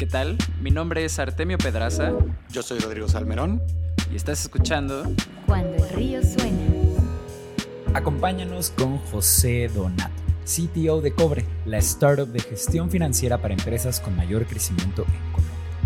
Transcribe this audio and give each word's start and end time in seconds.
¿Qué 0.00 0.06
tal? 0.06 0.38
Mi 0.62 0.70
nombre 0.70 1.04
es 1.04 1.18
Artemio 1.18 1.58
Pedraza. 1.58 2.14
Yo 2.50 2.62
soy 2.62 2.78
Rodrigo 2.78 3.06
Salmerón. 3.06 3.60
Y 4.10 4.16
estás 4.16 4.40
escuchando 4.40 5.02
Cuando 5.44 5.76
el 5.76 5.90
río 5.90 6.22
suena. 6.22 6.56
Acompáñanos 7.92 8.70
con 8.70 8.96
José 8.96 9.68
Donato, 9.68 10.22
CTO 10.46 11.02
de 11.02 11.12
Cobre, 11.12 11.44
la 11.66 11.76
startup 11.76 12.28
de 12.28 12.40
gestión 12.40 12.90
financiera 12.90 13.42
para 13.42 13.52
empresas 13.52 14.00
con 14.00 14.16
mayor 14.16 14.46
crecimiento 14.46 15.04
en. 15.04 15.29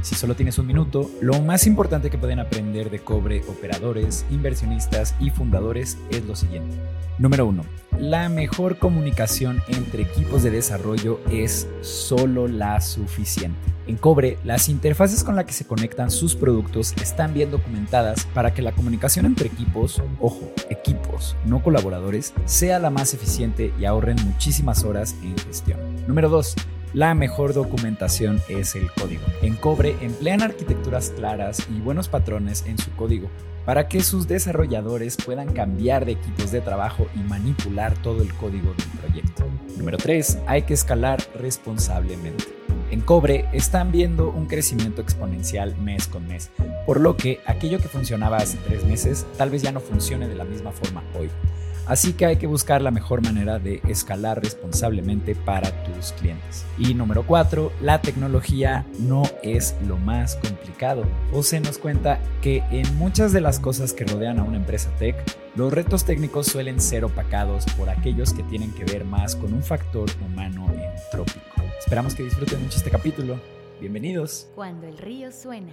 Si 0.05 0.15
solo 0.15 0.37
tienes 0.37 0.59
un 0.59 0.67
minuto, 0.67 1.11
lo 1.23 1.41
más 1.41 1.67
importante 1.67 2.11
que 2.11 2.19
pueden 2.19 2.39
aprender 2.39 2.91
de 2.91 2.99
Cobre 2.99 3.43
operadores, 3.49 4.27
inversionistas 4.31 5.15
y 5.19 5.31
fundadores 5.31 5.97
es 6.11 6.27
lo 6.27 6.37
siguiente. 6.37 6.77
Número 7.19 7.47
1. 7.47 7.65
La 8.01 8.29
mejor 8.29 8.79
comunicación 8.79 9.63
entre 9.67 10.03
equipos 10.03 10.43
de 10.43 10.51
desarrollo 10.51 11.21
es 11.31 11.67
solo 11.81 12.49
la 12.49 12.83
suficiente. 12.83 13.59
En 13.87 13.97
Cobre, 13.97 14.37
las 14.45 14.69
interfaces 14.69 15.25
con 15.25 15.37
las 15.37 15.47
que 15.47 15.55
se 15.55 15.67
conectan 15.67 16.11
sus 16.11 16.35
productos 16.35 16.93
están 17.01 17.33
bien 17.33 17.51
documentadas 17.51 18.27
para 18.35 18.53
que 18.53 18.61
la 18.61 18.73
comunicación 18.73 19.25
entre 19.25 19.47
equipos, 19.47 20.03
ojo, 20.21 20.53
equipos, 20.69 21.35
no 21.47 21.63
colaboradores, 21.63 22.35
sea 22.45 22.79
la 22.79 22.91
más 22.91 23.15
eficiente 23.15 23.73
y 23.81 23.87
ahorren 23.87 24.19
muchísimas 24.23 24.85
horas 24.85 25.17
en 25.23 25.39
gestión. 25.39 25.81
Número 26.07 26.29
2 26.29 26.57
la 26.95 27.13
mejor 27.15 27.55
documentación 27.55 28.41
es 28.49 28.77
el 28.77 28.91
código. 28.93 29.25
En 29.43 29.57
Cobre 29.57 29.97
emplean 30.01 30.43
arquitecturas 30.43 31.11
claras 31.11 31.67
y 31.69 31.81
buenos 31.81 32.09
patrones 32.09 32.65
en 32.67 32.79
su 32.79 32.91
código 32.93 33.29
para 33.67 33.89
que 33.89 34.01
sus 34.01 34.29
desarrolladores 34.29 35.17
puedan 35.17 35.53
cambiar 35.53 36.05
de 36.05 36.13
equipos 36.13 36.53
de 36.53 36.61
trabajo 36.61 37.09
y 37.17 37.19
manipular 37.19 37.95
todo 37.99 38.23
el 38.23 38.33
código 38.35 38.73
del 38.75 39.01
proyecto. 39.01 39.45
Número 39.77 39.99
3. 39.99 40.39
Hay 40.47 40.63
que 40.63 40.75
escalar 40.75 41.19
responsablemente. 41.35 42.45
En 42.93 43.01
Cobre 43.01 43.47
están 43.53 43.91
viendo 43.91 44.31
un 44.31 44.47
crecimiento 44.47 45.03
exponencial 45.03 45.77
mes 45.79 46.07
con 46.07 46.29
mes, 46.29 46.51
por 46.87 47.01
lo 47.01 47.17
que 47.17 47.41
aquello 47.45 47.79
que 47.79 47.89
funcionaba 47.89 48.37
hace 48.37 48.57
tres 48.59 48.85
meses 48.85 49.27
tal 49.37 49.51
vez 49.51 49.63
ya 49.63 49.73
no 49.73 49.81
funcione 49.81 50.29
de 50.29 50.37
la 50.37 50.45
misma 50.45 50.71
forma 50.71 51.03
hoy. 51.19 51.29
Así 51.87 52.15
que 52.15 52.25
hay 52.25 52.37
que 52.37 52.47
buscar 52.47 52.81
la 52.81 52.91
mejor 52.91 53.23
manera 53.23 53.59
de 53.59 53.83
escalar 53.87 54.43
responsablemente 54.43 55.35
para 55.35 55.71
tus 55.85 56.13
clientes. 56.13 56.65
Y 56.79 56.95
número 56.95 57.27
4, 57.27 57.73
la 57.83 58.01
tecnología 58.01 58.87
no 58.99 59.25
es 59.43 59.77
lo 59.87 59.99
más 59.99 60.37
complicado. 60.37 61.05
José 61.31 61.61
nos 61.61 61.77
cuenta 61.77 62.21
que 62.41 62.63
en 62.71 62.97
muchas 62.97 63.33
de 63.33 63.43
las 63.43 63.61
cosas 63.61 63.93
que 63.93 64.05
rodean 64.05 64.39
a 64.39 64.45
una 64.45 64.57
empresa 64.57 64.91
tech, 64.99 65.17
los 65.57 65.73
retos 65.73 66.05
técnicos 66.05 66.47
suelen 66.47 66.81
ser 66.81 67.05
opacados 67.05 67.67
por 67.77 67.91
aquellos 67.91 68.33
que 68.33 68.43
tienen 68.45 68.73
que 68.73 68.85
ver 68.85 69.05
más 69.05 69.37
con 69.37 69.53
un 69.53 69.63
factor 69.63 70.09
humano 70.25 70.67
entrópico. 70.73 71.63
Esperamos 71.79 72.15
que 72.15 72.23
disfruten 72.23 72.63
mucho 72.63 72.79
este 72.79 72.91
capítulo. 72.91 73.39
Bienvenidos. 73.79 74.49
Cuando 74.55 74.87
el 74.87 74.97
río 74.97 75.31
suena. 75.31 75.73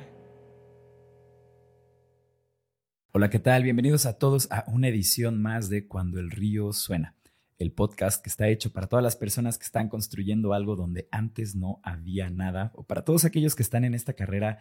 Hola, 3.14 3.30
¿qué 3.30 3.40
tal? 3.40 3.64
Bienvenidos 3.64 4.06
a 4.06 4.18
todos 4.18 4.50
a 4.52 4.64
una 4.68 4.88
edición 4.88 5.42
más 5.42 5.68
de 5.68 5.86
Cuando 5.86 6.22
el 6.22 6.32
río 6.32 6.72
suena, 6.72 7.14
el 7.58 7.74
podcast 7.74 8.24
que 8.24 8.30
está 8.30 8.48
hecho 8.48 8.72
para 8.72 8.88
todas 8.88 9.04
las 9.04 9.18
personas 9.18 9.58
que 9.58 9.66
están 9.66 9.90
construyendo 9.90 10.54
algo 10.54 10.78
donde 10.78 11.10
antes 11.12 11.54
no 11.54 11.82
había 11.84 12.30
nada, 12.30 12.72
o 12.74 12.84
para 12.84 13.04
todos 13.04 13.26
aquellos 13.26 13.54
que 13.54 13.64
están 13.64 13.84
en 13.84 13.96
esta 13.96 14.14
carrera 14.14 14.60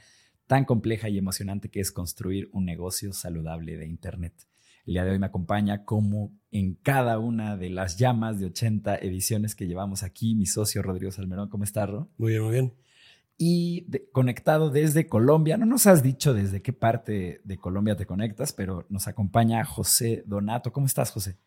tan 0.49 0.65
compleja 0.65 1.09
y 1.09 1.17
emocionante 1.17 1.71
que 1.71 1.79
es 1.79 1.93
construir 1.93 2.49
un 2.51 2.65
negocio 2.65 3.13
saludable 3.13 3.77
de 3.77 3.87
Internet. 3.87 4.35
El 4.85 4.95
día 4.95 5.05
de 5.05 5.13
hoy 5.13 5.21
me 5.21 5.27
acompaña 5.27 5.85
como 5.85 6.37
en 6.51 6.75
cada 6.75 7.21
una 7.21 7.57
de 7.57 7.71
las 7.71 7.99
llamas 7.99 8.41
de 8.41 8.47
80 8.47 8.97
ediciones 8.97 9.55
que 9.55 9.69
llevamos 9.69 10.03
aquí 10.03 10.35
mi 10.35 10.47
socio 10.47 10.83
Rodrigo 10.83 11.13
Salmerón. 11.13 11.51
¿Cómo 11.51 11.63
estás, 11.63 11.89
Ro? 11.89 12.11
Muy 12.19 12.33
bien, 12.33 12.43
muy 12.43 12.53
bien 12.53 12.75
y 13.43 13.87
conectado 14.13 14.69
desde 14.69 15.07
Colombia. 15.07 15.57
No 15.57 15.65
nos 15.65 15.87
has 15.87 16.03
dicho 16.03 16.35
desde 16.35 16.61
qué 16.61 16.75
parte 16.75 17.41
de 17.43 17.57
Colombia 17.57 17.97
te 17.97 18.05
conectas, 18.05 18.53
pero 18.53 18.85
nos 18.91 19.09
acompaña 19.09 19.65
José 19.65 20.23
Donato. 20.27 20.75
¿Cómo 20.75 20.85
estás, 20.85 21.11
José? 21.11 21.39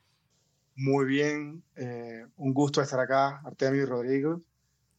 Muy 0.75 1.05
bien, 1.05 1.61
eh, 1.75 2.25
un 2.37 2.51
gusto 2.51 2.81
estar 2.81 2.99
acá, 2.99 3.41
Artemio 3.45 3.83
y 3.83 3.85
Rodrigo. 3.85 4.41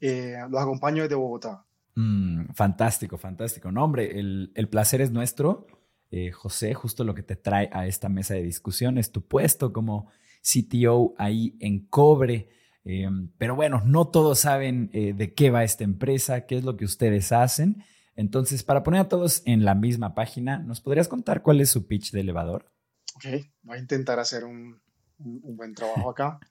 Eh, 0.01 0.37
los 0.49 0.63
acompaño 0.63 1.03
desde 1.03 1.17
Bogotá. 1.17 1.65
Mm, 1.97 2.53
fantástico, 2.55 3.19
fantástico. 3.19 3.73
No, 3.73 3.83
hombre, 3.83 4.21
el, 4.21 4.53
el 4.55 4.69
placer 4.69 5.01
es 5.01 5.11
nuestro. 5.11 5.67
Eh, 6.13 6.31
José, 6.31 6.75
justo 6.75 7.03
lo 7.03 7.17
que 7.17 7.25
te 7.25 7.35
trae 7.35 7.69
a 7.73 7.89
esta 7.89 8.09
mesa 8.09 8.35
de 8.35 8.45
discusión 8.45 8.99
es 8.99 9.11
tu 9.11 9.27
puesto 9.27 9.73
como 9.73 10.13
CTO 10.43 11.13
ahí 11.19 11.57
en 11.59 11.87
Cobre. 11.87 12.51
Em, 12.85 13.31
pero 13.39 13.57
bueno, 13.57 13.83
no 13.85 14.09
todos 14.09 14.41
saben 14.41 14.91
eh, 14.93 15.15
de 15.15 15.35
qué 15.35 15.51
va 15.51 15.65
esta 15.65 15.85
empresa, 15.85 16.47
qué 16.47 16.59
es 16.59 16.65
lo 16.65 16.77
que 16.77 16.85
ustedes 16.85 17.33
hacen. 17.33 17.85
Entonces, 18.15 18.63
para 18.63 18.83
poner 18.83 19.01
a 19.01 19.09
todos 19.09 19.43
en 19.47 19.65
la 19.65 19.75
misma 19.75 20.15
página, 20.15 20.59
¿nos 20.59 20.81
podrías 20.81 21.09
contar 21.09 21.43
cuál 21.43 21.61
es 21.61 21.71
su 21.71 21.87
pitch 21.87 22.13
de 22.13 22.21
elevador? 22.21 22.71
Ok, 23.17 23.25
voy 23.63 23.79
a 23.79 23.81
intentar 23.81 24.19
hacer 24.19 24.45
un, 24.45 24.81
buen 25.19 25.75
trabajo 25.75 26.11
acá. 26.11 26.39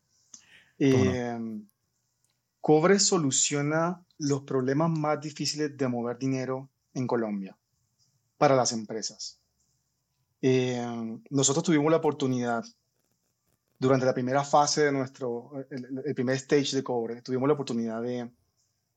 Em, 0.80 1.66
Cobre 2.60 2.98
soluciona 2.98 4.04
los 4.18 4.42
problemas 4.42 4.90
más 4.90 5.22
difíciles 5.22 5.78
de 5.78 5.88
mover 5.88 6.18
dinero 6.18 6.70
en 6.94 7.08
Colombia 7.08 7.58
para 8.38 8.56
las 8.56 8.72
empresas. 8.72 9.40
Em, 10.42 11.22
nosotros 11.30 11.64
tuvimos 11.64 11.92
la 11.92 11.98
oportunidad 11.98 12.64
durante 13.84 14.06
la 14.06 14.14
primera 14.14 14.44
fase 14.46 14.86
de 14.86 14.92
nuestro, 14.94 15.52
el, 15.70 16.16
primer 16.16 16.36
stage 16.38 16.76
de 16.76 16.84
cobre, 16.84 17.22
tuvimos 17.22 17.48
la 17.48 17.54
oportunidad 17.54 18.02
de, 18.02 18.32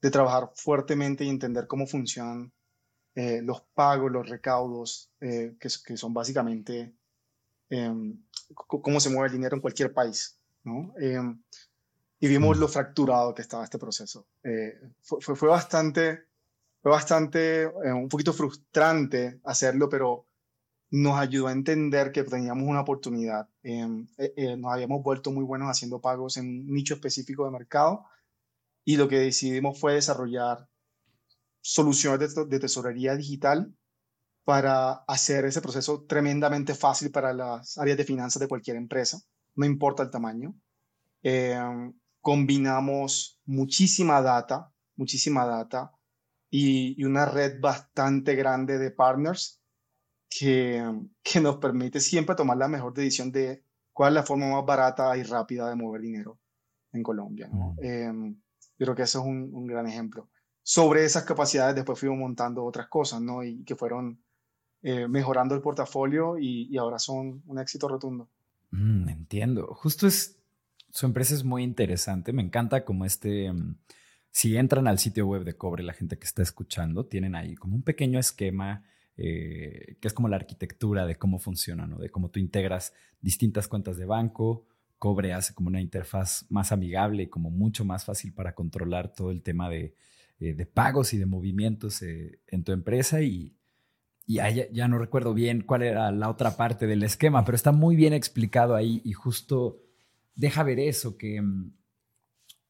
de 0.00 0.10
trabajar 0.10 0.52
fuertemente 0.54 1.24
y 1.24 1.28
entender 1.28 1.66
cómo 1.66 1.86
funcionan 1.86 2.52
eh, 3.16 3.42
los 3.42 3.62
pagos, 3.74 4.12
los 4.12 4.28
recaudos, 4.28 5.10
eh, 5.20 5.56
que, 5.58 5.68
que, 5.84 5.96
son 5.96 6.14
básicamente 6.14 6.94
em, 7.68 8.22
cómo 8.54 9.00
se 9.00 9.10
mueve 9.10 9.26
el 9.26 9.32
dinero 9.32 9.56
en 9.56 9.60
cualquier 9.60 9.92
país. 9.92 10.38
¿no? 10.62 10.94
Em, 10.98 11.42
y 12.20 12.28
vimos 12.28 12.56
mm. 12.56 12.60
lo 12.60 12.68
fracturado 12.68 13.34
que 13.34 13.42
estaba 13.42 13.64
este 13.64 13.78
proceso. 13.78 14.28
Eh, 14.44 14.80
fue, 15.00 15.34
fue, 15.34 15.48
bastante, 15.48 16.26
fue 16.80 16.92
bastante, 16.92 17.66
un 17.66 18.08
poquito 18.08 18.32
frustrante 18.32 19.40
hacerlo, 19.42 19.88
pero 19.88 20.26
nos 20.90 21.18
ayudó 21.18 21.48
a 21.48 21.52
entender 21.52 22.12
que 22.12 22.24
teníamos 22.24 22.68
una 22.68 22.80
oportunidad. 22.80 23.48
Em, 23.62 24.06
eh, 24.18 24.32
eh, 24.36 24.56
nos 24.56 24.72
habíamos 24.72 25.02
vuelto 25.02 25.32
muy 25.32 25.44
buenos 25.44 25.68
haciendo 25.68 26.00
pagos 26.00 26.36
en 26.36 26.46
un 26.46 26.72
nicho 26.72 26.94
específico 26.94 27.44
de 27.44 27.50
mercado 27.50 28.04
y 28.84 28.96
lo 28.96 29.08
que 29.08 29.18
decidimos 29.18 29.80
fue 29.80 29.94
desarrollar 29.94 30.68
soluciones 31.60 32.34
de, 32.34 32.60
tesorería 32.60 33.16
digital 33.16 33.74
para 34.44 34.92
hacer 35.08 35.44
ese 35.44 35.60
proceso 35.60 36.04
tremendamente 36.04 36.74
fácil 36.74 37.10
para 37.10 37.32
las 37.32 37.78
áreas 37.78 37.98
de 37.98 38.04
finanzas 38.04 38.40
de 38.40 38.48
cualquier 38.48 38.76
empresa, 38.76 39.18
no 39.56 39.66
importa 39.66 40.04
el 40.04 40.10
tamaño. 40.10 40.54
Em, 41.22 41.92
combinamos 42.20 43.40
muchísima 43.44 44.22
data, 44.22 44.72
muchísima 44.94 45.44
data 45.44 45.90
y, 46.48 47.00
y 47.00 47.04
una 47.04 47.26
red 47.26 47.60
bastante 47.60 48.36
grande 48.36 48.78
de 48.78 48.92
partners 48.92 49.60
que, 50.28 50.82
que 51.22 51.40
nos 51.40 51.56
permite 51.56 52.00
siempre 52.00 52.34
tomar 52.34 52.56
la 52.56 52.68
mejor 52.68 52.92
decisión 52.94 53.32
de 53.32 53.62
cuál 53.92 54.12
es 54.12 54.14
la 54.16 54.22
forma 54.22 54.50
más 54.50 54.64
barata 54.64 55.16
y 55.16 55.22
rápida 55.22 55.68
de 55.68 55.76
mover 55.76 56.02
dinero 56.02 56.38
en 56.92 57.02
Colombia. 57.02 57.48
¿no? 57.52 57.74
Em, 57.80 58.34
yo 58.78 58.84
creo 58.84 58.94
que 58.94 59.02
eso 59.02 59.20
es 59.20 59.26
un, 59.26 59.50
un, 59.52 59.66
gran 59.66 59.86
ejemplo. 59.86 60.28
Sobre 60.62 61.04
esas 61.04 61.24
capacidades 61.24 61.74
después 61.74 61.98
fuimos 61.98 62.18
montando 62.18 62.64
otras 62.64 62.88
cosas, 62.88 63.20
¿no? 63.20 63.44
Y 63.44 63.64
que 63.64 63.76
fueron 63.76 64.18
eh, 64.82 65.08
mejorando 65.08 65.54
el 65.54 65.62
portafolio 65.62 66.38
y, 66.38 66.68
y, 66.70 66.76
ahora 66.76 66.98
son 66.98 67.42
un 67.46 67.58
éxito 67.58 67.88
rotundo. 67.88 68.28
Mm, 68.70 69.08
entiendo. 69.08 69.74
Justo 69.74 70.06
es, 70.06 70.38
su 70.90 71.06
empresa 71.06 71.34
es 71.34 71.44
muy 71.44 71.62
interesante. 71.62 72.32
Me 72.32 72.42
encanta 72.42 72.84
como 72.84 73.04
este, 73.04 73.50
um, 73.50 73.76
si 74.30 74.56
entran 74.56 74.86
al 74.88 74.98
sitio 74.98 75.26
web 75.26 75.44
de 75.44 75.56
Cobre, 75.56 75.82
la 75.82 75.94
gente 75.94 76.18
que 76.18 76.26
está 76.26 76.42
escuchando, 76.42 77.06
tienen 77.06 77.34
ahí 77.34 77.54
como 77.54 77.76
un 77.76 77.82
pequeño 77.82 78.18
esquema 78.18 78.84
eh, 79.16 79.96
que 80.00 80.08
es 80.08 80.14
como 80.14 80.28
la 80.28 80.36
arquitectura 80.36 81.06
de 81.06 81.16
cómo 81.16 81.38
funciona, 81.38 81.86
¿no? 81.86 81.98
De 81.98 82.10
cómo 82.10 82.30
tú 82.30 82.38
integras 82.38 82.92
distintas 83.20 83.68
cuentas 83.68 83.96
de 83.96 84.04
banco, 84.04 84.66
Cobre 84.98 85.34
hace 85.34 85.52
como 85.52 85.68
una 85.68 85.82
interfaz 85.82 86.46
más 86.48 86.72
amigable 86.72 87.24
y 87.24 87.26
como 87.26 87.50
mucho 87.50 87.84
más 87.84 88.06
fácil 88.06 88.32
para 88.32 88.54
controlar 88.54 89.12
todo 89.12 89.30
el 89.30 89.42
tema 89.42 89.68
de, 89.68 89.94
eh, 90.40 90.54
de 90.54 90.66
pagos 90.66 91.12
y 91.12 91.18
de 91.18 91.26
movimientos 91.26 92.00
eh, 92.00 92.40
en 92.46 92.64
tu 92.64 92.72
empresa 92.72 93.20
y, 93.20 93.54
y 94.26 94.36
ya, 94.36 94.50
ya, 94.50 94.88
no 94.88 94.98
recuerdo 94.98 95.34
bien 95.34 95.62
cuál 95.62 95.82
era 95.82 96.10
la 96.12 96.30
otra 96.30 96.56
parte 96.56 96.86
del 96.86 97.02
esquema, 97.02 97.44
pero 97.44 97.56
está 97.56 97.72
muy 97.72 97.94
bien 97.94 98.14
explicado 98.14 98.74
ahí 98.74 99.02
y 99.04 99.12
justo 99.12 99.82
deja 100.34 100.62
ver 100.62 100.78
eso, 100.78 101.16
que 101.16 101.40
um, 101.40 101.72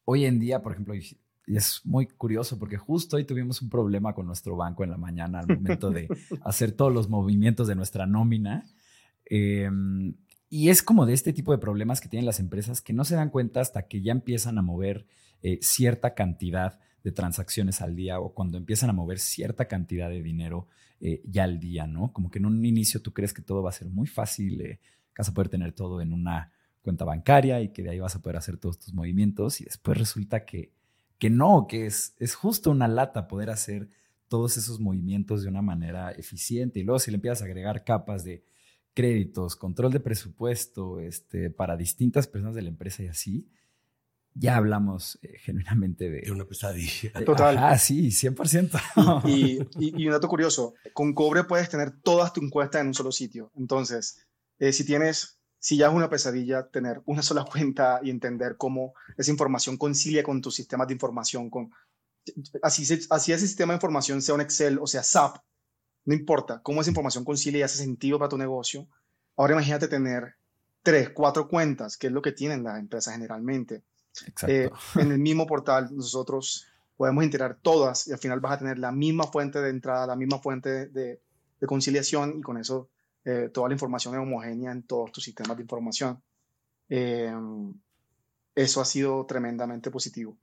hoy 0.05 0.25
en 0.25 0.39
día, 0.39 0.61
por 0.61 0.73
ejemplo, 0.73 0.93
y 1.47 1.55
es 1.55 1.81
muy 1.85 2.07
curioso 2.07 2.59
porque 2.59 2.77
justo 2.77 3.15
hoy 3.15 3.23
tuvimos 3.23 3.61
un 3.61 3.69
problema 3.69 4.13
con 4.13 4.27
nuestro 4.27 4.57
banco 4.57 4.83
en 4.83 4.91
la 4.91 4.97
mañana 4.97 5.39
al 5.39 5.47
momento 5.47 5.89
de 5.89 6.09
hacer 6.43 6.73
todos 6.73 6.93
los 6.93 7.09
movimientos 7.09 7.67
de 7.67 7.75
nuestra 7.75 8.05
nómina. 8.05 8.65
Em, 9.25 10.13
y 10.49 10.69
es 10.69 10.83
como 10.83 11.05
de 11.05 11.13
este 11.13 11.31
tipo 11.31 11.53
de 11.53 11.57
problemas 11.57 12.01
que 12.01 12.09
tienen 12.09 12.25
las 12.25 12.41
empresas 12.41 12.81
que 12.81 12.91
no 12.91 13.05
se 13.05 13.15
dan 13.15 13.29
cuenta 13.29 13.61
hasta 13.61 13.87
que 13.87 14.01
ya 14.01 14.11
empiezan 14.11 14.57
a 14.57 14.61
mover 14.61 15.07
eh, 15.41 15.59
cierta 15.61 16.13
cantidad 16.13 16.79
de 17.03 17.11
transacciones 17.13 17.81
al 17.81 17.95
día 17.95 18.19
o 18.19 18.33
cuando 18.33 18.57
empiezan 18.57 18.89
a 18.89 18.93
mover 18.93 19.19
cierta 19.19 19.69
cantidad 19.69 20.09
de 20.09 20.21
dinero 20.21 20.67
eh, 20.99 21.21
ya 21.25 21.45
al 21.45 21.59
día, 21.59 21.87
¿no? 21.87 22.11
Como 22.11 22.29
que 22.29 22.39
en 22.39 22.45
un 22.45 22.65
inicio 22.65 23.01
tú 23.01 23.13
crees 23.13 23.33
que 23.33 23.41
todo 23.41 23.63
va 23.63 23.69
a 23.69 23.73
ser 23.73 23.87
muy 23.87 24.07
fácil, 24.07 24.59
eh, 24.59 24.79
que 25.13 25.19
vas 25.19 25.29
a 25.29 25.33
poder 25.33 25.47
tener 25.47 25.71
todo 25.71 26.01
en 26.01 26.11
una 26.11 26.51
cuenta 26.81 27.05
bancaria 27.05 27.61
y 27.61 27.69
que 27.69 27.83
de 27.83 27.91
ahí 27.91 27.99
vas 27.99 28.15
a 28.15 28.21
poder 28.21 28.37
hacer 28.37 28.57
todos 28.57 28.79
tus 28.79 28.93
movimientos 28.93 29.61
y 29.61 29.65
después 29.65 29.97
resulta 29.97 30.43
que, 30.43 30.71
que 31.19 31.29
no, 31.29 31.67
que 31.67 31.85
es, 31.85 32.15
es 32.19 32.35
justo 32.35 32.71
una 32.71 32.87
lata 32.87 33.27
poder 33.27 33.49
hacer 33.49 33.89
todos 34.27 34.57
esos 34.57 34.79
movimientos 34.79 35.41
de 35.43 35.49
una 35.49 35.61
manera 35.61 36.11
eficiente 36.11 36.79
y 36.79 36.83
luego 36.83 36.99
si 36.99 37.11
le 37.11 37.15
empiezas 37.15 37.41
a 37.41 37.45
agregar 37.45 37.83
capas 37.83 38.23
de 38.23 38.43
créditos, 38.93 39.55
control 39.55 39.91
de 39.91 39.99
presupuesto 39.99 40.99
este, 40.99 41.49
para 41.49 41.77
distintas 41.77 42.27
personas 42.27 42.55
de 42.55 42.63
la 42.63 42.69
empresa 42.69 43.03
y 43.03 43.07
así, 43.07 43.47
ya 44.33 44.55
hablamos 44.55 45.19
eh, 45.21 45.37
genuinamente 45.39 46.09
de... 46.09 46.21
De 46.21 46.31
una 46.31 46.45
pesadilla. 46.45 47.11
Total. 47.25 47.57
Ah, 47.57 47.77
sí, 47.77 48.09
100%. 48.09 49.23
Y, 49.27 49.59
y, 49.79 50.01
y, 50.01 50.07
un 50.07 50.13
dato 50.13 50.27
curioso, 50.27 50.75
con 50.93 51.13
Cobre 51.13 51.43
puedes 51.43 51.69
tener 51.69 51.91
todas 52.01 52.33
tus 52.33 52.43
encuestas 52.43 52.81
en 52.81 52.87
un 52.87 52.93
solo 52.93 53.11
sitio. 53.11 53.51
Entonces, 53.55 54.27
eh, 54.59 54.73
si 54.73 54.85
tienes, 54.85 55.36
si 55.59 55.77
ya 55.77 55.87
es 55.87 55.93
una 55.93 56.09
pesadilla 56.09 56.67
tener 56.67 57.01
una 57.05 57.21
sola 57.21 57.45
cuenta 57.51 57.99
y 58.03 58.09
entender 58.09 58.57
cómo 58.57 58.93
esa 59.17 59.31
información 59.31 59.77
concilia 59.77 60.23
con 60.23 60.41
tus 60.41 60.55
sistemas 60.55 60.87
de 60.87 60.93
información, 60.93 61.49
con, 61.49 61.71
así, 62.61 62.83
así 63.09 63.31
ese 63.31 63.47
sistema 63.47 63.73
de 63.73 63.77
información 63.77 64.21
sea 64.21 64.35
un 64.35 64.41
Excel 64.41 64.79
o 64.79 64.87
sea 64.87 65.03
SAP, 65.03 65.37
no 66.05 66.13
importa 66.13 66.61
cómo 66.61 66.81
esa 66.81 66.89
información 66.89 67.25
concilia 67.25 67.59
y 67.59 67.63
hace 67.63 67.77
sentido 67.77 68.17
para 68.17 68.29
tu 68.29 68.37
negocio. 68.37 68.87
Ahora 69.35 69.53
imagínate 69.53 69.87
tener 69.87 70.35
tres, 70.81 71.09
cuatro 71.09 71.49
cuentas, 71.49 71.97
que 71.97 72.07
es 72.07 72.13
lo 72.13 72.21
que 72.21 72.31
tienen 72.31 72.63
las 72.63 72.79
empresas 72.79 73.13
generalmente. 73.13 73.83
Eh, 74.47 74.69
en 74.95 75.11
el 75.11 75.19
mismo 75.19 75.45
portal 75.45 75.89
nosotros 75.91 76.65
podemos 76.95 77.23
integrar 77.23 77.57
todas 77.61 78.07
y 78.07 78.13
al 78.13 78.19
final 78.19 78.39
vas 78.39 78.53
a 78.53 78.59
tener 78.59 78.79
la 78.79 78.91
misma 78.91 79.25
fuente 79.25 79.59
de 79.61 79.69
entrada, 79.69 80.07
la 80.07 80.15
misma 80.15 80.39
fuente 80.39 80.87
de, 80.87 81.21
de 81.59 81.67
conciliación 81.67 82.39
y 82.39 82.41
con 82.41 82.57
eso 82.57 82.89
eh, 83.29 83.49
toda 83.49 83.67
la 83.67 83.73
información 83.73 84.13
es 84.13 84.21
homogénea 84.21 84.71
en 84.71 84.83
todos 84.83 85.11
tus 85.11 85.21
sistemas 85.21 85.57
de 85.57 85.63
información. 85.63 86.23
Eh, 86.87 87.29
eso 88.55 88.79
ha 88.79 88.85
sido 88.85 89.25
tremendamente 89.25 89.91
positivo 89.91 90.37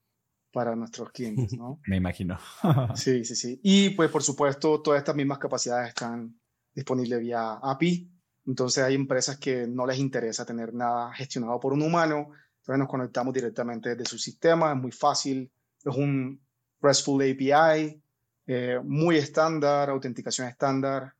para 0.53 0.77
nuestros 0.77 1.11
clientes, 1.11 1.55
¿no? 1.55 1.81
Me 1.87 1.97
imagino. 1.97 2.39
sí, 2.95 3.25
sí, 3.25 3.37
sí. 3.37 3.59
Y 3.63 3.91
pues 3.91 4.11
por 4.11 4.23
supuesto 4.23 4.83
todas 4.83 4.99
estas 4.99 5.17
mismas 5.17 5.39
capacidades 5.39 5.89
están 5.89 6.39
disponibles 6.75 7.21
vía 7.21 7.55
API. 7.55 8.13
Entonces 8.47 8.85
hay 8.85 8.97
empresas 8.97 9.39
que 9.39 9.67
no 9.67 9.87
les 9.87 9.99
interesa 9.99 10.45
tener 10.45 10.75
nada 10.75 11.11
gestionado 11.15 11.59
por 11.59 11.73
un 11.73 11.81
humano. 11.81 12.33
Entonces 12.59 12.79
nos 12.79 12.89
conectamos 12.89 13.33
directamente 13.33 13.97
desde 13.97 14.05
su 14.05 14.19
sistema. 14.19 14.73
Es 14.73 14.77
muy 14.77 14.93
fácil. 14.93 15.51
Es 15.83 15.97
un 15.97 16.39
RESTful 16.83 17.23
API, 17.23 18.03
eh, 18.47 18.79
muy 18.85 19.17
estándar, 19.17 19.89
autenticación 19.89 20.49
estándar. 20.49 21.15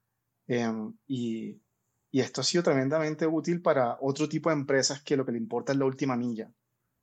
Eh, 0.46 0.70
y, 1.06 1.61
y 2.11 2.20
esto 2.20 2.41
ha 2.41 2.44
sido 2.44 2.62
tremendamente 2.62 3.26
útil 3.26 3.61
para 3.61 3.99
otro 4.00 4.29
tipo 4.29 4.50
de 4.50 4.56
empresas 4.56 5.02
que 5.02 5.17
lo 5.17 5.25
que 5.25 5.32
le 5.32 5.38
importa 5.38 5.73
es 5.73 5.79
la 5.79 5.85
última 5.85 6.17
milla. 6.17 6.52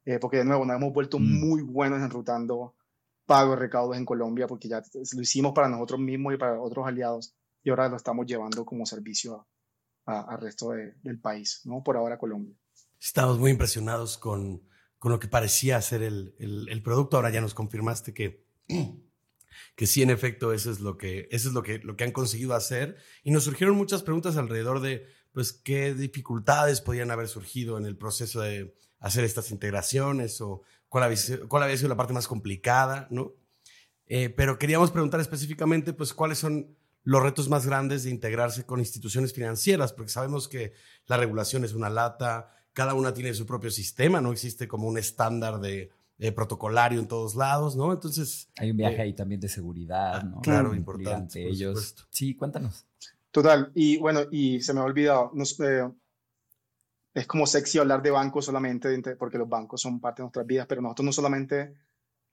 Eh, 0.06 0.20
porque 0.20 0.38
de 0.38 0.46
nuevo 0.46 0.66
nos 0.66 0.76
hemos 0.76 0.94
vuelto 0.94 1.20
mm. 1.20 1.40
muy 1.40 1.62
buenos 1.62 2.00
enrutando 2.02 2.76
pagos, 3.26 3.60
recaudos 3.60 3.98
en 3.98 4.06
Colombia, 4.06 4.48
porque 4.48 4.68
ya 4.68 4.82
lo 4.94 5.22
hicimos 5.22 5.54
para 5.54 5.70
nosotros 5.70 6.00
mismos 6.00 6.34
y 6.34 6.38
para 6.38 6.60
otros 6.60 6.88
aliados, 6.88 7.36
y 7.64 7.70
ahora 7.70 7.88
lo 7.88 7.96
estamos 7.96 8.26
llevando 8.26 8.66
como 8.66 8.86
servicio 8.86 9.48
al 10.06 10.42
resto 10.42 10.72
de, 10.72 10.96
del 11.04 11.20
país, 11.20 11.62
¿no? 11.64 11.84
Por 11.84 11.96
ahora 11.96 12.18
Colombia. 12.18 12.56
Estamos 13.00 13.40
muy 13.40 13.52
impresionados 13.52 14.18
con, 14.18 14.64
con 14.98 15.12
lo 15.12 15.20
que 15.20 15.28
parecía 15.28 15.82
ser 15.82 16.02
el, 16.02 16.36
el, 16.40 16.68
el, 16.70 16.84
producto. 16.84 17.18
Ahora 17.18 17.30
ya 17.30 17.40
nos 17.40 17.54
confirmaste 17.54 18.14
que, 18.14 18.46
que 19.76 19.88
sí, 19.88 20.02
en 20.02 20.10
efecto, 20.10 20.54
eso 20.54 20.72
es, 20.72 20.80
lo 20.80 20.98
que, 20.98 21.28
eso 21.32 21.48
es 21.48 21.54
lo, 21.54 21.64
que, 21.64 21.80
lo 21.80 21.96
que 21.96 22.04
han 22.04 22.12
conseguido 22.12 22.54
hacer. 22.54 22.98
Y 23.24 23.32
nos 23.32 23.44
surgieron 23.44 23.76
muchas 23.76 24.04
preguntas 24.04 24.38
alrededor 24.38 24.80
de, 24.80 25.08
pues, 25.32 25.54
qué 25.54 25.94
dificultades 25.94 26.82
podían 26.82 27.12
haber 27.12 27.28
surgido 27.28 27.78
en 27.78 27.86
el 27.86 27.98
proceso 27.98 28.42
de 28.42 28.76
hacer 29.00 29.24
estas 29.24 29.52
integraciones 29.52 30.42
o 30.42 30.62
cuál 30.90 31.06
había, 31.06 31.18
cuál 31.48 31.64
había 31.64 31.78
sido 31.78 31.90
la 31.90 31.98
parte 31.98 32.14
más 32.14 32.28
complicada, 32.28 33.08
¿no? 33.12 33.34
Eh, 34.06 34.30
pero 34.30 34.60
queríamos 34.60 34.92
preguntar 34.92 35.20
específicamente, 35.20 35.94
pues, 35.94 36.14
cuáles 36.14 36.38
son 36.38 36.76
los 37.04 37.24
retos 37.24 37.50
más 37.50 37.66
grandes 37.66 38.04
de 38.04 38.12
integrarse 38.12 38.66
con 38.66 38.80
instituciones 38.80 39.34
financieras, 39.34 39.94
porque 39.94 40.12
sabemos 40.12 40.48
que 40.48 40.74
la 41.08 41.18
regulación 41.18 41.64
es 41.64 41.74
una 41.74 41.90
lata, 41.90 42.54
cada 42.74 42.94
una 42.94 43.14
tiene 43.14 43.34
su 43.34 43.46
propio 43.46 43.72
sistema, 43.72 44.22
no 44.22 44.32
existe 44.32 44.68
como 44.68 44.88
un 44.88 44.98
estándar 44.98 45.60
de, 45.60 45.92
de 46.22 46.32
protocolario 46.32 47.00
en 47.00 47.08
todos 47.08 47.34
lados, 47.36 47.76
¿no? 47.76 47.92
Entonces... 47.92 48.48
Hay 48.60 48.70
un 48.70 48.78
viaje 48.78 48.98
eh, 48.98 49.02
ahí 49.02 49.14
también 49.14 49.42
de 49.42 49.50
seguridad, 49.50 50.24
¿no? 50.24 50.40
Claro, 50.42 50.76
importante. 50.76 51.48
ellos. 51.48 51.96
Sí, 52.12 52.36
cuéntanos. 52.36 52.86
Total, 53.32 53.72
y 53.74 53.98
bueno, 53.98 54.22
y 54.30 54.62
se 54.62 54.72
me 54.76 54.82
ha 54.82 54.84
olvidado, 54.84 55.32
nos, 55.34 55.60
eh, 55.62 55.90
es 57.16 57.26
como 57.26 57.48
sexy 57.48 57.80
hablar 57.80 58.04
de 58.04 58.12
bancos 58.12 58.46
solamente, 58.46 59.16
porque 59.16 59.40
los 59.40 59.50
bancos 59.50 59.82
son 59.82 60.00
parte 60.00 60.22
de 60.22 60.26
nuestras 60.26 60.46
vidas, 60.46 60.68
pero 60.70 60.84
nosotros 60.84 61.06
no 61.08 61.12
solamente 61.12 61.74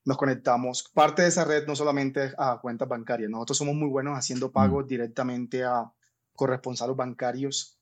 nos 0.05 0.19
conectamos, 0.19 0.91
parte 0.93 1.23
de 1.23 1.29
esa 1.29 1.47
red 1.47 1.67
no 1.67 1.75
solamente 1.75 2.33
a 2.37 2.59
cuentas 2.61 2.89
bancarias, 2.89 3.31
nosotros 3.31 3.57
somos 3.57 3.75
muy 3.75 3.89
buenos 3.89 4.19
haciendo 4.19 4.53
pagos 4.53 4.85
mm. 4.85 4.89
directamente 4.89 5.65
a 5.65 5.91
corresponsales 6.35 6.95
bancarios, 6.95 7.79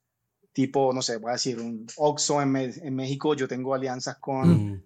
tipo, 0.52 0.92
no 0.92 1.02
sé, 1.02 1.16
voy 1.16 1.30
a 1.30 1.32
decir, 1.32 1.58
un 1.58 1.84
Oxxo 1.96 2.40
en, 2.42 2.54
en 2.56 2.94
México, 2.94 3.34
yo 3.34 3.48
tengo 3.48 3.74
alianzas 3.74 4.18
con... 4.18 4.48
Mm. 4.48 4.82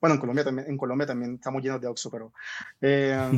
Bueno, 0.00 0.14
en 0.14 0.20
Colombia 0.20 0.44
también, 0.44 0.68
en 0.68 0.76
Colombia 0.76 1.06
también 1.06 1.34
estamos 1.34 1.62
llenos 1.62 1.80
de 1.80 1.86
Oxxo, 1.86 2.10
pero, 2.10 2.32
eh, 2.80 3.30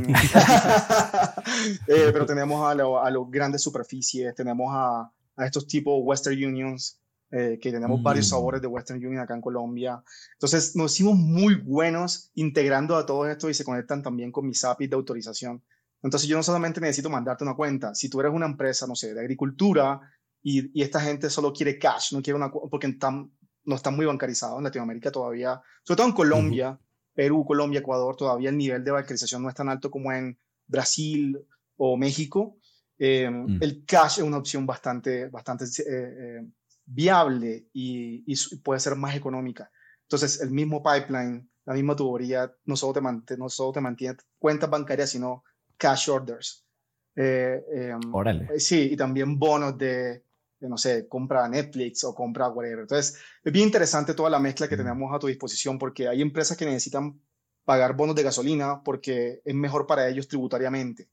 eh, 1.89 2.11
pero 2.13 2.25
tenemos 2.25 2.69
a, 2.69 2.75
lo, 2.75 3.03
a, 3.03 3.11
los 3.11 3.31
grandes 3.31 3.63
superficies, 3.63 4.35
tenemos 4.35 4.69
a, 4.71 5.11
a 5.37 5.47
estos 5.47 5.67
tipos 5.67 6.01
Western 6.03 6.37
Unions, 6.37 7.01
eh, 7.35 7.59
que 7.59 7.73
tenemos 7.73 7.99
mm. 7.99 8.03
varios 8.03 8.29
sabores 8.29 8.61
de 8.61 8.67
Western 8.67 9.05
Union 9.05 9.23
acá 9.23 9.35
en 9.35 9.41
Colombia. 9.41 10.03
Entonces 10.35 10.77
nos 10.77 10.93
hicimos 10.93 11.17
muy 11.17 11.55
buenos 11.55 12.31
integrando 12.35 12.95
a 12.95 13.07
todo 13.07 13.27
esto 13.27 13.49
y 13.49 13.55
se 13.55 13.65
conectan 13.65 14.03
también 14.03 14.31
con 14.31 14.47
mis 14.47 14.63
APIs 14.63 14.91
de 14.91 14.97
autorización. 14.97 15.63
Entonces 16.03 16.29
yo 16.29 16.37
no 16.37 16.43
solamente 16.43 16.81
necesito 16.81 17.09
mandarte 17.09 17.45
una 17.45 17.55
cuenta, 17.55 17.95
si 17.95 18.11
tú 18.11 18.21
eres 18.21 18.33
una 18.35 18.45
empresa, 18.45 18.87
no 18.87 18.95
sé, 18.95 19.15
de 19.15 19.21
agricultura 19.21 20.01
y, 20.43 20.79
y 20.79 20.83
esta 20.83 21.01
gente 21.01 21.31
solo 21.31 21.55
quiere 21.55 21.79
cash, 21.79 22.13
no 22.13 22.21
quiere 22.21 22.37
una 22.37 22.51
porque 22.51 22.89
están, 22.89 23.31
no 23.65 23.77
están 23.77 23.97
muy 23.97 24.07
bancarizados 24.07 24.59
en 24.59 24.65
Latinoamérica 24.65 25.11
todavía, 25.11 25.61
sobre 25.83 25.97
todo 25.97 26.07
en 26.09 26.15
Colombia, 26.15 26.79
Perú, 27.15 27.45
Colombia, 27.45 27.81
Ecuador, 27.81 28.17
todavía 28.17 28.51
el 28.51 28.57
nivel 28.57 28.83
de 28.85 28.91
bancarización 28.91 29.43
no 29.43 29.49
es 29.49 29.55
tan 29.55 29.69
alto 29.69 29.91
como 29.91 30.13
en 30.13 30.39
Brasil 30.67 31.39
o 31.77 31.97
México. 31.97 32.57
Eh, 32.99 33.29
mm. 33.29 33.59
El 33.61 33.85
cash 33.85 34.19
es 34.19 34.25
una 34.25 34.39
opción 34.39 34.67
bastante, 34.67 35.29
bastante 35.29 35.65
eh, 35.65 35.71
eh 35.89 36.47
viable 36.85 37.69
y, 37.73 38.25
y, 38.27 38.57
puede 38.57 38.81
ser 38.81 38.97
más 38.97 39.15
económica. 39.15 39.71
Entonces, 40.03 40.41
el 40.41 40.51
mismo 40.51 40.83
pipeline, 40.83 41.49
la 41.65 41.75
misma 41.75 41.95
tubería, 41.95 42.53
no 42.65 42.77
solo 42.77 42.93
te, 42.93 43.01
mantiene, 43.01 43.41
no 43.41 43.49
solo 43.49 43.73
te 43.73 43.81
mantiene 43.81 44.17
cuentas 44.39 44.69
bancarias, 44.69 45.11
sino 45.11 45.45
cash 45.77 46.11
orders. 46.11 46.67
Eh, 47.15 47.95
Órale. 48.13 48.59
Sí, 48.59 48.91
y 48.93 48.97
también 48.97 49.39
bonos 49.39 49.79
de, 49.79 50.25
no 50.69 50.77
sé, 50.77 51.09
compra 51.09 51.49
Netflix 51.49 52.05
o 52.05 52.15
compra 52.15 52.49
whatever. 52.49 52.81
Entonces, 52.81 53.19
es 53.43 53.53
bien 53.53 53.67
interesante 53.67 54.15
toda 54.15 54.31
la 54.31 54.39
mezcla 54.39 54.69
que 54.69 54.77
tenemos 54.77 55.15
a 55.15 55.19
tu 55.19 55.27
disposición 55.27 55.79
porque 55.79 56.09
hay 56.09 56.23
empresas 56.23 56.57
que 56.57 56.67
necesitan 56.67 57.21
pagar 57.65 57.95
bonos 57.95 58.17
de 58.17 58.23
gasolina 58.23 58.83
porque 58.83 59.41
es 59.45 59.55
mejor 59.55 59.87
para 59.87 60.09
ellos 60.09 60.29
tributariamente. 60.29 61.09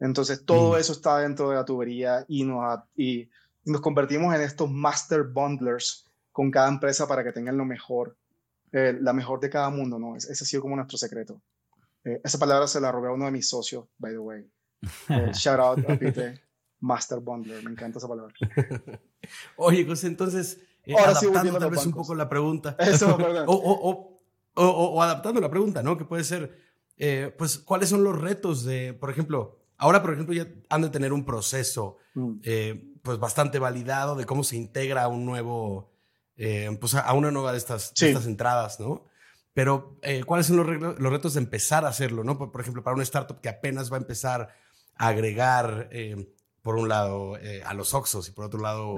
Entonces, 0.00 0.44
todo 0.44 0.72
mm. 0.72 0.80
eso 0.80 0.92
está 0.92 1.18
dentro 1.18 1.50
de 1.50 1.56
la 1.56 1.64
tubería 1.64 2.24
y, 2.28 2.44
no, 2.44 2.62
y 2.96 3.28
nos 3.64 3.80
convertimos 3.80 4.34
en 4.34 4.40
estos 4.40 4.70
master 4.70 5.22
bundlers 5.24 6.06
con 6.32 6.50
cada 6.50 6.68
empresa 6.68 7.06
para 7.06 7.22
que 7.22 7.32
tengan 7.32 7.56
lo 7.56 7.64
mejor, 7.64 8.16
eh, 8.72 8.96
la 9.00 9.12
mejor 9.12 9.38
de 9.38 9.50
cada 9.50 9.70
mundo, 9.70 9.98
¿no? 9.98 10.16
Ese, 10.16 10.32
ha 10.32 10.34
sido 10.34 10.62
como 10.62 10.76
nuestro 10.76 10.98
secreto. 10.98 11.40
Eh, 12.04 12.20
esa 12.24 12.38
palabra 12.38 12.66
se 12.66 12.80
la 12.80 12.90
robé 12.90 13.08
a 13.08 13.12
uno 13.12 13.26
de 13.26 13.30
mis 13.30 13.48
socios, 13.48 13.84
by 13.98 14.12
the 14.12 14.18
way. 14.18 14.50
Eh, 15.08 15.30
shout 15.34 15.60
out 15.60 15.78
a 15.88 15.96
Peter, 15.96 16.40
master 16.82 17.20
bundler, 17.20 17.64
me 17.64 17.70
encanta 17.70 17.98
esa 17.98 18.08
palabra. 18.08 18.34
Oye, 19.56 19.86
José, 19.86 20.08
entonces, 20.08 20.60
Ahora 20.86 21.12
adaptando 21.12 21.58
tal 21.58 21.70
vez 21.70 21.86
un 21.86 21.92
poco 21.92 22.14
la 22.14 22.28
pregunta. 22.28 22.76
Eso, 22.78 23.16
o, 23.16 23.54
o, 23.54 24.20
o, 24.54 24.64
o, 24.64 25.02
adaptando 25.02 25.40
la 25.40 25.48
pregunta, 25.48 25.82
¿no? 25.82 25.96
Que 25.96 26.04
puede 26.04 26.24
ser, 26.24 26.58
pues, 27.38 27.58
¿cuáles 27.58 27.88
son 27.88 28.04
los 28.04 28.20
retos 28.20 28.64
de, 28.64 28.92
por 28.92 29.08
ejemplo, 29.10 29.60
ahora, 29.78 30.02
por 30.02 30.12
ejemplo, 30.12 30.34
ya 30.34 30.46
han 30.68 30.82
de 30.82 30.90
tener 30.90 31.12
un 31.12 31.24
proceso 31.24 31.96
mm 32.14 32.40
pues 33.02 33.18
bastante 33.18 33.58
validado 33.58 34.14
de 34.14 34.24
cómo 34.24 34.44
se 34.44 34.56
integra 34.56 35.02
a 35.02 35.08
un 35.08 35.26
nuevo, 35.26 35.92
eh, 36.36 36.76
pues 36.80 36.94
a 36.94 37.12
una 37.12 37.30
nueva 37.30 37.52
de 37.52 37.58
estas, 37.58 37.92
estas 38.00 38.26
entradas, 38.26 38.80
¿no? 38.80 39.06
Pero, 39.52 39.98
eh, 40.02 40.24
¿cuáles 40.24 40.46
son 40.46 40.56
los, 40.56 40.98
los, 40.98 41.12
retos 41.12 41.34
de 41.34 41.40
empezar 41.40 41.84
a 41.84 41.88
hacerlo, 41.88 42.24
no? 42.24 42.38
Por, 42.38 42.58
ejemplo, 42.60 42.82
para 42.82 42.94
una 42.94 43.02
startup 43.02 43.40
que 43.40 43.50
apenas 43.50 43.92
va 43.92 43.96
a 43.96 44.00
empezar 44.00 44.54
a 44.96 45.08
agregar, 45.08 45.88
eh, 45.90 46.32
por 46.62 46.76
un 46.76 46.88
lado, 46.88 47.36
a 47.64 47.74
los 47.74 47.92
Oxos 47.92 48.28
y 48.28 48.32
por 48.32 48.44
otro 48.44 48.60
lado, 48.60 48.94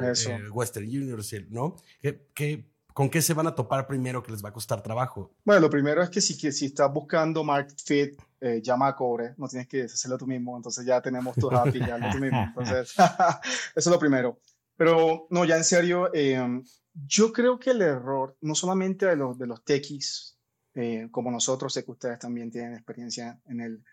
Western 0.52 0.86
Union, 0.86 1.18
¿no? 1.50 1.76
¿Qué, 2.00 2.28
qué, 2.34 2.70
¿con 2.94 3.10
qué 3.10 3.20
se 3.20 3.34
van 3.34 3.46
a 3.46 3.54
topar 3.54 3.86
primero 3.86 4.22
que 4.22 4.32
les 4.32 4.42
va 4.42 4.50
a 4.50 4.52
costar 4.52 4.82
trabajo? 4.82 5.34
Bueno, 5.44 5.62
lo 5.62 5.70
primero 5.70 6.02
es 6.02 6.08
que 6.08 6.20
si, 6.20 6.34
si 6.52 6.66
estás 6.66 6.92
buscando 6.92 7.42
market 7.42 7.78
fit, 7.84 8.20
eh, 8.40 8.60
llama 8.62 8.88
a 8.88 8.94
Cobre, 8.94 9.34
no 9.36 9.48
tienes 9.48 9.66
que 9.66 9.82
hacerlo 9.84 10.16
tú 10.16 10.26
mismo, 10.26 10.56
entonces 10.56 10.86
ya 10.86 11.02
tenemos 11.02 11.34
tu 11.34 11.50
happy, 11.50 11.80
ya 11.80 11.98
lo 11.98 12.10
tú 12.10 12.18
mismo. 12.18 12.42
Entonces, 12.48 12.94
eso 12.96 13.40
es 13.74 13.86
lo 13.86 13.98
primero. 13.98 14.38
Pero 14.76 15.26
no, 15.30 15.44
ya 15.44 15.56
en 15.56 15.64
serio, 15.64 16.10
em, 16.14 16.62
yo 16.92 17.32
creo 17.32 17.58
que 17.58 17.70
el 17.70 17.82
error, 17.82 18.36
no 18.42 18.54
solamente 18.54 19.06
de 19.06 19.16
los, 19.16 19.38
de 19.38 19.46
los 19.46 19.64
techies, 19.64 20.38
eh, 20.74 21.08
como 21.10 21.30
nosotros, 21.30 21.72
sé 21.72 21.84
que 21.84 21.92
ustedes 21.92 22.18
también 22.18 22.50
tienen 22.50 22.74
experiencia 22.74 23.40
en 23.46 23.60
el, 23.60 23.84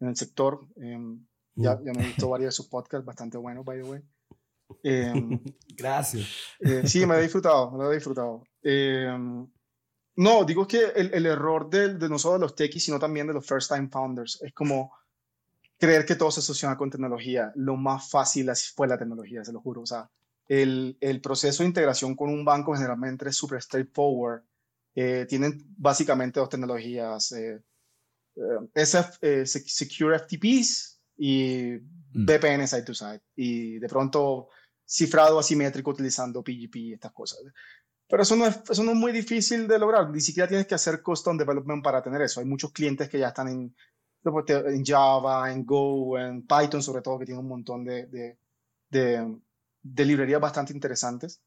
en 0.00 0.08
el 0.08 0.16
sector. 0.16 0.68
Ya, 1.56 1.76
mm. 1.76 1.84
ya, 1.84 1.92
me 1.92 2.02
he 2.02 2.06
visto 2.06 2.28
varios 2.28 2.48
de 2.48 2.52
sus 2.52 2.66
podcasts, 2.66 3.04
bastante 3.04 3.38
buenos, 3.38 3.64
by 3.64 3.82
the 3.82 3.88
way. 3.88 4.02
Em, 4.82 5.40
Gracias. 5.76 6.28
Eh, 6.60 6.82
sí, 6.86 7.06
me 7.06 7.16
he 7.16 7.22
disfrutado, 7.22 7.70
me 7.70 7.78
lo 7.78 7.92
he 7.92 7.94
disfrutado. 7.94 8.42
no, 10.16 10.44
digo 10.44 10.66
que 10.66 10.84
el, 10.96 11.12
el 11.14 11.26
error 11.26 11.68
de, 11.68 11.94
de 11.94 12.08
no 12.08 12.18
solo 12.18 12.34
de 12.34 12.40
los 12.40 12.54
techies, 12.54 12.84
sino 12.84 12.98
también 12.98 13.26
de 13.26 13.34
los 13.34 13.46
first 13.46 13.70
time 13.70 13.88
founders, 13.88 14.40
es 14.42 14.52
como 14.52 14.92
creer 15.78 16.06
que 16.06 16.14
todo 16.14 16.30
se 16.30 16.40
asociona 16.40 16.76
con 16.76 16.90
tecnología. 16.90 17.52
Lo 17.56 17.76
más 17.76 18.10
fácil 18.10 18.48
así 18.50 18.72
fue 18.74 18.88
la 18.88 18.98
tecnología, 18.98 19.44
se 19.44 19.52
lo 19.52 19.60
juro. 19.60 19.82
O 19.82 19.86
sea, 19.86 20.10
el, 20.48 20.96
el, 21.00 21.20
proceso 21.20 21.62
de 21.62 21.68
integración 21.68 22.14
con 22.14 22.30
un 22.30 22.44
banco 22.44 22.74
generalmente 22.74 23.28
es 23.28 23.36
súper 23.36 23.62
straightforward. 23.62 24.42
Eh, 24.94 25.26
tienen 25.28 25.64
básicamente 25.76 26.40
dos 26.40 26.48
tecnologías, 26.48 27.32
eh, 27.32 27.60
eh 28.36 28.68
SF, 28.74 29.18
eh, 29.22 29.46
Secure 29.46 30.18
FTPs 30.18 30.93
y 31.16 31.72
mm. 32.12 32.24
VPN 32.24 32.66
side 32.66 32.82
to 32.82 32.94
side. 32.94 33.22
Y 33.36 33.78
de 33.78 33.88
pronto 33.88 34.48
cifrado 34.84 35.38
asimétrico 35.38 35.90
utilizando 35.90 36.42
PGP 36.42 36.76
y 36.76 36.92
estas 36.94 37.12
cosas. 37.12 37.40
Pero 38.06 38.22
eso 38.22 38.36
no, 38.36 38.46
es, 38.46 38.60
eso 38.68 38.82
no 38.84 38.92
es 38.92 38.96
muy 38.96 39.12
difícil 39.12 39.66
de 39.66 39.78
lograr. 39.78 40.10
Ni 40.10 40.20
siquiera 40.20 40.48
tienes 40.48 40.66
que 40.66 40.74
hacer 40.74 41.02
custom 41.02 41.36
development 41.36 41.82
para 41.82 42.02
tener 42.02 42.20
eso. 42.22 42.40
Hay 42.40 42.46
muchos 42.46 42.72
clientes 42.72 43.08
que 43.08 43.18
ya 43.18 43.28
están 43.28 43.48
en, 43.48 43.74
en 44.24 44.84
Java, 44.84 45.50
en 45.50 45.64
Go, 45.64 46.18
en 46.18 46.46
Python 46.46 46.82
sobre 46.82 47.02
todo, 47.02 47.18
que 47.18 47.26
tienen 47.26 47.42
un 47.42 47.48
montón 47.48 47.84
de, 47.84 48.06
de, 48.06 48.38
de 48.90 49.38
de 49.84 50.04
librerías 50.04 50.40
bastante 50.40 50.72
interesantes. 50.72 51.40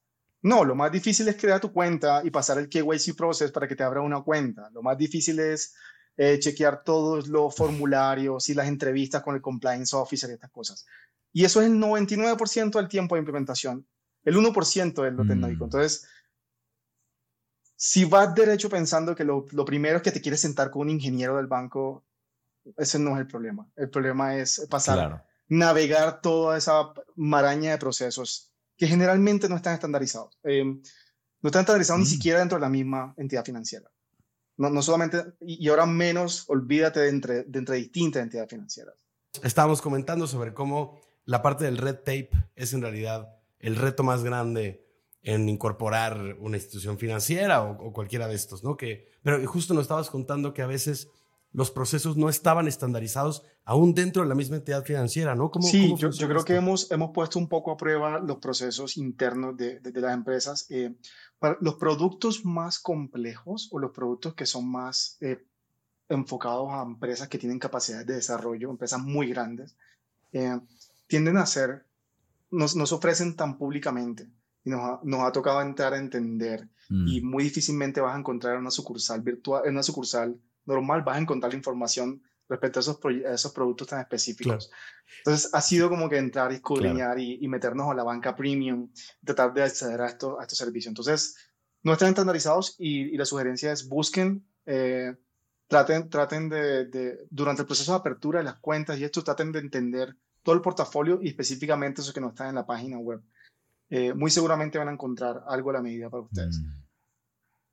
No, 0.44 0.64
lo 0.64 0.76
más 0.76 0.92
difícil 0.92 1.28
es 1.28 1.36
crear 1.36 1.60
tu 1.60 1.74
cuenta 1.74 2.22
y 2.24 2.30
pasar 2.30 2.60
el 2.60 2.70
KYC 2.70 3.18
process 3.18 3.52
para 3.52 3.68
que 3.68 3.76
te 3.76 3.84
abra 3.84 4.02
una 4.02 4.22
cuenta. 4.22 4.70
Lo 4.72 4.84
más 4.84 4.98
difícil 4.98 5.40
es 5.40 5.76
eh, 6.18 6.40
chequear 6.40 6.84
todos 6.84 7.28
los 7.28 7.56
formularios 7.56 8.50
y 8.50 8.54
las 8.54 8.68
entrevistas 8.68 9.22
con 9.22 9.36
el 9.36 9.42
compliance 9.42 9.96
officer 9.96 10.30
y 10.30 10.34
estas 10.34 10.52
cosas. 10.52 10.86
Y 11.32 11.46
eso 11.46 11.62
es 11.62 11.68
el 11.68 11.78
99% 11.78 12.72
del 12.72 12.88
tiempo 12.88 13.16
de 13.16 13.20
implementación. 13.20 13.86
El 14.24 14.36
1% 14.36 15.08
es 15.08 15.14
lo 15.14 15.26
tecnológico. 15.26 15.66
Mm. 15.66 15.68
Entonces, 15.68 16.08
si 17.76 18.06
vas 18.06 18.34
derecho 18.34 18.70
pensando 18.70 19.16
que 19.16 19.24
lo, 19.24 19.46
lo, 19.52 19.64
primero 19.64 19.98
es 19.98 20.04
que 20.04 20.12
te 20.12 20.22
quieres 20.22 20.42
sentar 20.42 20.72
con 20.72 20.82
un 20.82 20.90
ingeniero 20.90 21.38
del 21.38 21.48
banco, 21.48 22.04
ese 22.76 23.00
no 23.00 23.14
es 23.14 23.20
el 23.20 23.28
problema. 23.28 23.70
El 23.76 23.90
problema 23.90 24.36
es 24.36 24.66
pasar 24.70 25.24
navegar 25.48 26.22
toda 26.22 26.58
esa 26.58 26.92
maraña 27.16 27.72
de 27.72 27.78
procesos 27.78 28.52
que 28.76 28.88
generalmente 28.88 29.50
no 29.50 29.56
están 29.56 29.74
estandarizados. 29.74 30.38
Eh, 30.44 30.64
no 30.64 31.50
están 31.50 31.62
estandarizados 31.62 32.00
ni 32.00 32.06
mm. 32.06 32.10
siquiera 32.10 32.40
dentro 32.40 32.58
de 32.58 32.62
la 32.62 32.70
misma 32.70 33.14
entidad 33.18 33.46
financiera. 33.46 33.90
No, 34.58 34.70
no 34.70 34.82
solamente, 34.82 35.24
y 35.40 35.68
ahora 35.70 35.86
menos, 35.86 36.46
olvídate 36.48 37.00
de 37.00 37.10
entre, 37.10 37.44
de 37.44 37.60
entre 37.60 37.78
distintas 37.78 38.24
entidades 38.24 38.50
financieras. 38.50 38.96
Estábamos 39.44 39.82
comentando 39.82 40.28
sobre 40.28 40.54
cómo 40.54 41.00
la 41.26 41.42
parte 41.42 41.66
del 41.66 41.78
red 41.78 41.96
tape 41.96 42.30
es 42.56 42.74
en 42.74 42.82
realidad 42.82 43.38
el 43.60 43.76
reto 43.76 44.04
más 44.04 44.24
grande 44.24 44.88
en 45.22 45.50
incorporar 45.50 46.38
una 46.40 46.58
institución 46.58 46.98
financiera 46.98 47.62
o, 47.64 47.92
cualquiera 47.92 48.28
de 48.28 48.36
estos, 48.36 48.64
¿no? 48.64 48.78
Que, 48.78 49.12
pero 49.24 49.46
justo 49.46 49.74
nos 49.74 49.84
estabas 49.84 50.10
contando 50.10 50.54
que 50.54 50.62
a 50.62 50.68
veces 50.68 51.10
los 51.52 51.70
procesos 51.70 52.18
no 52.18 52.30
estaban 52.30 52.68
estandarizados 52.68 53.44
aún 53.68 53.94
dentro 53.94 54.24
de 54.24 54.30
la 54.30 54.36
misma 54.36 54.56
entidad 54.56 54.86
financiera, 54.86 55.36
¿no? 55.36 55.52
¿Cómo, 55.52 55.68
sí, 55.68 55.94
yo, 55.98 56.10
creo 56.10 56.46
que 56.46 56.56
hemos, 56.56 56.90
hemos 56.90 57.12
puesto 57.12 57.38
un 57.38 57.50
poco 57.50 57.72
a 57.72 57.76
prueba 57.76 58.18
los 58.18 58.38
procesos 58.38 58.96
internos 58.96 59.58
de, 59.58 59.82
de, 59.82 60.02
las 60.02 60.14
empresas. 60.14 60.68
Eh, 60.70 60.96
para 61.38 61.58
los 61.60 61.76
productos 61.76 62.46
más 62.46 62.80
complejos 62.80 63.68
o 63.74 63.80
los 63.80 63.92
productos 63.92 64.36
que 64.36 64.46
son 64.46 64.72
más 64.72 65.18
eh, 65.20 65.46
enfocados 66.08 66.70
a 66.72 66.82
empresas 66.82 67.28
que 67.28 67.38
tienen 67.38 67.60
capacidades 67.60 68.08
de 68.08 68.14
desarrollo, 68.16 68.70
empresas 68.70 69.02
muy 69.02 69.28
grandes, 69.28 69.76
eh, 70.32 70.58
tienden 71.08 71.36
a 71.36 71.46
ser, 71.46 71.86
nos, 72.50 72.74
nos 72.74 72.94
ofrecen 72.94 73.36
tan 73.36 73.58
públicamente 73.58 74.30
y 74.64 74.70
nos 74.70 74.80
ha, 74.80 75.00
nos 75.04 75.20
ha 75.24 75.34
tocado 75.34 75.62
entrar 75.62 75.94
a 75.94 75.98
entender 75.98 76.70
mm. 76.88 77.08
y 77.10 77.22
muy 77.22 77.44
difícilmente 77.44 78.00
vas 78.00 78.16
a 78.16 78.20
encontrar 78.20 78.58
una 78.58 78.72
sucursal 78.72 79.20
virtual, 79.20 79.64
una 79.68 79.84
sucursal 79.84 80.40
normal 80.66 81.02
vas 81.02 81.18
a 81.18 81.22
encontrar 81.22 81.52
la 81.52 81.58
información 81.58 82.22
respecto 82.50 82.80
a 82.80 82.82
esos, 82.82 83.00
esos 83.26 83.52
productos 83.52 83.88
tan 83.88 84.00
específicos. 84.00 84.72
Entonces, 85.20 85.50
ha 85.54 85.62
sido 85.62 85.90
como 85.90 86.10
que 86.10 86.18
entrar 86.18 86.52
y 86.52 86.56
escudriñar 86.56 87.20
y, 87.20 87.48
meternos 87.48 87.90
a 87.90 87.94
la 87.94 88.04
banca 88.04 88.36
premium, 88.36 88.92
tratar 89.24 89.54
de 89.54 89.64
acceder 89.64 90.02
a, 90.02 90.08
esto, 90.08 90.40
a 90.40 90.44
estos 90.44 90.58
servicios. 90.58 90.92
Entonces, 90.92 91.36
no 91.84 91.94
están 91.94 92.10
estandarizados 92.10 92.76
y, 92.78 93.16
la 93.18 93.26
sugerencia 93.26 93.72
es 93.72 93.88
busquen, 93.88 94.46
eh, 94.66 95.16
traten, 95.68 96.10
traten 96.10 96.50
de, 96.50 97.26
durante 97.30 97.62
el 97.62 97.68
proceso 97.68 97.92
de 97.92 97.98
apertura 97.98 98.40
de 98.40 98.46
las 98.46 98.60
cuentas 98.60 98.98
y 99.00 99.04
esto, 99.04 99.24
traten 99.24 99.52
de 99.52 99.60
entender 99.60 100.16
todo 100.44 100.56
el 100.56 100.62
portafolio 100.62 101.20
y 101.22 101.28
específicamente 101.28 102.02
eso 102.02 102.14
que 102.14 102.22
no 102.22 102.30
está 102.30 102.48
en 102.48 102.56
la 102.56 102.66
página 102.66 102.98
web. 102.98 103.22
Eh, 103.90 104.14
muy 104.14 104.32
seguramente 104.32 104.78
van 104.78 104.90
a 104.90 104.94
encontrar 104.94 105.44
algo 105.48 105.70
a 105.70 105.74
la 105.74 105.82
medida 105.82 106.10
para 106.10 106.24
ustedes. 106.24 106.60
Mm 106.60 106.87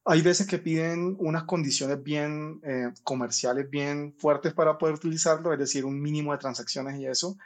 hay 0.04 0.20
veces 0.20 0.46
que 0.46 0.58
piden 0.58 1.16
unas 1.18 1.44
condiciones 1.44 2.02
bien 2.02 2.61
eh, 2.62 2.92
comerciales, 3.02 3.70
bien 3.70 4.14
fuertes 4.18 4.52
para 4.52 4.76
poder 4.76 4.96
utilizarlo, 4.96 5.52
es 5.52 5.58
decir, 5.58 5.84
un 5.84 6.00
mínimo 6.00 6.32
de 6.32 6.38
transacciones 6.38 7.00
y 7.00 7.06
eso. 7.06 7.38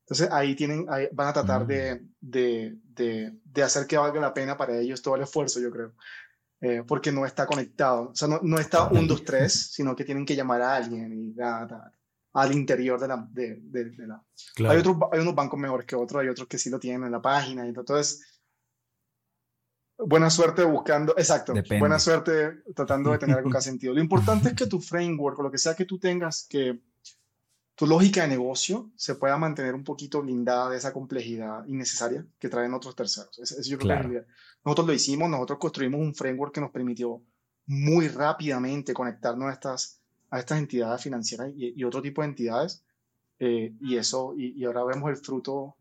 Entonces 0.00 0.28
ahí, 0.32 0.56
tienen, 0.56 0.84
van 0.84 1.28
a 1.28 1.32
tratar 1.32 1.64
de, 1.64 1.94
mm. 1.94 2.08
de, 2.20 2.76
de, 2.82 3.38
de, 3.44 3.62
hacer 3.62 3.86
que 3.86 3.96
valga 3.96 4.20
la 4.20 4.34
pena 4.34 4.56
para 4.56 4.76
ellos 4.76 5.00
todo 5.00 5.14
el 5.14 5.22
esfuerzo, 5.22 5.60
yo 5.60 5.70
creo, 5.70 5.92
eh, 6.60 6.82
porque 6.86 7.12
no 7.12 7.24
está 7.24 7.46
conectado. 7.46 8.10
O 8.10 8.14
sea, 8.16 8.26
no, 8.26 8.40
no 8.42 8.58
está 8.58 8.88
un, 8.88 9.06
dos, 9.06 9.24
tres, 9.24 9.70
sino 9.72 9.94
que 9.94 10.04
tienen 10.04 10.26
que 10.26 10.34
llamar 10.34 10.60
a 10.60 10.74
alguien 10.74 11.12
y 11.12 11.40
al 12.34 12.52
interior 12.52 12.98
de 12.98 13.08
la... 13.08 13.28
De, 13.30 13.60
de 13.62 14.06
la. 14.08 14.20
Hay, 14.68 14.78
otros, 14.78 14.96
hay 15.12 15.20
unos 15.20 15.36
bancos 15.36 15.60
mejores 15.60 15.86
que 15.86 15.94
otros, 15.94 16.20
hay 16.20 16.28
otros 16.28 16.48
que 16.48 16.58
sí 16.58 16.68
lo 16.68 16.80
tienen 16.80 17.04
en 17.04 17.12
la 17.12 17.22
página. 17.22 17.64
Y 17.64 17.68
entonces 17.68 18.31
buena 20.06 20.30
suerte 20.30 20.64
buscando, 20.64 21.14
exacto, 21.16 21.54
buena 21.78 21.98
suerte 21.98 22.62
tratando 22.74 23.12
de 23.12 23.18
tener 23.18 23.36
algo 23.36 23.50
que 23.50 23.56
haga 23.56 23.60
sentido. 23.72 23.94
Lo 23.94 24.00
importante 24.00 24.48
es 24.48 24.54
que 24.54 24.66
tu 24.66 24.80
framework 24.80 25.38
o 25.38 25.42
lo 25.42 25.50
que 25.50 25.58
sea 25.58 25.74
que 25.74 25.84
tú 25.84 25.98
tengas, 25.98 26.46
que 26.48 26.80
tu 27.74 27.86
lógica 27.86 28.22
de 28.22 28.28
negocio 28.28 28.90
se 28.96 29.14
pueda 29.14 29.36
mantener 29.36 29.74
un 29.74 29.84
poquito 29.84 30.22
blindada 30.22 30.70
de 30.70 30.76
esa 30.76 30.92
complejidad 30.92 31.64
innecesaria 31.66 32.24
que 32.38 32.48
traen 32.48 32.74
otros 32.74 32.94
terceros. 32.94 33.38
Eso, 33.38 33.56
yo 33.62 33.78
creo 33.78 34.08
que 34.08 34.24
nosotros 34.64 34.86
lo 34.86 34.92
hicimos, 34.92 35.30
nosotros 35.30 35.58
construimos 35.58 36.00
un 36.00 36.14
framework 36.14 36.54
que 36.54 36.60
nos 36.60 36.70
permitió 36.70 37.22
muy 37.66 38.08
rápidamente 38.08 38.92
conectarnos 38.92 39.48
a 39.48 39.52
estas, 39.52 40.00
a 40.30 40.38
estas 40.38 40.58
entidades 40.58 41.02
financieras 41.02 41.50
y, 41.56 41.82
otro 41.84 42.02
tipo 42.02 42.22
de 42.22 42.28
entidades. 42.28 42.82
Eh, 43.38 43.74
y 43.80 43.96
eso, 43.96 44.34
y, 44.36 44.52
y 44.56 44.64
ahora 44.64 44.84
vemos 44.84 45.10
el 45.10 45.16
fruto 45.16 45.74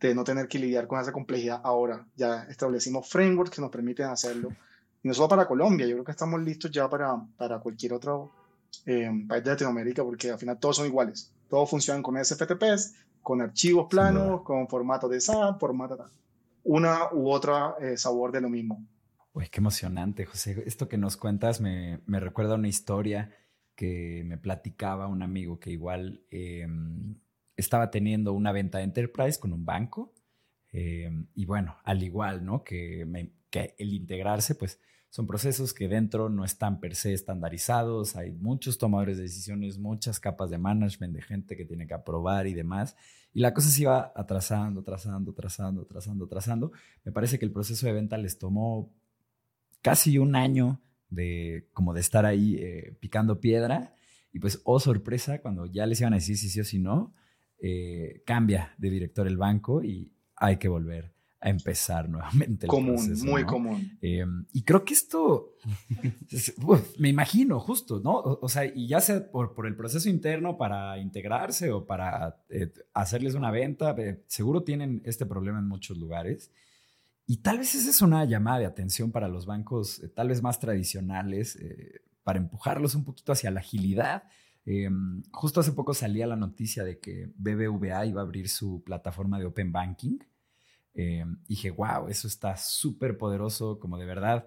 de 0.00 0.14
no 0.14 0.24
tener 0.24 0.48
que 0.48 0.58
lidiar 0.58 0.86
con 0.86 1.00
esa 1.00 1.12
complejidad 1.12 1.60
ahora. 1.64 2.06
Ya 2.16 2.44
establecimos 2.44 3.08
frameworks 3.08 3.50
que 3.50 3.62
nos 3.62 3.70
permiten 3.70 4.06
hacerlo. 4.06 4.50
Y 5.02 5.08
no 5.08 5.14
solo 5.14 5.28
para 5.28 5.46
Colombia, 5.46 5.86
yo 5.86 5.94
creo 5.94 6.04
que 6.04 6.12
estamos 6.12 6.40
listos 6.40 6.70
ya 6.70 6.88
para, 6.88 7.16
para 7.36 7.60
cualquier 7.60 7.94
otro 7.94 8.32
eh, 8.84 9.10
país 9.28 9.44
de 9.44 9.50
Latinoamérica, 9.50 10.02
porque 10.04 10.30
al 10.30 10.38
final 10.38 10.58
todos 10.58 10.76
son 10.76 10.86
iguales. 10.86 11.32
Todos 11.48 11.70
funcionan 11.70 12.02
con 12.02 12.22
SFTPs, 12.22 12.94
con 13.22 13.40
archivos 13.40 13.86
planos, 13.88 14.42
con 14.42 14.68
formatos 14.68 15.10
de 15.10 15.20
SAP, 15.20 15.58
formato 15.58 16.10
una 16.64 17.12
u 17.12 17.30
otra 17.30 17.76
eh, 17.80 17.96
sabor 17.96 18.32
de 18.32 18.40
lo 18.40 18.48
mismo. 18.48 18.84
Uy, 19.32 19.48
qué 19.50 19.60
emocionante, 19.60 20.24
José. 20.24 20.64
Esto 20.66 20.88
que 20.88 20.98
nos 20.98 21.16
cuentas 21.16 21.60
me, 21.60 22.00
me 22.06 22.18
recuerda 22.18 22.56
una 22.56 22.68
historia 22.68 23.30
que 23.76 24.22
me 24.24 24.38
platicaba 24.38 25.06
un 25.06 25.22
amigo 25.22 25.60
que 25.60 25.70
igual 25.70 26.24
eh, 26.30 26.66
estaba 27.56 27.90
teniendo 27.90 28.32
una 28.32 28.52
venta 28.52 28.78
de 28.78 28.84
enterprise 28.84 29.38
con 29.38 29.52
un 29.52 29.64
banco. 29.64 30.12
Eh, 30.72 31.10
y 31.34 31.46
bueno, 31.46 31.76
al 31.84 32.02
igual, 32.02 32.44
¿no? 32.44 32.62
Que, 32.62 33.30
que, 33.50 33.74
el 33.78 33.94
integrarse, 33.94 34.54
pues 34.54 34.78
son 35.10 35.26
procesos 35.26 35.72
que 35.72 35.88
dentro 35.88 36.28
no 36.28 36.44
están 36.44 36.80
per 36.80 36.94
se 36.94 37.14
estandarizados, 37.14 38.16
hay 38.16 38.32
muchos 38.32 38.76
tomadores 38.76 39.16
de 39.16 39.22
decisiones, 39.22 39.78
muchas 39.78 40.20
capas 40.20 40.50
de 40.50 40.58
management 40.58 41.14
de 41.14 41.22
gente 41.22 41.56
que 41.56 41.64
tiene 41.64 41.86
que 41.86 41.94
aprobar 41.94 42.46
y 42.46 42.52
demás. 42.52 42.96
Y 43.32 43.40
la 43.40 43.54
cosa 43.54 43.68
se 43.68 43.82
iba 43.82 44.12
atrasando, 44.14 44.80
atrasando, 44.80 45.30
atrasando, 45.30 45.82
atrasando, 45.82 46.24
atrasando. 46.26 46.72
Me 47.04 47.12
parece 47.12 47.38
que 47.38 47.44
el 47.44 47.52
proceso 47.52 47.86
de 47.86 47.92
venta 47.92 48.18
les 48.18 48.38
tomó 48.38 48.92
casi 49.80 50.18
un 50.18 50.36
año 50.36 50.80
de 51.08 51.68
como 51.72 51.94
de 51.94 52.00
estar 52.00 52.26
ahí 52.26 52.56
eh, 52.56 52.96
picando 53.00 53.40
piedra. 53.40 53.94
Y 54.32 54.40
pues, 54.40 54.60
oh 54.64 54.80
sorpresa, 54.80 55.40
cuando 55.40 55.66
ya 55.66 55.86
les 55.86 56.00
iban 56.00 56.12
a 56.12 56.16
decir 56.16 56.36
si 56.36 56.50
sí 56.50 56.60
o 56.60 56.64
si 56.64 56.78
no, 56.78 57.14
eh, 57.58 58.22
cambia 58.26 58.74
de 58.78 58.90
director 58.90 59.26
el 59.26 59.36
banco 59.36 59.82
y 59.82 60.12
hay 60.36 60.56
que 60.56 60.68
volver 60.68 61.16
a 61.40 61.50
empezar 61.50 62.08
nuevamente. 62.08 62.66
El 62.66 62.70
común, 62.70 63.14
muy 63.24 63.44
común. 63.44 63.98
Em, 64.00 64.46
y 64.52 64.62
creo 64.62 64.84
que 64.84 64.94
esto, 64.94 65.54
me 66.98 67.08
imagino, 67.08 67.60
justo, 67.60 68.00
¿no? 68.00 68.16
O, 68.16 68.48
sea, 68.48 68.64
y 68.64 68.88
ya 68.88 69.00
sea 69.00 69.30
por, 69.30 69.54
por, 69.54 69.66
el 69.66 69.76
proceso 69.76 70.08
interno 70.08 70.56
para 70.56 70.98
integrarse 70.98 71.70
o 71.70 71.86
para 71.86 72.42
eh, 72.48 72.72
hacerles 72.94 73.34
una 73.34 73.50
venta, 73.50 73.94
eh, 73.98 74.22
seguro 74.26 74.62
tienen 74.62 75.02
este 75.04 75.26
problema 75.26 75.58
en 75.58 75.68
muchos 75.68 75.96
lugares. 75.98 76.50
Y 77.28 77.38
tal 77.38 77.58
vez 77.58 77.74
esa 77.74 77.90
es 77.90 78.02
una 78.02 78.24
llamada 78.24 78.60
de 78.60 78.66
atención 78.66 79.10
para 79.10 79.28
los 79.28 79.46
bancos, 79.46 80.00
eh, 80.00 80.08
tal 80.08 80.28
vez 80.28 80.42
más 80.42 80.60
tradicionales, 80.60 81.58
para 82.22 82.38
empujarlos 82.38 82.94
un 82.94 83.04
poquito 83.04 83.32
hacia 83.32 83.50
la 83.50 83.60
agilidad. 83.60 84.24
Em, 84.66 85.22
justo 85.30 85.60
hace 85.60 85.72
poco 85.72 85.94
salía 85.94 86.26
la 86.26 86.34
noticia 86.34 86.82
de 86.82 86.98
que 86.98 87.30
BBVA 87.36 88.04
iba 88.04 88.20
a 88.20 88.24
abrir 88.24 88.48
su 88.48 88.82
plataforma 88.84 89.38
de 89.38 89.46
Open 89.46 89.70
Banking. 89.70 90.18
Eh, 90.94 91.24
dije, 91.46 91.70
wow, 91.70 92.08
eso 92.08 92.26
está 92.26 92.56
súper 92.56 93.16
poderoso, 93.16 93.78
como 93.78 93.96
de 93.96 94.06
verdad. 94.06 94.46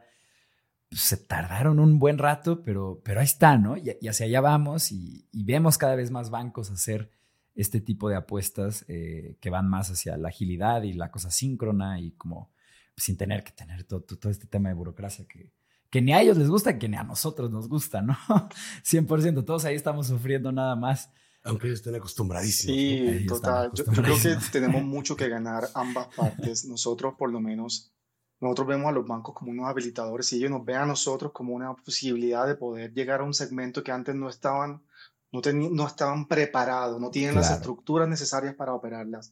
Pues, 0.89 1.01
se 1.01 1.17
tardaron 1.17 1.79
un 1.79 1.99
buen 1.99 2.17
rato, 2.17 2.63
pero, 2.63 3.01
pero 3.03 3.21
ahí 3.21 3.25
está, 3.25 3.57
¿no? 3.57 3.77
Y, 3.77 4.07
hacia 4.07 4.25
allá 4.25 4.41
vamos 4.41 4.91
y, 4.91 5.27
vemos 5.31 5.77
cada 5.77 5.95
vez 5.95 6.11
más 6.11 6.29
bancos 6.29 6.69
hacer 6.69 7.11
este 7.55 7.79
tipo 7.79 8.09
de 8.09 8.15
apuestas 8.15 8.85
eh, 8.87 9.37
que 9.39 9.49
van 9.49 9.69
más 9.69 9.89
hacia 9.89 10.17
la 10.17 10.29
agilidad 10.29 10.83
y 10.83 10.93
la 10.93 11.11
cosa 11.11 11.31
síncrona 11.31 11.99
y 11.99 12.11
como 12.11 12.51
sin 12.97 13.17
tener 13.17 13.43
que 13.43 13.51
tener 13.51 13.83
todo, 13.83 14.01
todo, 14.01 14.31
este 14.31 14.47
tema 14.47 14.69
de 14.69 14.75
burocracia 14.75 15.25
que, 15.25 15.51
que 15.89 16.01
ni 16.01 16.13
a 16.13 16.21
ellos 16.21 16.37
les 16.37 16.49
gusta, 16.49 16.77
que 16.77 16.87
ni 16.87 16.97
a 16.97 17.03
nosotros 17.03 17.49
nos 17.49 17.67
gusta, 17.67 18.01
¿no? 18.01 18.15
100%, 18.83 19.45
todos 19.45 19.65
ahí 19.65 19.75
estamos 19.75 20.07
sufriendo 20.07 20.51
nada 20.51 20.75
más. 20.75 21.09
Aunque 21.43 21.67
ellos 21.67 21.79
estén 21.79 21.95
acostumbradísimos. 21.95 22.75
Sí, 22.75 23.25
total. 23.27 23.71
Yo, 23.73 23.85
creo 23.85 24.15
que 24.21 24.37
tenemos 24.51 24.83
mucho 24.83 25.15
que 25.15 25.29
ganar 25.29 25.69
ambas 25.73 26.07
partes. 26.15 26.65
Nosotros, 26.65 27.15
por 27.17 27.31
lo 27.31 27.39
menos, 27.39 27.93
nosotros 28.39 28.67
vemos 28.67 28.87
a 28.87 28.91
los 28.91 29.07
bancos 29.07 29.33
como 29.33 29.51
unos 29.51 29.67
habilitadores 29.67 30.31
y 30.33 30.37
ellos 30.37 30.51
nos 30.51 30.65
ven 30.65 30.77
a 30.77 30.85
nosotros 30.85 31.31
como 31.31 31.53
una 31.53 31.73
posibilidad 31.73 32.45
de 32.45 32.55
poder 32.55 32.93
llegar 32.93 33.21
a 33.21 33.23
un 33.23 33.33
segmento 33.33 33.83
que 33.83 33.91
antes 33.91 34.15
no 34.15 34.29
estaban, 34.29 34.83
no, 35.31 35.41
no 35.71 35.87
estaban 35.87 36.27
preparados, 36.27 36.99
no 36.99 37.09
tienen 37.09 37.35
las 37.35 37.51
estructuras 37.51 38.07
necesarias 38.07 38.53
para 38.55 38.73
operarlas. 38.73 39.31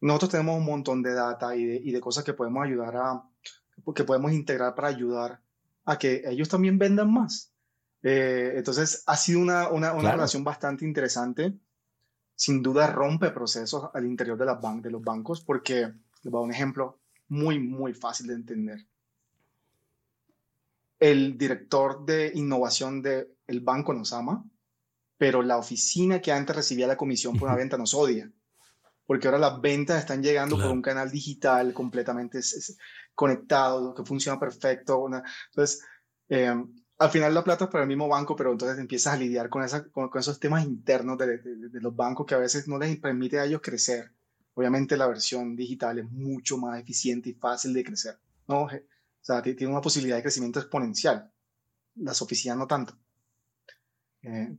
Nosotros 0.00 0.30
tenemos 0.30 0.56
un 0.56 0.64
montón 0.64 1.02
de 1.02 1.12
data 1.12 1.54
y 1.56 1.64
de, 1.64 1.76
y 1.76 1.90
de 1.90 2.00
cosas 2.00 2.22
que 2.22 2.34
podemos 2.34 2.64
ayudar 2.64 2.96
a, 2.96 3.24
que 3.94 4.04
podemos 4.04 4.32
integrar 4.32 4.74
para 4.74 4.88
ayudar 4.88 5.40
a 5.88 5.98
que 5.98 6.22
ellos 6.26 6.50
también 6.50 6.78
vendan 6.78 7.10
más. 7.10 7.50
Eh, 8.02 8.52
entonces, 8.56 9.02
ha 9.06 9.16
sido 9.16 9.40
una, 9.40 9.70
una, 9.70 9.94
una 9.94 10.12
relación 10.12 10.44
bastante 10.44 10.84
interesante. 10.84 11.58
Sin 12.34 12.62
duda 12.62 12.88
rompe 12.88 13.30
procesos 13.30 13.88
al 13.94 14.04
interior 14.04 14.36
de, 14.36 14.44
las 14.44 14.58
de 14.82 14.90
los 14.90 15.02
bancos 15.02 15.40
porque, 15.40 15.90
les 16.22 16.30
voy 16.30 16.42
a 16.42 16.44
un 16.44 16.52
ejemplo 16.52 17.00
muy, 17.28 17.58
muy 17.58 17.94
fácil 17.94 18.26
de 18.26 18.34
entender. 18.34 18.86
El 21.00 21.38
director 21.38 22.04
de 22.04 22.32
innovación 22.34 23.00
del 23.00 23.34
el 23.46 23.60
banco 23.60 23.94
nos 23.94 24.12
ama, 24.12 24.44
pero 25.16 25.40
la 25.42 25.56
oficina 25.56 26.20
que 26.20 26.32
antes 26.32 26.54
recibía 26.54 26.86
la 26.86 26.98
comisión 26.98 27.38
por 27.38 27.48
una 27.48 27.56
venta 27.56 27.78
nos 27.78 27.94
odia 27.94 28.30
porque 29.08 29.26
ahora 29.26 29.38
las 29.38 29.58
ventas 29.62 30.00
están 30.00 30.22
llegando 30.22 30.58
por 30.58 30.66
un 30.66 30.82
canal 30.82 31.10
digital 31.10 31.72
completamente 31.72 32.40
conectado, 33.18 33.92
que 33.96 34.04
funciona 34.04 34.38
perfecto. 34.38 35.08
entonces, 35.50 35.84
eh, 36.28 36.54
al 36.98 37.10
final 37.10 37.34
la 37.34 37.42
plata 37.42 37.64
es 37.64 37.70
para 37.70 37.82
el 37.82 37.88
mismo 37.88 38.06
banco, 38.06 38.36
pero 38.36 38.52
entonces 38.52 38.78
empiezas 38.78 39.14
a 39.14 39.16
lidiar 39.16 39.48
con, 39.48 39.64
esa, 39.64 39.88
con, 39.90 40.08
esos 40.14 40.38
temas 40.38 40.64
internos 40.64 41.18
de, 41.18 41.38
de, 41.38 41.80
los 41.80 41.96
bancos 41.96 42.24
que 42.26 42.36
a 42.36 42.38
veces 42.38 42.68
no 42.68 42.78
les 42.78 42.96
permite 43.00 43.40
a 43.40 43.44
ellos 43.44 43.60
crecer. 43.60 44.12
Obviamente 44.54 44.96
la 44.96 45.08
versión 45.08 45.56
digital 45.56 45.98
es 45.98 46.08
mucho 46.08 46.58
más 46.58 46.80
eficiente 46.80 47.30
y 47.30 47.34
fácil 47.34 47.72
de 47.72 47.82
crecer. 47.82 48.20
¿no? 48.46 48.66
O 48.66 48.70
sea, 49.20 49.42
tiene 49.42 49.66
una 49.66 49.80
posibilidad 49.80 50.16
de 50.16 50.22
crecimiento 50.22 50.60
exponencial. 50.60 51.28
Las 51.96 52.22
oficinas 52.22 52.56
no 52.56 52.68
tanto. 52.68 52.96
Eh, 54.22 54.56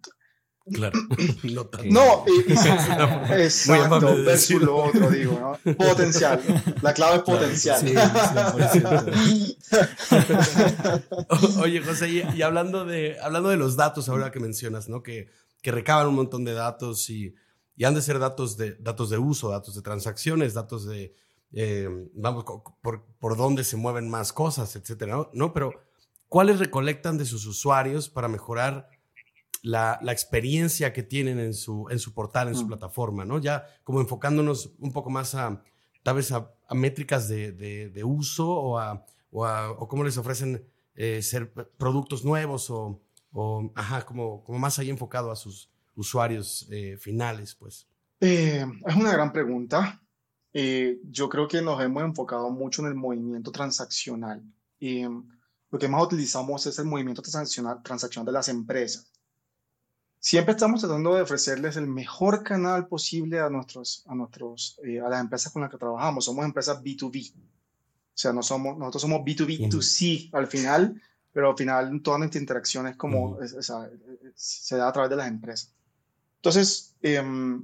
claro, 0.74 1.00
no 1.44 1.66
tanto. 1.66 1.88
No, 1.90 2.26
exacto, 3.38 4.24
versus 4.24 4.62
lo 4.62 4.76
otro, 4.76 5.10
digo, 5.10 5.58
¿no? 5.66 5.76
Potencial. 5.76 6.42
La 6.82 6.94
clave 6.94 7.18
es 7.18 7.24
potencial. 7.24 7.80
Sí, 7.80 7.94
Oye, 11.62 11.82
José, 11.82 12.10
y, 12.10 12.42
hablando, 12.42 12.86
de, 12.86 13.18
hablando 13.22 13.50
de 13.50 13.58
los 13.58 13.76
datos 13.76 14.10
ahora 14.10 14.32
que 14.32 14.40
mencionas, 14.40 14.90
¿no? 14.90 15.04
Que, 15.04 15.30
que 15.62 15.72
recaban 15.72 16.08
un 16.08 16.16
montón 16.16 16.46
de 16.46 16.54
datos 16.54 17.10
y, 17.10 17.36
y, 17.76 17.84
han 17.84 17.94
de 17.94 18.02
ser 18.02 18.20
datos 18.20 18.58
de, 18.58 18.76
datos 18.76 19.10
de 19.10 19.18
uso, 19.18 19.50
datos 19.50 19.76
de 19.76 19.82
transacciones, 19.82 20.54
datos 20.54 20.86
de, 20.86 21.16
eh, 21.52 21.90
vamos, 22.14 22.46
por, 22.82 23.06
por 23.20 23.38
dónde 23.38 23.64
se 23.64 23.78
mueven 23.78 24.10
más 24.10 24.34
cosas, 24.34 24.76
etcétera, 24.76 25.30
¿no? 25.34 25.54
Pero, 25.54 25.72
¿cuáles 26.28 26.60
recolectan 26.60 27.18
de 27.18 27.26
sus 27.26 27.46
usuarios 27.46 28.10
para 28.10 28.28
mejorar 28.28 28.90
la, 29.62 30.00
la, 30.02 30.12
experiencia 30.12 30.94
que 30.94 31.04
tienen 31.04 31.40
en 31.40 31.54
su, 31.54 31.88
en 31.90 32.00
su 32.00 32.14
portal, 32.14 32.48
en 32.48 32.56
su 32.56 32.66
mm. 32.66 32.68
plataforma, 32.68 33.26
¿no? 33.26 33.40
Ya 33.40 33.66
como 33.84 34.02
enfocándonos 34.02 34.72
un 34.80 34.92
poco 34.92 35.10
más 35.10 35.36
a, 35.36 35.62
tal 36.04 36.16
vez 36.16 36.32
a, 36.32 36.52
métricas 36.72 37.28
de, 37.28 37.52
de, 37.52 38.04
uso 38.04 38.48
o 38.48 38.78
a, 38.78 39.06
o, 39.32 39.46
a, 39.46 39.72
o 39.72 39.88
cómo 39.88 40.04
les 40.04 40.18
ofrecen 40.18 40.64
eh, 40.96 41.22
ser 41.22 41.52
productos 41.78 42.24
nuevos 42.24 42.70
o, 42.70 43.02
o, 43.32 43.72
ajá, 43.76 44.06
como, 44.06 44.44
como 44.44 44.60
más 44.60 44.78
ahí 44.80 44.90
enfocado 44.90 45.32
a 45.32 45.36
sus 45.36 45.70
usuarios 45.96 46.68
eh, 46.72 46.98
finales, 46.98 47.56
pues. 47.56 47.88
Eh, 48.22 48.66
es 48.86 48.96
una 48.96 49.12
gran 49.12 49.34
pregunta. 49.34 50.02
yo 50.54 51.30
creo 51.30 51.48
que 51.48 51.62
nos 51.62 51.82
hemos 51.82 52.04
enfocado 52.04 52.50
mucho 52.50 52.82
en 52.82 52.90
el 52.90 52.96
movimiento 52.96 53.52
transaccional. 53.52 54.44
Y 54.80 55.04
lo 55.04 55.80
que 55.80 55.88
más 55.88 56.04
utilizamos 56.04 56.66
es 56.66 56.78
el 56.80 56.86
movimiento 56.86 57.22
transaccional, 57.22 57.82
transaccional 57.84 58.26
de 58.28 58.32
las 58.32 58.48
empresas 58.50 59.12
siempre 60.20 60.52
estamos 60.52 60.82
tratando 60.82 61.16
de 61.16 61.22
ofrecerles 61.22 61.78
el 61.78 61.88
mejor 61.88 62.44
canal 62.44 62.88
posible 62.88 63.40
a, 63.40 63.50
nuestros, 63.50 64.04
a, 64.08 64.16
nuestros, 64.16 64.80
eh, 64.84 65.00
a 65.00 65.10
las 65.10 65.22
empresas 65.22 65.52
con 65.52 65.62
las 65.62 65.72
que 65.72 65.78
trabajamos. 65.78 66.26
Somos 66.26 66.46
empresas 66.46 66.84
B2B. 66.84 67.34
O 67.34 67.38
sea, 68.14 68.34
no 68.34 68.44
somos, 68.44 68.78
nosotros 68.78 69.02
somos 69.02 69.22
B2B2C 69.22 70.30
al 70.34 70.48
final, 70.48 71.02
pero 71.32 71.52
al 71.52 71.58
final 71.58 72.02
toda 72.02 72.18
nuestra 72.18 72.42
interacción 72.42 72.88
es 72.88 72.98
como, 72.98 73.40
se 74.36 74.78
da 74.78 74.90
a 74.90 74.92
través 74.92 75.10
de 75.10 75.16
las 75.16 75.28
empresas. 75.28 75.74
Entonces, 76.36 76.96
em, 77.02 77.64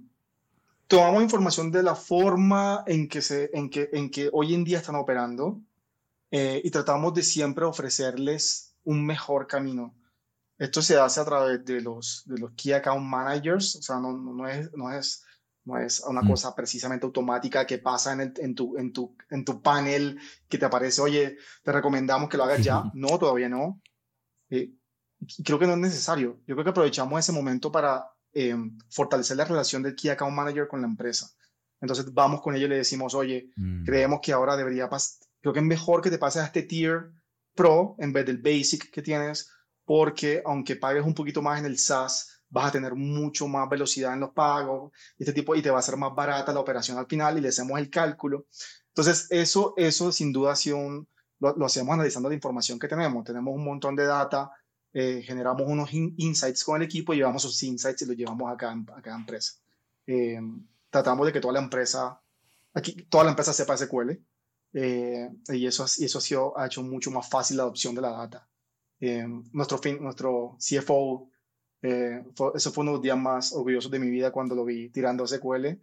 tomamos 0.87 1.23
información 1.23 1.71
de 1.71 1.83
la 1.83 1.95
forma 1.95 2.83
en 2.87 3.09
que, 3.09 3.21
se, 3.21 3.49
en 3.53 3.69
que, 3.69 3.89
en 3.91 4.09
que 4.09 4.29
hoy 4.31 4.53
en 4.53 4.63
día 4.63 4.77
están 4.77 4.95
operando 4.95 5.61
eh, 6.31 6.61
y 6.63 6.69
tratamos 6.69 7.13
de 7.13 7.23
siempre 7.23 7.65
ofrecerles 7.65 8.73
un 8.85 9.05
mejor 9.05 9.47
camino 9.47 9.93
esto 10.57 10.81
se 10.81 10.97
hace 10.97 11.19
a 11.19 11.25
través 11.25 11.65
de 11.65 11.81
los, 11.81 12.23
de 12.25 12.37
los 12.37 12.51
Key 12.51 12.71
Account 12.73 13.05
Managers, 13.05 13.75
o 13.75 13.81
sea, 13.81 13.99
no, 13.99 14.13
no, 14.13 14.47
es, 14.47 14.71
no, 14.73 14.91
es, 14.91 15.23
no 15.65 15.77
es 15.77 15.99
una 16.01 16.21
mm. 16.21 16.29
cosa 16.29 16.55
precisamente 16.55 17.05
automática 17.05 17.65
que 17.65 17.79
pasa 17.79 18.13
en, 18.13 18.21
el, 18.21 18.33
en, 18.37 18.55
tu, 18.55 18.77
en, 18.77 18.93
tu, 18.93 19.15
en 19.29 19.43
tu 19.43 19.61
panel 19.61 20.17
que 20.47 20.57
te 20.57 20.65
aparece, 20.65 21.01
oye, 21.01 21.37
te 21.63 21.71
recomendamos 21.71 22.29
que 22.29 22.37
lo 22.37 22.45
hagas 22.45 22.63
ya. 22.63 22.83
No, 22.93 23.19
todavía 23.19 23.49
no. 23.49 23.81
Eh, 24.49 24.71
creo 25.43 25.59
que 25.59 25.67
no 25.67 25.73
es 25.73 25.79
necesario. 25.79 26.39
Yo 26.47 26.55
creo 26.55 26.63
que 26.63 26.69
aprovechamos 26.69 27.19
ese 27.19 27.31
momento 27.31 27.71
para 27.71 28.05
em, 28.31 28.77
fortalecer 28.89 29.35
la 29.35 29.45
relación 29.45 29.83
del 29.83 29.95
Key 29.95 30.09
Account 30.09 30.35
Manager 30.35 30.67
con 30.67 30.81
la 30.81 30.87
empresa. 30.87 31.29
Entonces 31.81 32.13
vamos 32.13 32.41
con 32.41 32.55
ellos 32.55 32.67
y 32.67 32.69
le 32.69 32.77
decimos, 32.77 33.13
oye, 33.13 33.51
mm. 33.57 33.83
creemos 33.83 34.19
que 34.21 34.31
ahora 34.31 34.55
debería 34.55 34.89
pasar, 34.89 35.27
creo 35.41 35.53
que 35.53 35.59
es 35.59 35.65
mejor 35.65 36.01
que 36.01 36.09
te 36.09 36.17
pases 36.17 36.43
a 36.43 36.45
este 36.45 36.63
tier 36.63 37.11
pro 37.53 37.95
en 37.99 38.13
vez 38.13 38.25
del 38.25 38.37
basic 38.37 38.89
que 38.89 39.01
tienes 39.01 39.49
porque 39.85 40.41
aunque 40.45 40.75
pagues 40.75 41.05
un 41.05 41.13
poquito 41.13 41.41
más 41.41 41.59
en 41.59 41.65
el 41.65 41.77
SaaS, 41.77 42.41
vas 42.49 42.67
a 42.67 42.71
tener 42.71 42.95
mucho 42.95 43.47
más 43.47 43.69
velocidad 43.69 44.13
en 44.13 44.21
los 44.21 44.31
pagos, 44.31 44.91
y 45.17 45.23
este 45.23 45.33
tipo, 45.33 45.55
y 45.55 45.61
te 45.61 45.71
va 45.71 45.79
a 45.79 45.81
ser 45.81 45.97
más 45.97 46.13
barata 46.13 46.53
la 46.53 46.59
operación 46.59 46.97
al 46.97 47.07
final 47.07 47.37
y 47.37 47.41
le 47.41 47.49
hacemos 47.49 47.79
el 47.79 47.89
cálculo. 47.89 48.45
Entonces, 48.89 49.27
eso, 49.29 49.73
eso 49.77 50.11
sin 50.11 50.31
duda 50.31 50.53
ha 50.53 50.55
sido 50.55 50.77
un, 50.77 51.07
lo, 51.39 51.65
hacemos 51.65 51.93
analizando 51.93 52.29
la 52.29 52.35
información 52.35 52.79
que 52.79 52.87
tenemos. 52.87 53.23
Tenemos 53.23 53.53
un 53.53 53.63
montón 53.63 53.95
de 53.95 54.05
data, 54.05 54.51
eh, 54.93 55.21
generamos 55.25 55.67
unos 55.67 55.91
insights 55.93 56.63
con 56.63 56.77
el 56.77 56.83
equipo 56.83 57.13
y 57.13 57.17
llevamos 57.17 57.43
esos 57.43 57.61
insights 57.63 58.01
y 58.03 58.05
los 58.05 58.15
llevamos 58.15 58.51
a 58.51 58.57
cada, 58.57 58.73
a 58.95 59.01
cada 59.01 59.17
empresa. 59.17 59.53
Eh, 60.07 60.39
tratamos 60.89 61.25
de 61.25 61.33
que 61.33 61.41
toda 61.41 61.53
la 61.53 61.59
empresa, 61.59 62.21
aquí, 62.73 62.93
toda 63.09 63.25
la 63.25 63.31
empresa 63.31 63.53
sepa 63.53 63.77
SQL, 63.77 64.11
eh, 64.73 65.29
y 65.49 65.65
eso, 65.65 65.85
eso 65.85 66.17
ha, 66.17 66.21
sido, 66.21 66.57
ha 66.57 66.65
hecho 66.65 66.83
mucho 66.83 67.11
más 67.11 67.29
fácil 67.29 67.57
la 67.57 67.63
adopción 67.63 67.95
de 67.95 68.01
la 68.01 68.11
data. 68.11 68.47
Eh, 68.99 69.25
nuestro, 69.51 69.77
fin, 69.77 70.01
nuestro 70.01 70.58
CFO, 70.60 71.29
eh, 71.81 72.23
eso 72.53 72.71
fue 72.71 72.81
uno 72.81 72.91
de 72.91 72.97
los 72.97 73.03
días 73.03 73.17
más 73.17 73.53
orgullosos 73.53 73.91
de 73.91 73.99
mi 73.99 74.10
vida 74.10 74.31
cuando 74.31 74.55
lo 74.55 74.65
vi 74.65 74.89
tirando 74.89 75.27
SQL. 75.27 75.79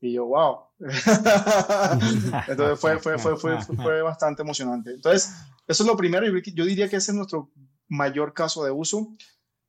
Y 0.00 0.14
yo, 0.14 0.26
wow. 0.26 0.58
Entonces 2.48 2.80
fue, 2.80 2.98
fue, 2.98 3.18
fue, 3.18 3.36
fue, 3.36 3.60
fue 3.62 4.02
bastante 4.02 4.42
emocionante. 4.42 4.90
Entonces, 4.90 5.32
eso 5.66 5.82
es 5.82 5.86
lo 5.86 5.96
primero. 5.96 6.26
Yo 6.26 6.64
diría 6.64 6.88
que 6.88 6.96
ese 6.96 7.12
es 7.12 7.16
nuestro 7.16 7.52
mayor 7.88 8.34
caso 8.34 8.64
de 8.64 8.70
uso. 8.70 9.14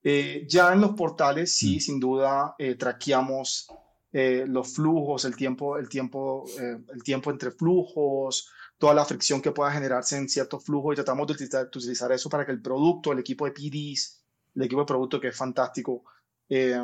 Eh, 0.03 0.45
ya 0.49 0.73
en 0.73 0.81
los 0.81 0.91
portales, 0.91 1.55
sí, 1.55 1.77
mm. 1.77 1.79
sin 1.79 1.99
duda, 1.99 2.55
traqueamos 2.77 3.67
los 4.11 4.75
flujos, 4.75 5.25
el 5.25 5.35
tiempo, 5.35 5.77
el 5.77 5.89
tiempo, 5.89 6.45
el 6.57 7.03
tiempo 7.03 7.31
entre 7.31 7.49
flujos, 7.49 8.47
toda 8.83 8.95
la 8.95 9.05
fricción 9.05 9.41
que 9.41 9.53
pueda 9.53 9.71
generarse 9.71 10.17
en 10.17 10.27
ciertos 10.27 10.65
flujos 10.65 10.91
y 10.91 10.95
tratamos 10.97 11.25
de 11.25 11.31
utilizar, 11.31 11.61
de 11.71 11.77
utilizar 11.77 12.11
eso 12.11 12.29
para 12.29 12.45
que 12.45 12.51
el 12.51 12.61
producto, 12.61 13.13
el 13.13 13.19
equipo 13.19 13.45
de 13.45 13.53
PDs, 13.53 14.21
el 14.55 14.63
equipo 14.63 14.81
de 14.81 14.85
producto 14.85 15.21
que 15.21 15.29
es 15.29 15.37
fantástico, 15.37 16.03
eh, 16.49 16.77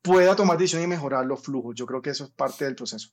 pueda 0.00 0.36
tomar 0.36 0.56
decisiones 0.56 0.86
y 0.86 0.90
mejorar 0.90 1.26
los 1.26 1.42
flujos. 1.42 1.74
Yo 1.74 1.84
creo 1.84 2.00
que 2.00 2.10
eso 2.10 2.26
es 2.26 2.30
parte 2.30 2.64
del 2.64 2.76
proceso. 2.76 3.08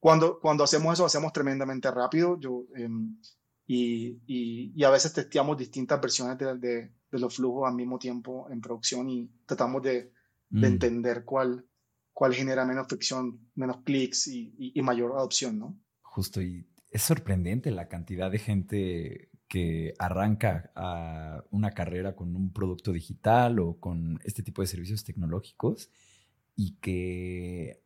Cuando, 0.00 0.40
cuando 0.40 0.64
hacemos 0.64 0.94
eso, 0.94 1.06
hacemos 1.06 1.32
tremendamente 1.32 1.88
rápido 1.92 2.36
yo, 2.40 2.64
em, 2.74 3.20
y, 3.68 4.18
y, 4.26 4.82
a 4.82 4.90
veces 4.90 5.12
testeamos 5.12 5.56
distintas 5.56 6.00
versiones 6.00 6.36
de, 6.36 6.56
de, 6.56 6.90
los 7.12 7.36
flujos 7.36 7.68
al 7.68 7.76
mismo 7.76 8.00
tiempo 8.00 8.48
en 8.50 8.60
producción 8.60 9.08
y 9.08 9.30
tratamos 9.46 9.80
de, 9.80 10.12
de 10.50 10.68
mm. 10.68 10.72
entender 10.72 11.24
cuál, 11.24 11.64
cuál 12.12 12.34
genera 12.34 12.64
menos 12.64 12.88
fricción, 12.88 13.48
menos 13.54 13.76
clics 13.84 14.26
y, 14.26 14.52
y, 14.74 14.82
mayor 14.82 15.12
adopción, 15.12 15.56
¿no? 15.56 15.78
Justo, 16.02 16.42
y 16.42 16.66
es 16.94 17.02
sorprendente 17.02 17.72
la 17.72 17.88
cantidad 17.88 18.30
de 18.30 18.38
gente 18.38 19.28
que 19.48 19.94
arranca 19.98 20.70
a 20.76 21.42
una 21.50 21.72
carrera 21.72 22.14
con 22.14 22.36
un 22.36 22.52
producto 22.52 22.92
digital 22.92 23.58
o 23.58 23.80
con 23.80 24.20
este 24.22 24.44
tipo 24.44 24.62
de 24.62 24.68
servicios 24.68 25.02
tecnológicos 25.02 25.90
y 26.54 26.76
que 26.76 27.82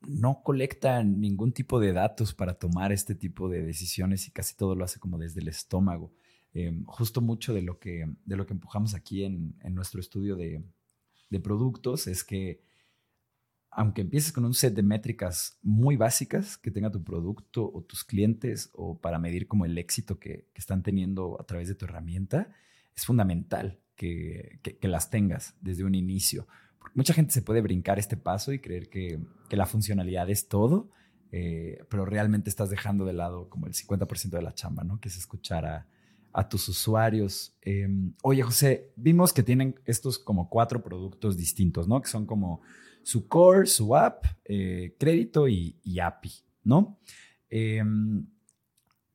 no 0.00 0.42
colecta 0.42 1.04
ningún 1.04 1.52
tipo 1.52 1.78
de 1.78 1.92
datos 1.92 2.32
para 2.32 2.54
tomar 2.54 2.90
este 2.90 3.14
tipo 3.14 3.50
de 3.50 3.64
decisiones 3.64 4.26
y 4.26 4.30
casi 4.30 4.56
todo 4.56 4.74
lo 4.74 4.86
hace 4.86 4.98
como 4.98 5.18
desde 5.18 5.42
el 5.42 5.48
estómago. 5.48 6.10
Em, 6.54 6.84
justo 6.86 7.20
mucho 7.20 7.52
de 7.52 7.60
lo 7.60 7.78
que, 7.78 8.06
de 8.24 8.36
lo 8.36 8.46
que 8.46 8.54
empujamos 8.54 8.94
aquí 8.94 9.24
en, 9.24 9.54
nuestro 9.74 10.00
estudio 10.00 10.36
de, 10.36 10.64
productos 11.42 12.06
es 12.06 12.24
que 12.24 12.62
aunque 13.72 14.02
empieces 14.02 14.32
con 14.32 14.44
un 14.44 14.54
set 14.54 14.74
de 14.74 14.82
métricas 14.82 15.58
muy 15.62 15.96
básicas 15.96 16.56
que 16.58 16.70
tenga 16.70 16.90
tu 16.90 17.02
producto 17.02 17.70
o 17.72 17.82
tus 17.82 18.04
clientes 18.04 18.70
o 18.74 18.98
para 18.98 19.18
medir 19.18 19.48
como 19.48 19.64
el 19.64 19.76
éxito 19.78 20.18
que, 20.18 20.48
están 20.54 20.82
teniendo 20.82 21.40
a 21.40 21.44
través 21.44 21.68
de 21.68 21.74
tu 21.74 21.86
herramienta, 21.86 22.54
es 22.94 23.04
fundamental 23.04 23.80
que 23.96 24.60
las 24.82 25.10
tengas 25.10 25.54
desde 25.60 25.84
un 25.84 25.94
inicio 25.94 26.46
mucha 26.94 27.14
gente 27.14 27.32
se 27.32 27.42
puede 27.42 27.60
brincar 27.60 27.98
este 27.98 28.16
paso 28.16 28.52
y 28.52 28.58
creer 28.58 28.88
que, 28.88 29.20
la 29.50 29.66
funcionalidad 29.66 30.30
es 30.30 30.48
todo, 30.48 30.88
eh, 31.30 31.84
pero 31.90 32.06
realmente 32.06 32.48
estás 32.48 32.70
dejando 32.70 33.04
de 33.04 33.12
lado 33.12 33.50
como 33.50 33.66
el 33.66 33.74
50% 33.74 34.30
de 34.30 34.40
la 34.40 34.54
chamba, 34.54 34.82
¿no? 34.82 34.98
Que 34.98 35.10
es 35.10 35.18
escuchar 35.18 35.66
a, 35.66 36.48
tus 36.48 36.66
usuarios. 36.70 37.54
Em, 37.60 38.14
oye, 38.22 38.42
José, 38.42 38.90
vimos 38.96 39.34
que 39.34 39.42
tienen 39.42 39.78
estos 39.84 40.18
como 40.18 40.48
cuatro 40.48 40.82
productos 40.82 41.36
distintos, 41.36 41.86
¿no? 41.86 42.00
Que 42.00 42.08
son 42.08 42.24
como 42.24 42.62
su 43.04 43.28
core, 43.28 43.66
su 43.66 43.96
app, 43.96 44.24
eh, 44.44 44.94
crédito 44.98 45.48
y, 45.48 45.76
API, 46.00 46.30
¿no? 46.64 46.98
Em, 47.48 48.26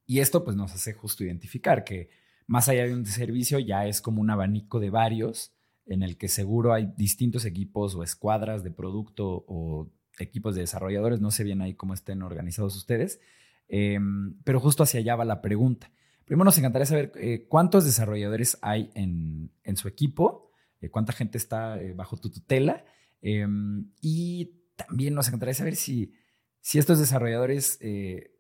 y 0.06 0.19
esto 0.19 0.43
pues 0.43 0.56
nos 0.56 0.73
hace 0.73 0.93
justo 0.93 1.23
identificar 1.23 1.84
que 1.84 2.10
más 2.45 2.69
allá 2.69 2.86
de 2.86 2.93
un 2.93 3.06
servicio 3.06 3.60
ya 3.60 3.88
es 3.88 4.02
como 4.02 4.21
un 4.21 4.30
abanico 4.30 4.80
de 4.80 4.89
varios 4.89 5.54
en 5.86 6.04
el 6.04 6.17
que 6.17 6.28
seguro 6.28 6.73
hay 6.73 6.93
distintos 6.97 7.45
equipos 7.45 7.95
o 7.95 8.04
escuadras 8.04 8.63
de 8.63 8.71
producto 8.71 9.45
o 9.47 9.89
equipos 10.19 10.56
de 10.56 10.62
desarrolladores, 10.62 11.21
no 11.21 11.32
sé 11.32 11.43
bien 11.43 11.62
ahí 11.62 11.73
cómo 11.76 11.93
estén 11.93 12.21
organizados 12.21 12.76
ustedes, 12.76 13.19
em, 13.67 14.36
pero 14.43 14.60
justo 14.60 14.84
hacia 14.84 15.00
allá 15.00 15.15
va 15.15 15.26
la 15.26 15.41
pregunta. 15.41 15.91
Primero 16.26 16.45
nos 16.45 16.58
encantaría 16.58 16.86
saber 16.86 17.12
eh, 17.15 17.45
cuántos 17.47 17.86
desarrolladores 17.86 18.58
hay 18.62 18.91
en, 18.95 19.52
su 19.76 19.88
equipo, 19.88 20.52
eh, 20.82 20.89
cuánta 20.89 21.13
gente 21.13 21.38
está 21.38 21.80
bajo 21.95 22.17
tu 22.17 22.30
tutela 22.30 22.84
em, 23.21 23.91
y 24.01 24.62
también 24.75 25.13
nos 25.13 25.27
encantaría 25.27 25.53
saber 25.53 25.75
si, 25.75 26.13
si 26.62 26.80
estos 26.80 26.99
desarrolladores 26.99 27.80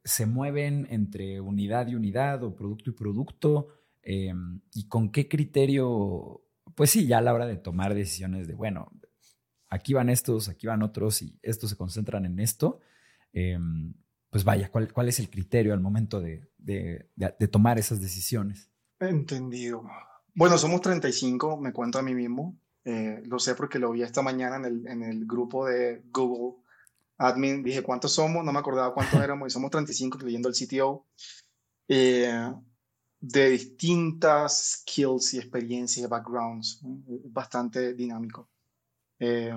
se 0.03 0.25
mueven 0.25 0.87
entre 0.89 1.41
unidad 1.41 1.87
y 1.87 1.95
unidad 1.95 2.43
o 2.43 2.55
producto 2.55 2.89
y 2.91 2.93
producto 2.93 3.69
em, 4.03 4.61
y 4.73 4.87
con 4.87 5.11
qué 5.11 5.27
criterio 5.27 6.43
pues 6.77 6.91
sí, 6.91 7.07
ya 7.07 7.17
a 7.17 7.21
la 7.21 7.33
hora 7.33 7.47
de 7.47 7.57
tomar 7.57 7.95
decisiones 7.95 8.47
de, 8.47 8.53
bueno, 8.53 8.91
aquí 9.67 9.93
van 9.93 10.09
estos, 10.09 10.47
aquí 10.47 10.67
van 10.67 10.83
otros 10.83 11.23
y 11.23 11.39
estos 11.41 11.71
se 11.71 11.75
concentran 11.75 12.23
en 12.23 12.39
esto, 12.39 12.81
em, 13.33 13.95
pues 14.29 14.43
vaya, 14.43 14.69
¿cuál, 14.69 14.93
¿cuál, 14.93 15.09
es 15.09 15.19
el 15.19 15.29
criterio 15.29 15.73
al 15.73 15.79
momento 15.79 16.21
de, 16.21 16.47
de, 16.59 17.47
tomar 17.51 17.79
esas 17.79 17.99
decisiones? 17.99 18.69
Entendido. 18.99 19.83
Bueno, 20.35 20.59
somos 20.59 20.81
35, 20.81 21.57
me 21.57 21.73
cuento 21.73 21.97
a 21.97 22.03
mí 22.03 22.13
mismo. 22.13 22.59
Eh, 22.89 23.21
lo 23.25 23.37
sé 23.37 23.53
porque 23.53 23.79
lo 23.79 23.91
vi 23.91 24.01
esta 24.01 24.21
mañana 24.21 24.55
en 24.55 24.63
el, 24.63 24.87
en 24.87 25.03
el 25.03 25.25
grupo 25.25 25.65
de 25.65 26.03
Google 26.09 26.63
Admin. 27.17 27.61
Dije, 27.61 27.83
¿cuántos 27.83 28.13
somos? 28.13 28.45
No 28.45 28.53
me 28.53 28.59
acordaba 28.59 28.93
cuántos 28.93 29.19
éramos 29.21 29.49
y 29.49 29.51
somos 29.51 29.69
35, 29.71 30.15
incluyendo 30.15 30.47
el 30.47 30.55
CTO. 30.55 31.05
Eh, 31.89 32.49
de 33.19 33.49
distintas 33.49 34.83
skills 34.83 35.33
y 35.33 35.39
experiencias 35.39 36.05
y 36.05 36.09
backgrounds. 36.09 36.79
Bastante 37.25 37.93
dinámico. 37.93 38.47
Eh, 39.19 39.53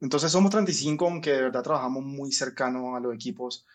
entonces 0.00 0.32
somos 0.32 0.50
35, 0.50 1.06
aunque 1.06 1.32
de 1.32 1.42
verdad 1.42 1.62
trabajamos 1.62 2.02
muy 2.02 2.32
cercano 2.32 2.96
a 2.96 3.00
los 3.00 3.14
equipos. 3.14 3.66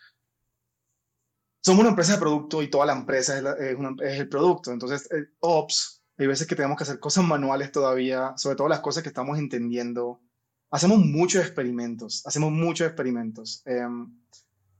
Somos 1.62 1.82
una 1.82 1.90
empresa 1.90 2.14
de 2.14 2.18
producto 2.18 2.60
y 2.60 2.68
toda 2.68 2.86
la 2.86 2.94
empresa 2.94 3.38
es, 3.38 4.18
el 4.18 4.28
producto. 4.28 4.72
Entonces, 4.72 5.08
el 5.12 5.32
Ops, 5.38 6.03
hay 6.16 6.26
veces 6.26 6.46
que 6.46 6.54
tenemos 6.54 6.76
que 6.76 6.84
hacer 6.84 7.00
cosas 7.00 7.24
manuales 7.24 7.72
todavía, 7.72 8.34
sobre 8.36 8.56
todo 8.56 8.68
las 8.68 8.80
cosas 8.80 9.02
que 9.02 9.08
estamos 9.08 9.38
entendiendo. 9.38 10.20
Hacemos 10.70 10.98
muchos 10.98 11.44
experimentos, 11.44 12.22
hacemos 12.26 12.52
muchos 12.52 12.86
experimentos. 12.86 13.62
Eh, 13.66 13.86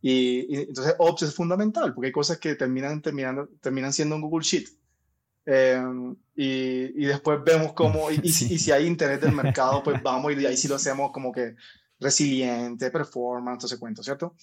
y, 0.00 0.56
entonces 0.56 0.94
Ops 0.98 1.22
es 1.22 1.34
fundamental, 1.34 1.94
porque 1.94 2.08
hay 2.08 2.12
cosas 2.12 2.38
que 2.38 2.54
terminan, 2.54 3.00
terminando, 3.00 3.48
terminan 3.60 3.92
siendo 3.92 4.16
un 4.16 4.22
Google 4.22 4.44
Sheet. 4.44 4.68
Em, 5.46 6.14
y, 6.34 7.02
y, 7.02 7.06
después 7.06 7.38
vemos 7.44 7.72
cómo, 7.72 8.10
y, 8.10 8.20
y, 8.22 8.28
si 8.58 8.70
hay 8.70 8.86
interés 8.86 9.20
del 9.20 9.32
mercado, 9.32 9.82
pues 9.82 10.02
vamos 10.02 10.32
y 10.32 10.46
ahí 10.46 10.56
sí 10.56 10.68
lo 10.68 10.76
hacemos 10.76 11.10
como 11.10 11.32
que 11.32 11.56
resiliente, 11.98 12.90
performance, 12.90 13.58
todo 13.60 13.66
ese 13.66 13.78
cuento, 13.78 14.02
¿cierto? 14.02 14.34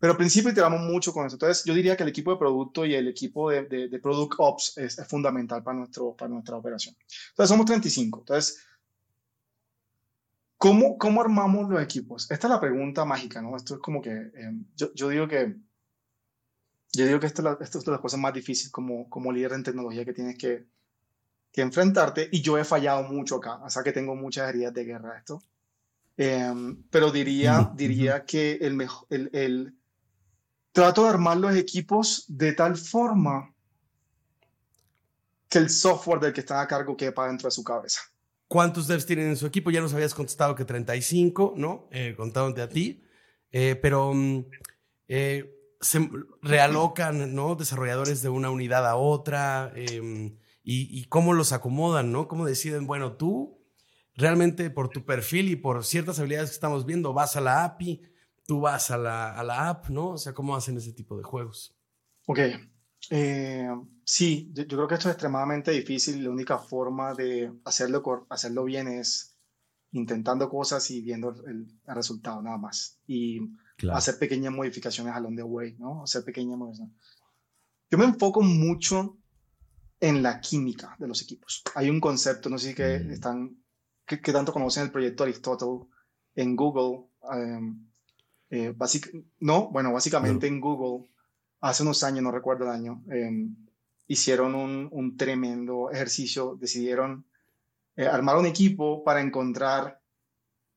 Pero 0.00 0.14
al 0.14 0.16
principio 0.16 0.50
iteramos 0.50 0.80
mucho 0.80 1.12
con 1.12 1.26
eso. 1.26 1.36
Entonces, 1.36 1.64
yo 1.64 1.74
diría 1.74 1.96
que 1.96 2.02
el 2.02 2.08
equipo 2.08 2.32
de 2.32 2.38
producto 2.38 2.84
y 2.84 2.94
el 2.94 3.06
equipo 3.06 3.50
de, 3.50 3.64
de, 3.64 3.88
de 3.88 3.98
Product 4.00 4.34
Ops 4.38 4.78
es, 4.78 4.98
es, 4.98 5.06
fundamental 5.06 5.62
para, 5.62 5.78
nuestro, 5.78 6.16
para 6.16 6.30
nuestra 6.30 6.56
operación. 6.56 6.96
Entonces, 7.30 7.48
somos 7.48 7.66
35. 7.66 8.20
Entonces, 8.20 8.64
¿Cómo, 10.60 10.98
¿Cómo 10.98 11.22
armamos 11.22 11.70
los 11.70 11.82
equipos? 11.82 12.30
Esta 12.30 12.46
es 12.46 12.50
la 12.50 12.60
pregunta 12.60 13.06
mágica, 13.06 13.40
¿no? 13.40 13.56
Esto 13.56 13.76
es 13.76 13.80
como 13.80 14.02
que, 14.02 14.10
em, 14.34 14.66
yo, 14.76 14.92
yo, 14.92 15.08
digo 15.08 15.26
que, 15.26 15.56
yo 16.92 17.06
digo 17.06 17.18
que 17.18 17.28
esto, 17.28 17.58
esto, 17.62 17.78
es 17.78 17.84
de 17.86 17.92
las 17.92 18.00
cosas 18.02 18.20
más 18.20 18.34
difíciles 18.34 18.70
como, 18.70 19.08
como 19.08 19.32
líder 19.32 19.54
en 19.54 19.62
tecnología 19.62 20.04
que 20.04 20.12
tienes 20.12 20.36
que, 20.36 20.66
que 21.50 21.62
enfrentarte 21.62 22.28
y 22.30 22.42
yo 22.42 22.58
he 22.58 22.64
fallado 22.64 23.04
mucho 23.04 23.36
acá, 23.36 23.56
o 23.64 23.70
sea 23.70 23.82
que 23.82 23.92
tengo 23.92 24.14
muchas 24.14 24.50
heridas 24.50 24.74
de 24.74 24.84
guerra 24.84 25.16
esto. 25.16 25.42
Em, 26.18 26.82
pero 26.90 27.10
diría, 27.10 27.72
diría 27.74 28.26
que 28.26 28.58
el, 28.60 28.74
mejor, 28.74 29.06
el, 29.08 29.30
el, 29.32 29.79
trato 30.72 31.04
de 31.04 31.10
armar 31.10 31.36
los 31.36 31.54
equipos 31.56 32.24
de 32.28 32.52
tal 32.52 32.76
forma 32.76 33.52
que 35.48 35.58
el 35.58 35.68
software 35.68 36.20
del 36.20 36.32
que 36.32 36.40
está 36.40 36.60
a 36.60 36.68
cargo 36.68 36.96
quepa 36.96 37.26
dentro 37.26 37.48
de 37.48 37.52
su 37.52 37.64
cabeza. 37.64 38.00
¿Cuántos 38.46 38.86
devs 38.86 39.06
tienen 39.06 39.28
en 39.28 39.36
su 39.36 39.46
equipo? 39.46 39.70
Ya 39.70 39.80
nos 39.80 39.94
habías 39.94 40.14
contestado 40.14 40.54
que 40.54 40.64
35, 40.64 41.54
¿no? 41.56 41.88
Eh, 41.90 42.14
contándote 42.16 42.62
a 42.62 42.68
ti. 42.68 43.02
Eh, 43.52 43.76
pero 43.76 44.12
mm, 44.14 44.44
eh, 45.08 45.76
se 45.80 46.08
realocan, 46.42 47.34
¿no? 47.34 47.54
Desarrolladores 47.54 48.22
de 48.22 48.28
una 48.28 48.50
unidad 48.50 48.86
a 48.88 48.96
otra. 48.96 49.72
Em, 49.74 50.36
y, 50.62 51.04
cómo 51.06 51.32
los 51.32 51.52
acomodan, 51.52 52.12
¿no? 52.12 52.28
Cómo 52.28 52.46
deciden, 52.46 52.86
bueno, 52.86 53.16
tú 53.16 53.58
realmente 54.14 54.70
por 54.70 54.88
tu 54.88 55.04
perfil 55.04 55.48
y 55.50 55.56
por 55.56 55.84
ciertas 55.84 56.18
habilidades 56.18 56.50
que 56.50 56.54
estamos 56.54 56.86
viendo, 56.86 57.12
vas 57.12 57.36
a 57.36 57.40
la 57.40 57.64
API, 57.64 58.02
tú 58.50 58.58
vas 58.58 58.90
a 58.90 58.98
la, 58.98 59.30
a 59.30 59.44
la 59.44 59.68
app, 59.68 59.90
¿no? 59.90 60.08
O 60.08 60.18
sea, 60.18 60.34
¿cómo 60.34 60.56
hacen 60.56 60.76
ese 60.76 60.92
tipo 60.92 61.16
de 61.16 61.22
juegos? 61.22 61.72
Ok, 62.26 62.40
eh, 63.10 63.68
sí, 64.02 64.50
yo, 64.52 64.66
creo 64.66 64.88
que 64.88 64.94
esto 64.94 65.08
es 65.08 65.12
extremadamente 65.12 65.70
difícil. 65.70 66.24
La 66.24 66.30
única 66.30 66.58
forma 66.58 67.14
de 67.14 67.52
hacerlo, 67.64 68.26
hacerlo 68.28 68.64
bien 68.64 68.88
es 68.88 69.36
intentando 69.92 70.48
cosas 70.50 70.90
y 70.90 71.00
viendo 71.00 71.32
el, 71.46 71.68
resultado 71.86 72.42
nada 72.42 72.58
más. 72.58 72.98
Y 73.06 73.38
hacer 73.92 74.18
pequeñas 74.18 74.52
modificaciones 74.52 75.14
along 75.14 75.36
the 75.36 75.44
way, 75.44 75.76
¿no? 75.78 76.02
Hacer 76.02 76.24
pequeñas 76.24 76.58
modificaciones. 76.58 77.00
Yo 77.88 77.98
me 77.98 78.04
enfoco 78.04 78.42
mucho 78.42 79.16
en 80.00 80.24
la 80.24 80.40
química 80.40 80.96
de 80.98 81.06
los 81.06 81.22
equipos. 81.22 81.62
Hay 81.76 81.88
un 81.88 82.00
concepto, 82.00 82.50
no 82.50 82.58
sé 82.58 82.70
si 82.70 82.74
que 82.74 82.98
mm. 82.98 83.10
están, 83.12 83.62
que, 84.04 84.16
tanto 84.16 84.52
conocen 84.52 84.82
el 84.82 84.90
proyecto 84.90 85.22
Aristotle 85.22 85.86
en 86.34 86.56
Google. 86.56 87.06
Em, 87.32 87.89
eh, 88.50 88.74
no, 89.40 89.68
bueno, 89.70 89.92
básicamente 89.92 90.46
en 90.46 90.60
Google 90.60 91.06
hace 91.60 91.82
unos 91.82 92.02
años, 92.02 92.22
no 92.22 92.30
recuerdo 92.32 92.64
el 92.64 92.70
año, 92.70 93.02
em, 93.10 93.54
hicieron 94.06 94.54
un, 94.54 94.88
un, 94.90 95.16
tremendo 95.16 95.90
ejercicio, 95.90 96.56
decidieron 96.60 97.24
eh, 97.96 98.06
armar 98.06 98.36
un 98.38 98.46
equipo 98.46 99.04
para 99.04 99.20
encontrar 99.20 100.00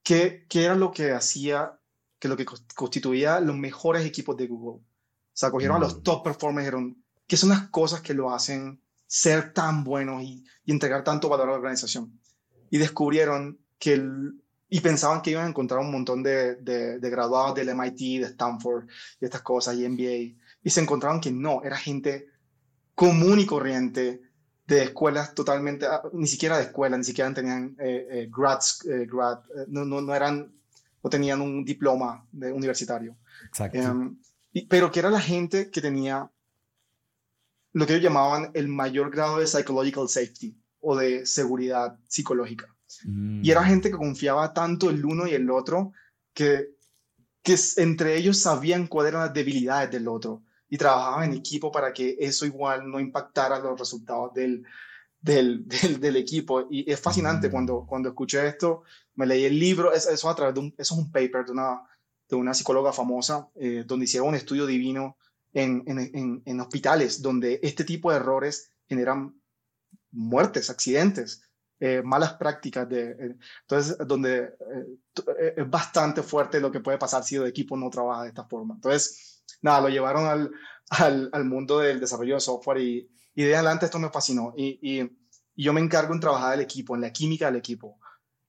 qué, 0.03 0.45
qué, 0.49 0.65
era 0.65 0.75
lo 0.75 0.91
que 0.91 1.11
hacía, 1.11 1.79
que 2.19 2.27
lo 2.27 2.35
que 2.37 2.45
constituía 2.75 3.39
los 3.39 3.55
mejores 3.57 4.05
equipos 4.05 4.35
de 4.37 4.47
Google. 4.47 4.81
sea, 5.33 5.49
cogieron 5.49 5.77
a 5.77 5.79
los 5.79 5.97
Mm. 5.97 6.03
top 6.03 6.23
performers 6.23 6.63
y 6.63 6.65
dijeron, 6.67 7.03
¿qué 7.25 7.37
son 7.37 7.49
las 7.49 7.69
cosas 7.69 8.01
que 8.01 8.13
lo 8.13 8.31
hacen 8.31 8.79
ser 9.07 9.51
tan 9.53 9.83
buenos 9.83 10.21
y, 10.21 10.43
y 10.65 10.71
entregar 10.71 11.03
tanto 11.03 11.27
valor 11.29 11.47
a 11.47 11.51
la 11.51 11.57
organización? 11.57 12.19
Y 12.69 12.77
descubrieron 12.77 13.57
que, 13.79 13.93
el- 13.93 14.42
y 14.75 14.79
pensaban 14.79 15.21
que 15.21 15.29
iban 15.29 15.45
a 15.45 15.49
encontrar 15.49 15.81
un 15.81 15.91
montón 15.91 16.23
de, 16.23 16.55
de, 16.55 16.97
de 16.97 17.09
graduados 17.11 17.53
del 17.53 17.69
MIT, 17.69 18.21
de 18.21 18.25
Stanford 18.31 18.87
y 19.21 19.25
estas 19.25 19.43
cosas, 19.43 19.75
y 19.75 19.87
MBA, 19.87 20.35
y 20.63 20.69
se 20.71 20.81
encontraron 20.81 21.21
que 21.21 21.31
no, 21.31 21.61
era 21.63 21.77
gente 21.77 22.27
común 22.95 23.39
y 23.39 23.45
corriente 23.45 24.21
de 24.65 24.81
escuelas 24.81 25.35
totalmente, 25.35 25.85
ah, 25.85 26.01
ni 26.13 26.25
siquiera 26.25 26.57
de 26.57 26.63
escuela, 26.63 26.97
ni 26.97 27.03
siquiera 27.03 27.31
tenían 27.31 27.75
eh, 27.79 28.07
eh, 28.09 28.29
grads, 28.35 28.83
eh, 28.87 29.05
grad, 29.05 29.41
eh, 29.55 29.65
no, 29.67 29.85
no, 29.85 30.01
no 30.01 30.15
eran, 30.15 30.51
no 31.03 31.07
tenían 31.07 31.39
un 31.41 31.63
diploma 31.63 32.25
de 32.31 32.51
universitario. 32.51 33.15
Exacto. 33.45 33.77
Em, 33.77 34.17
y- 34.53 34.65
pero 34.65 34.91
que 34.91 35.01
era 35.01 35.11
la 35.11 35.21
gente 35.21 35.69
que 35.69 35.81
tenía 35.81 36.31
lo 37.73 37.85
que 37.85 37.93
ellos 37.93 38.05
llamaban 38.05 38.49
el 38.55 38.67
mayor 38.69 39.11
grado 39.11 39.37
de 39.37 39.45
psychological 39.45 40.09
safety 40.09 40.57
o 40.79 40.95
de 40.95 41.27
seguridad 41.27 41.99
psicológica. 42.07 42.72
Mm. 43.03 43.43
Y 43.43 43.51
era 43.51 43.63
gente 43.63 43.89
que 43.91 43.97
confiaba 43.97 44.53
tanto 44.53 44.89
el 44.89 45.03
uno 45.05 45.27
y 45.27 45.33
el 45.33 45.49
otro 45.49 45.91
que, 46.33 46.69
que 47.41 47.55
entre 47.77 48.15
ellos 48.17 48.37
sabían 48.37 48.87
cuáles 48.87 49.11
eran 49.11 49.25
las 49.25 49.33
debilidades 49.33 49.91
del 49.91 50.07
otro 50.07 50.43
y 50.69 50.77
trabajaban 50.77 51.31
en 51.31 51.37
equipo 51.37 51.71
para 51.71 51.93
que 51.93 52.15
eso 52.19 52.45
igual 52.45 52.89
no 52.89 52.99
impactara 52.99 53.59
los 53.59 53.79
resultados 53.79 54.33
del, 54.33 54.63
del, 55.21 55.67
del, 55.67 55.99
del 55.99 56.15
equipo. 56.15 56.67
Y 56.71 56.89
es 56.91 56.99
fascinante 56.99 57.47
Mm. 57.47 57.51
cuando, 57.51 57.85
cuando 57.87 58.09
escuché 58.09 58.47
esto, 58.47 58.83
me 59.15 59.25
leí 59.25 59.45
el 59.45 59.59
libro, 59.59 59.93
es- 59.93 60.07
eso, 60.07 60.29
a 60.29 60.35
través 60.35 60.53
de 60.55 60.59
un, 60.61 60.73
eso 60.77 60.95
es 60.95 60.99
un 60.99 61.11
paper 61.11 61.45
de 61.45 61.51
una, 61.51 61.81
de 62.29 62.35
una 62.35 62.53
psicóloga 62.53 62.91
famosa, 62.91 63.47
eh, 63.55 63.83
donde 63.85 64.05
hicieron 64.05 64.29
un 64.29 64.35
estudio 64.35 64.65
divino 64.65 65.17
en, 65.53 65.83
en, 65.85 65.99
en, 65.99 66.41
en 66.45 66.59
hospitales, 66.61 67.21
donde 67.21 67.59
este 67.61 67.83
tipo 67.83 68.09
de 68.09 68.17
errores 68.17 68.71
generan 68.87 69.35
muertes, 70.11 70.69
accidentes, 70.71 71.43
eh, 71.83 72.01
malas 72.01 72.35
prácticas. 72.35 72.87
De, 72.87 73.11
eh, 73.11 73.35
entonces, 73.61 73.97
donde 74.07 74.37
eh, 74.37 74.97
eh, 75.37 75.53
es 75.57 75.69
bastante 75.69 76.23
fuerte 76.23 76.61
lo 76.61 76.71
que 76.71 76.79
puede 76.79 76.97
pasar 76.97 77.25
si 77.25 77.35
el 77.35 77.45
equipo 77.45 77.75
no 77.75 77.89
trabaja 77.89 78.23
de 78.23 78.29
esta 78.29 78.45
forma. 78.45 78.75
Entonces, 78.75 79.43
nada, 79.61 79.81
lo 79.81 79.89
llevaron 79.89 80.25
al, 80.25 80.49
al, 80.91 81.29
al 81.33 81.43
mundo 81.43 81.79
del 81.79 81.99
desarrollo 81.99 82.35
de 82.35 82.39
software 82.39 82.77
y, 82.79 83.11
y 83.35 83.43
de 83.43 83.55
adelante 83.55 83.85
esto 83.85 83.99
me 83.99 84.09
fascinó. 84.09 84.53
Y, 84.55 84.79
y, 84.81 85.19
yo 85.55 85.73
me 85.73 85.81
encargo 85.81 86.13
en 86.13 86.21
trabajar 86.21 86.53
el 86.55 86.61
equipo, 86.61 86.95
en 86.95 87.01
la 87.01 87.11
química 87.11 87.45
del 87.45 87.57
equipo, 87.57 87.99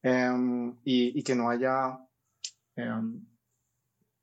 y, 0.03 1.19
y 1.19 1.23
que 1.23 1.35
no 1.35 1.51
haya 1.51 1.99
em, 2.77 3.27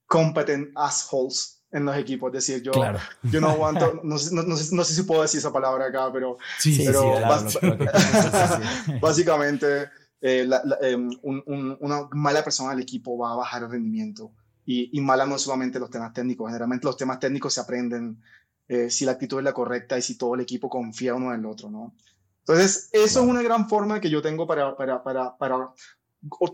competent 0.07 0.71
assholes 0.75 1.60
en 1.71 1.85
los 1.85 1.95
equipos. 1.97 2.29
Es 2.33 2.45
decir, 2.45 2.63
yo, 2.63 2.71
Claro. 2.71 2.99
yo 3.23 3.39
no 3.41 3.49
aguanto, 3.49 3.99
no, 4.03 4.17
sé- 4.17 4.33
no, 4.35 4.43
no 4.43 4.55
sé, 4.57 4.75
no 4.75 4.83
sé 4.83 4.93
si 4.95 5.03
puedo 5.03 5.21
decir 5.21 5.37
esa 5.39 5.53
palabra 5.53 5.85
acá, 5.85 6.11
pero 6.11 6.37
Sí, 6.59 6.83
pero 6.85 7.13
básicamente 9.01 9.89
eh, 10.21 10.45
la- 10.45 10.61
la- 10.63 10.77
un- 10.95 11.43
un- 11.45 11.77
una 11.79 12.07
mala 12.11 12.43
persona 12.43 12.71
del 12.71 12.81
equipo 12.81 13.17
va 13.17 13.31
a 13.33 13.35
bajar 13.35 13.63
el 13.63 13.71
rendimiento. 13.71 14.31
Y, 14.65 14.95
y 14.95 15.01
mala 15.01 15.25
no 15.25 15.37
solamente 15.39 15.79
los 15.79 15.89
temas 15.89 16.13
técnicos, 16.13 16.47
generalmente 16.47 16.85
los 16.85 16.95
temas 16.95 17.19
técnicos 17.19 17.53
se 17.55 17.61
aprenden 17.61 18.21
eh, 18.67 18.89
si 18.91 19.05
la 19.05 19.13
actitud 19.13 19.39
es 19.39 19.43
la 19.43 19.53
correcta 19.53 19.97
y 19.97 20.01
si 20.03 20.17
todo 20.17 20.35
el 20.35 20.41
equipo 20.41 20.69
confía 20.69 21.15
uno 21.15 21.33
en 21.33 21.39
el 21.39 21.45
otro, 21.45 21.69
¿no? 21.71 21.95
Entonces, 22.39 22.89
eso 22.91 23.21
es 23.21 23.25
una 23.27 23.41
gran 23.41 23.67
forma 23.67 23.99
que 23.99 24.09
yo 24.09 24.21
tengo 24.21 24.47
para, 24.47 24.75
para, 24.77 25.03
para, 25.03 25.35
para 25.37 25.69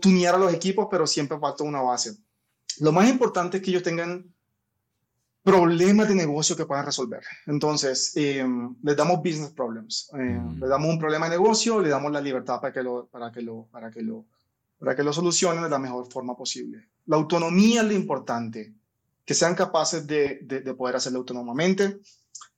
tunear 0.00 0.34
a 0.34 0.38
los 0.38 0.52
equipos, 0.52 0.88
pero 0.90 1.06
siempre 1.06 1.38
falta 1.38 1.64
una 1.64 1.80
base. 1.82 2.16
Lo 2.80 2.92
más 2.92 3.08
importante 3.08 3.58
es 3.58 3.62
que 3.62 3.70
ellos 3.70 3.82
tengan 3.82 4.34
problemas 5.50 6.08
de 6.08 6.14
negocio 6.14 6.56
que 6.56 6.66
puedan 6.66 6.84
resolver. 6.86 7.22
Entonces, 7.46 8.12
eh, 8.16 8.46
les 8.82 8.96
damos 8.96 9.18
business 9.18 9.50
problems. 9.50 10.10
Eh, 10.14 10.38
Mm. 10.38 10.60
Le 10.60 10.68
damos 10.68 10.88
un 10.90 10.98
problema 10.98 11.26
de 11.28 11.36
negocio, 11.38 11.80
le 11.80 11.88
damos 11.88 12.12
la 12.12 12.20
libertad 12.20 12.60
para 12.60 12.72
que 12.72 12.82
lo, 12.82 13.06
para 13.06 13.30
que 13.32 13.42
lo, 13.42 13.66
para 13.72 13.90
que 13.90 14.02
lo, 14.02 14.24
para 14.78 14.94
que 14.94 15.02
lo 15.02 15.12
solucionen 15.12 15.62
de 15.62 15.70
la 15.70 15.78
mejor 15.78 16.10
forma 16.12 16.36
posible. 16.36 16.88
La 17.06 17.16
autonomía 17.16 17.80
es 17.82 17.86
lo 17.88 17.94
importante, 17.94 18.74
que 19.24 19.34
sean 19.34 19.54
capaces 19.54 20.06
de, 20.06 20.40
de, 20.42 20.60
de 20.60 20.74
poder 20.74 20.96
hacerlo 20.96 21.18
autónomamente 21.20 22.00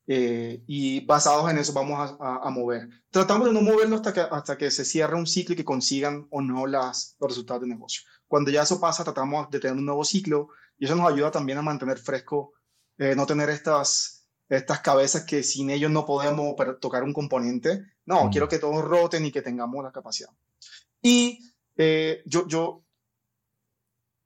eh, 0.07 0.63
y 0.67 1.05
basados 1.07 1.51
en 1.51 1.59
eso 1.59 1.73
vamos 1.73 1.99
a, 1.99 2.17
a, 2.21 2.49
a 2.49 2.51
mover. 2.51 2.89
Tratamos 3.11 3.47
de 3.49 3.55
no 3.55 3.63
moverlo 3.63 3.97
hasta 3.97 4.13
que, 4.13 4.21
hasta 4.21 4.57
que 4.59 4.71
se 4.71 4.85
cierre 4.85 5.17
un 5.17 5.27
ciclo 5.27 5.53
y 5.55 5.57
que 5.57 5.65
consigan 5.65 6.27
o 6.31 6.41
no 6.41 6.67
las, 6.67 7.17
los 7.21 7.31
resultados 7.31 7.63
de 7.63 7.69
negocio. 7.69 8.03
Cuando 8.29 8.51
ya 8.51 8.63
eso 8.63 8.81
pasa, 8.81 9.05
tratamos 9.05 9.49
de 9.51 9.61
tener 9.61 9.77
un 9.77 9.87
nuevo 9.87 10.05
ciclo 10.05 10.49
y 10.79 10.85
eso 10.87 10.97
nos 10.97 11.11
ayuda 11.13 11.31
también 11.31 11.59
a 11.59 11.63
mantener 11.63 11.99
fresco, 11.99 12.53
eh, 13.01 13.15
no 13.17 13.25
tener 13.27 13.49
estas, 13.49 14.27
estas 14.49 14.81
cabezas 14.81 15.25
que 15.25 15.43
sin 15.43 15.71
ellos 15.71 15.91
no 15.91 16.05
podemos 16.05 16.55
tocar 16.81 17.03
un 17.03 17.15
componente. 17.15 17.83
No, 18.05 18.27
Mm. 18.27 18.31
quiero 18.31 18.47
que 18.49 18.59
todos 18.59 18.85
roten 18.85 19.25
y 19.25 19.33
que 19.33 19.41
tengamos 19.43 19.83
la 19.83 19.91
capacidad. 19.91 20.31
Y 21.01 21.39
eh, 21.77 22.23
yo, 22.27 22.47
yo, 22.47 22.85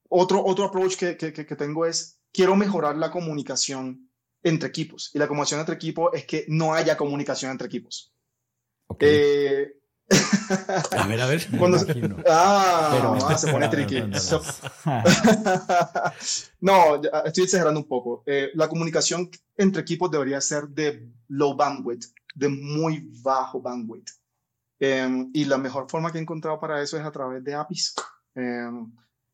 otro, 0.08 0.44
otro 0.44 0.64
approach 0.64 0.96
que, 0.96 1.16
que, 1.16 1.32
que 1.32 1.56
tengo 1.56 1.86
es, 1.86 2.18
quiero 2.32 2.56
mejorar 2.56 2.96
la 2.96 3.10
comunicación 3.10 4.10
entre 4.42 4.68
equipos. 4.68 5.10
Y 5.14 5.18
la 5.18 5.28
comunicación 5.28 5.60
entre 5.60 5.76
equipos 5.76 6.10
es 6.12 6.24
que 6.26 6.44
no 6.48 6.74
haya 6.74 6.96
comunicación 6.96 7.52
entre 7.52 7.68
equipos. 7.68 8.12
Ok. 8.88 9.02
Eh, 9.06 9.72
A 10.10 11.06
ver, 11.06 11.20
a 11.20 11.26
ver. 11.26 11.46
Cuando- 11.58 11.78
imagino. 11.78 12.16
ah, 12.28 12.90
Pero 12.92 13.14
ah, 13.26 13.38
se 13.38 13.50
pone 13.50 13.68
tricky. 13.68 14.02
no, 16.60 17.00
estoy 17.24 17.44
exagerando 17.44 17.80
un 17.80 17.88
poco. 17.88 18.22
Eh, 18.26 18.50
la 18.54 18.68
comunicación 18.68 19.30
entre 19.56 19.82
equipos 19.82 20.10
debería 20.10 20.40
ser 20.40 20.68
de 20.68 21.08
low 21.28 21.56
bandwidth, 21.56 22.06
de 22.34 22.48
muy 22.48 23.08
bajo 23.22 23.60
bandwidth. 23.60 24.10
Eh, 24.80 25.26
y 25.32 25.44
la 25.46 25.58
mejor 25.58 25.88
forma 25.88 26.12
que 26.12 26.18
he 26.18 26.22
encontrado 26.22 26.60
para 26.60 26.82
eso 26.82 26.98
es 26.98 27.04
a 27.04 27.12
través 27.12 27.42
de 27.42 27.54
APIs. 27.54 27.94
Eh, 28.34 28.68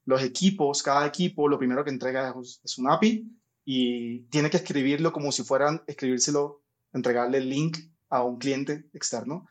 los 0.05 0.23
equipos, 0.23 0.83
cada 0.83 1.07
equipo, 1.07 1.49
lo 1.49 1.59
primero 1.59 1.85
que 1.85 1.91
entrega 1.91 2.35
es, 2.41 2.61
es 2.65 2.79
un 2.79 2.91
API 2.91 3.27
y 3.65 4.21
tiene 4.25 4.51
que 4.51 4.59
escribirlo 4.59 5.13
como 5.13 5.33
si 5.33 5.43
fueran, 5.43 5.83
escribírselo, 5.87 6.63
entregarle 6.93 7.39
el 7.39 7.49
link 7.49 7.79
a 8.09 8.23
un 8.25 8.39
cliente 8.39 8.89
externo. 8.93 9.47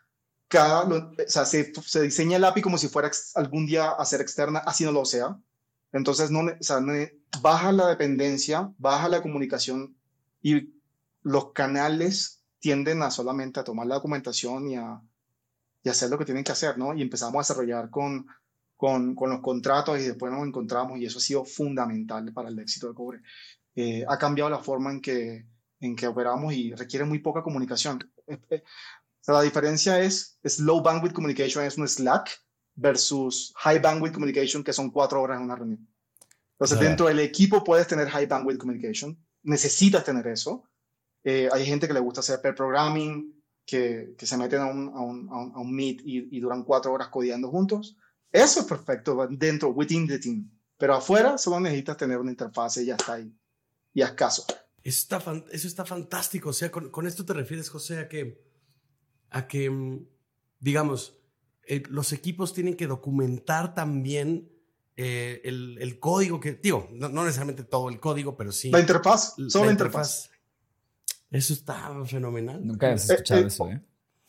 Cada, 0.50 0.84
o 0.84 1.14
se, 1.28 1.74
se 1.74 2.02
diseña 2.02 2.38
el 2.38 2.44
API 2.44 2.62
como 2.62 2.78
si 2.78 2.90
fuera 2.90 3.10
algún 3.36 3.66
día 3.66 3.92
a 3.92 4.04
ser 4.04 4.20
externa, 4.20 4.60
así 4.60 4.84
no 4.84 4.92
lo 4.92 5.06
sea. 5.06 5.40
Entonces, 5.94 6.30
baja 7.42 7.72
la 7.72 7.88
dependencia, 7.88 8.72
baja 8.78 9.10
la 9.10 9.22
comunicación 9.22 9.96
y 10.42 10.74
los 11.24 11.54
canales 11.54 12.44
tienden 12.60 13.02
a 13.02 13.12
solamente 13.12 13.60
a 13.60 13.64
tomar 13.64 13.88
la 13.88 13.96
documentación 13.96 14.70
y 14.70 14.76
a, 14.76 15.02
y 15.84 15.90
hacer 15.90 16.10
lo 16.10 16.18
que 16.18 16.26
tienen 16.26 16.44
que 16.44 16.52
hacer, 16.52 16.78
¿no? 16.78 16.94
Y 16.94 17.02
empezamos 17.02 17.36
a 17.36 17.40
desarrollar 17.40 17.90
con, 17.90 18.28
con, 18.76 19.16
con 19.16 19.30
los 19.30 19.42
contratos 19.42 20.00
y 20.00 20.04
después 20.04 20.32
nos 20.32 20.46
encontramos 20.46 21.00
y 21.00 21.06
eso 21.06 21.20
ha 21.20 21.22
sido 21.22 21.46
fundamental 21.46 22.32
para 22.34 22.50
el 22.50 22.60
éxito 22.60 22.88
de 22.88 22.94
Cobre. 22.94 23.22
Eh, 23.76 24.06
ha 24.08 24.18
cambiado 24.18 24.50
la 24.50 24.60
forma 24.60 24.92
en 24.92 25.02
que, 25.02 25.46
en 25.80 25.96
que 25.96 26.08
operamos 26.08 26.54
y 26.54 26.74
requiere 26.74 27.06
muy 27.06 27.20
poca 27.20 27.44
comunicación. 27.44 28.12
Eh, 28.28 28.40
eh, 28.50 28.64
o 29.22 29.24
sea, 29.24 29.36
la 29.36 29.42
diferencia 29.42 30.00
es, 30.00 30.40
es 30.44 30.60
low 30.60 30.82
bandwidth 30.82 31.14
communication, 31.14 31.64
es 31.64 31.78
un 31.78 31.88
Slack, 31.88 32.30
versus 32.76 33.54
high 33.58 33.80
bandwidth 33.80 34.14
communication, 34.14 34.64
que 34.64 34.74
son 34.74 34.90
cuatro 34.90 35.22
horas 35.22 35.38
en 35.38 35.44
una 35.44 35.56
reunión. 35.56 35.88
Entonces, 36.54 36.80
dentro 36.80 37.08
del 37.08 37.20
equipo 37.20 37.64
puedes 37.64 37.88
tener 37.88 38.10
high 38.10 38.26
bandwidth 38.26 38.58
communication, 38.58 39.18
necesitas 39.44 40.04
tener 40.04 40.28
eso. 40.28 40.64
Eh, 41.24 41.50
hay 41.52 41.66
gente 41.66 41.88
que 41.88 41.94
le 41.94 42.00
gusta 42.00 42.22
hacer 42.22 42.42
pair 42.42 42.56
programming, 42.56 43.36
que, 43.66 44.16
que 44.18 44.26
se 44.26 44.38
meten 44.38 44.62
a 44.62 44.66
un, 44.66 44.88
a 44.90 45.00
un, 45.02 45.30
a 45.30 45.38
un, 45.38 45.52
a 45.56 45.60
un 45.60 45.76
meet 45.76 46.02
y, 46.04 46.36
y 46.36 46.40
duran 46.40 46.64
cuatro 46.64 46.92
horas 46.92 47.10
codeando 47.10 47.50
juntos. 47.50 47.98
Eso 48.32 48.62
es 48.62 48.66
perfecto 48.66 49.28
dentro, 49.30 49.70
within 49.70 50.08
the 50.08 50.18
team. 50.20 50.50
Pero 50.78 50.96
afuera 50.96 51.38
solo 51.38 51.60
necesitas 51.60 51.98
tener 51.98 52.18
una 52.18 52.32
interfase 52.32 52.84
y 52.84 52.88
ya 52.88 52.96
está 52.96 53.14
ahí. 53.14 53.32
Y 53.94 54.02
haz 54.02 54.14
caso. 54.14 54.46
Eso 54.82 55.02
está, 55.02 55.20
fan- 55.20 55.46
eso 55.52 55.68
está 55.68 55.86
fantástico. 55.86 56.50
O 56.50 56.54
sea, 56.54 56.72
con, 56.72 56.90
con 56.90 57.06
esto 57.06 57.26
te 57.26 57.34
refieres, 57.34 57.70
José, 57.70 58.00
a 58.00 58.08
que, 58.08 58.49
a 59.32 59.48
que 59.48 59.70
mm, 59.70 60.06
digamos, 60.60 61.18
eh, 61.64 61.84
los 61.90 62.14
equipos 62.14 62.54
tienen 62.54 62.76
que 62.76 62.88
documentar 62.88 63.74
también 63.76 64.50
eh, 64.98 65.42
el, 65.46 65.78
el 65.80 66.00
código 66.00 66.40
que, 66.40 66.54
digo, 66.54 66.90
no, 66.92 67.10
no 67.10 67.24
necesariamente 67.24 67.64
todo 67.64 67.90
el 67.90 68.00
código, 68.00 68.36
pero 68.36 68.52
sí. 68.52 68.70
La 68.72 68.80
interfaz, 68.80 69.36
solo 69.48 69.66
la 69.66 69.72
interfaz. 69.72 70.30
Eso 71.32 71.54
está 71.54 71.94
fenomenal. 72.06 72.66
Nunca 72.66 72.88
habías 72.88 73.10
Eh, 73.10 73.14
escuchado 73.14 73.42
eh, 73.42 73.48
eso, 73.48 73.70
¿eh? 73.70 73.82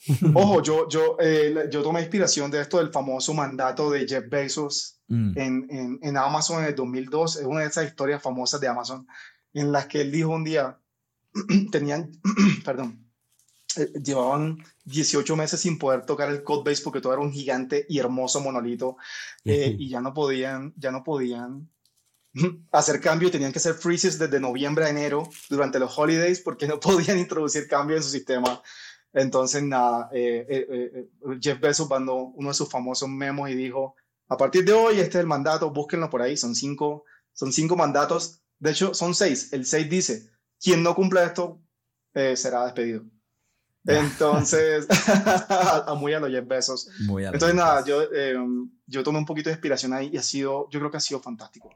Ojo, 0.34 0.62
yo, 0.62 0.88
yo, 0.88 1.16
eh, 1.20 1.68
yo 1.70 1.82
tomé 1.82 2.00
inspiración 2.00 2.50
de 2.50 2.60
esto 2.60 2.78
del 2.78 2.90
famoso 2.90 3.34
mandato 3.34 3.90
de 3.90 4.06
Jeff 4.06 4.28
Bezos 4.28 4.96
Mm. 5.12 5.32
en, 5.36 5.66
en, 5.70 5.98
en 6.02 6.16
Amazon 6.16 6.60
en 6.62 6.68
el 6.68 6.74
2002. 6.76 7.36
Es 7.38 7.44
una 7.44 7.62
de 7.62 7.66
esas 7.66 7.84
historias 7.86 8.22
famosas 8.22 8.60
de 8.60 8.68
Amazon 8.68 9.08
en 9.52 9.72
las 9.72 9.86
que 9.86 10.02
él 10.02 10.12
dijo 10.12 10.28
un 10.30 10.44
día, 10.44 10.78
tenían, 11.72 12.12
perdón, 12.64 13.09
eh, 13.76 13.92
llevaban 14.02 14.58
18 14.84 15.36
meses 15.36 15.60
sin 15.60 15.78
poder 15.78 16.04
tocar 16.04 16.28
el 16.30 16.42
codebase 16.42 16.82
porque 16.82 17.00
todo 17.00 17.12
era 17.12 17.22
un 17.22 17.32
gigante 17.32 17.86
y 17.88 17.98
hermoso 17.98 18.40
monolito 18.40 18.96
eh, 19.44 19.76
y 19.78 19.88
ya 19.88 20.00
no 20.00 20.12
podían, 20.12 20.74
ya 20.76 20.90
no 20.90 21.04
podían 21.04 21.70
hacer 22.72 23.00
cambio 23.00 23.30
tenían 23.30 23.52
que 23.52 23.58
hacer 23.58 23.74
freezes 23.74 24.18
desde 24.18 24.40
noviembre 24.40 24.84
a 24.84 24.90
enero 24.90 25.28
durante 25.48 25.78
los 25.78 25.96
holidays 25.96 26.40
porque 26.40 26.66
no 26.66 26.80
podían 26.80 27.18
introducir 27.18 27.68
cambios 27.68 27.98
en 27.98 28.02
su 28.04 28.10
sistema. 28.10 28.62
Entonces, 29.12 29.62
nada, 29.64 30.08
eh, 30.12 30.46
eh, 30.48 31.08
Jeff 31.40 31.58
Bezos 31.58 31.90
mandó 31.90 32.14
uno 32.14 32.48
de 32.48 32.54
sus 32.54 32.70
famosos 32.70 33.08
memos 33.08 33.50
y 33.50 33.54
dijo, 33.54 33.96
a 34.28 34.36
partir 34.36 34.64
de 34.64 34.72
hoy 34.72 35.00
este 35.00 35.18
es 35.18 35.22
el 35.22 35.26
mandato, 35.26 35.70
búsquenlo 35.70 36.08
por 36.08 36.22
ahí, 36.22 36.36
son 36.36 36.54
cinco, 36.54 37.04
son 37.32 37.52
cinco 37.52 37.74
mandatos, 37.74 38.40
de 38.60 38.70
hecho 38.70 38.94
son 38.94 39.16
seis, 39.16 39.52
el 39.52 39.66
seis 39.66 39.90
dice, 39.90 40.30
quien 40.60 40.84
no 40.84 40.94
cumpla 40.94 41.24
esto 41.24 41.60
será 42.12 42.64
despedido. 42.66 43.04
Entonces, 43.84 44.86
muy 45.98 46.12
a 46.12 46.20
los 46.20 46.30
Jeff 46.30 46.46
Bezos. 46.46 46.90
Muy 47.06 47.24
Entonces, 47.24 47.54
nada, 47.54 47.84
yo, 47.84 48.02
yo 48.86 49.02
tomé 49.02 49.18
un 49.18 49.26
poquito 49.26 49.48
de 49.48 49.54
inspiración 49.54 49.92
ahí 49.92 50.10
y 50.12 50.16
ha 50.16 50.22
sido, 50.22 50.68
yo 50.70 50.78
creo 50.78 50.90
que 50.90 50.98
ha 50.98 51.00
sido 51.00 51.20
fantástico. 51.20 51.70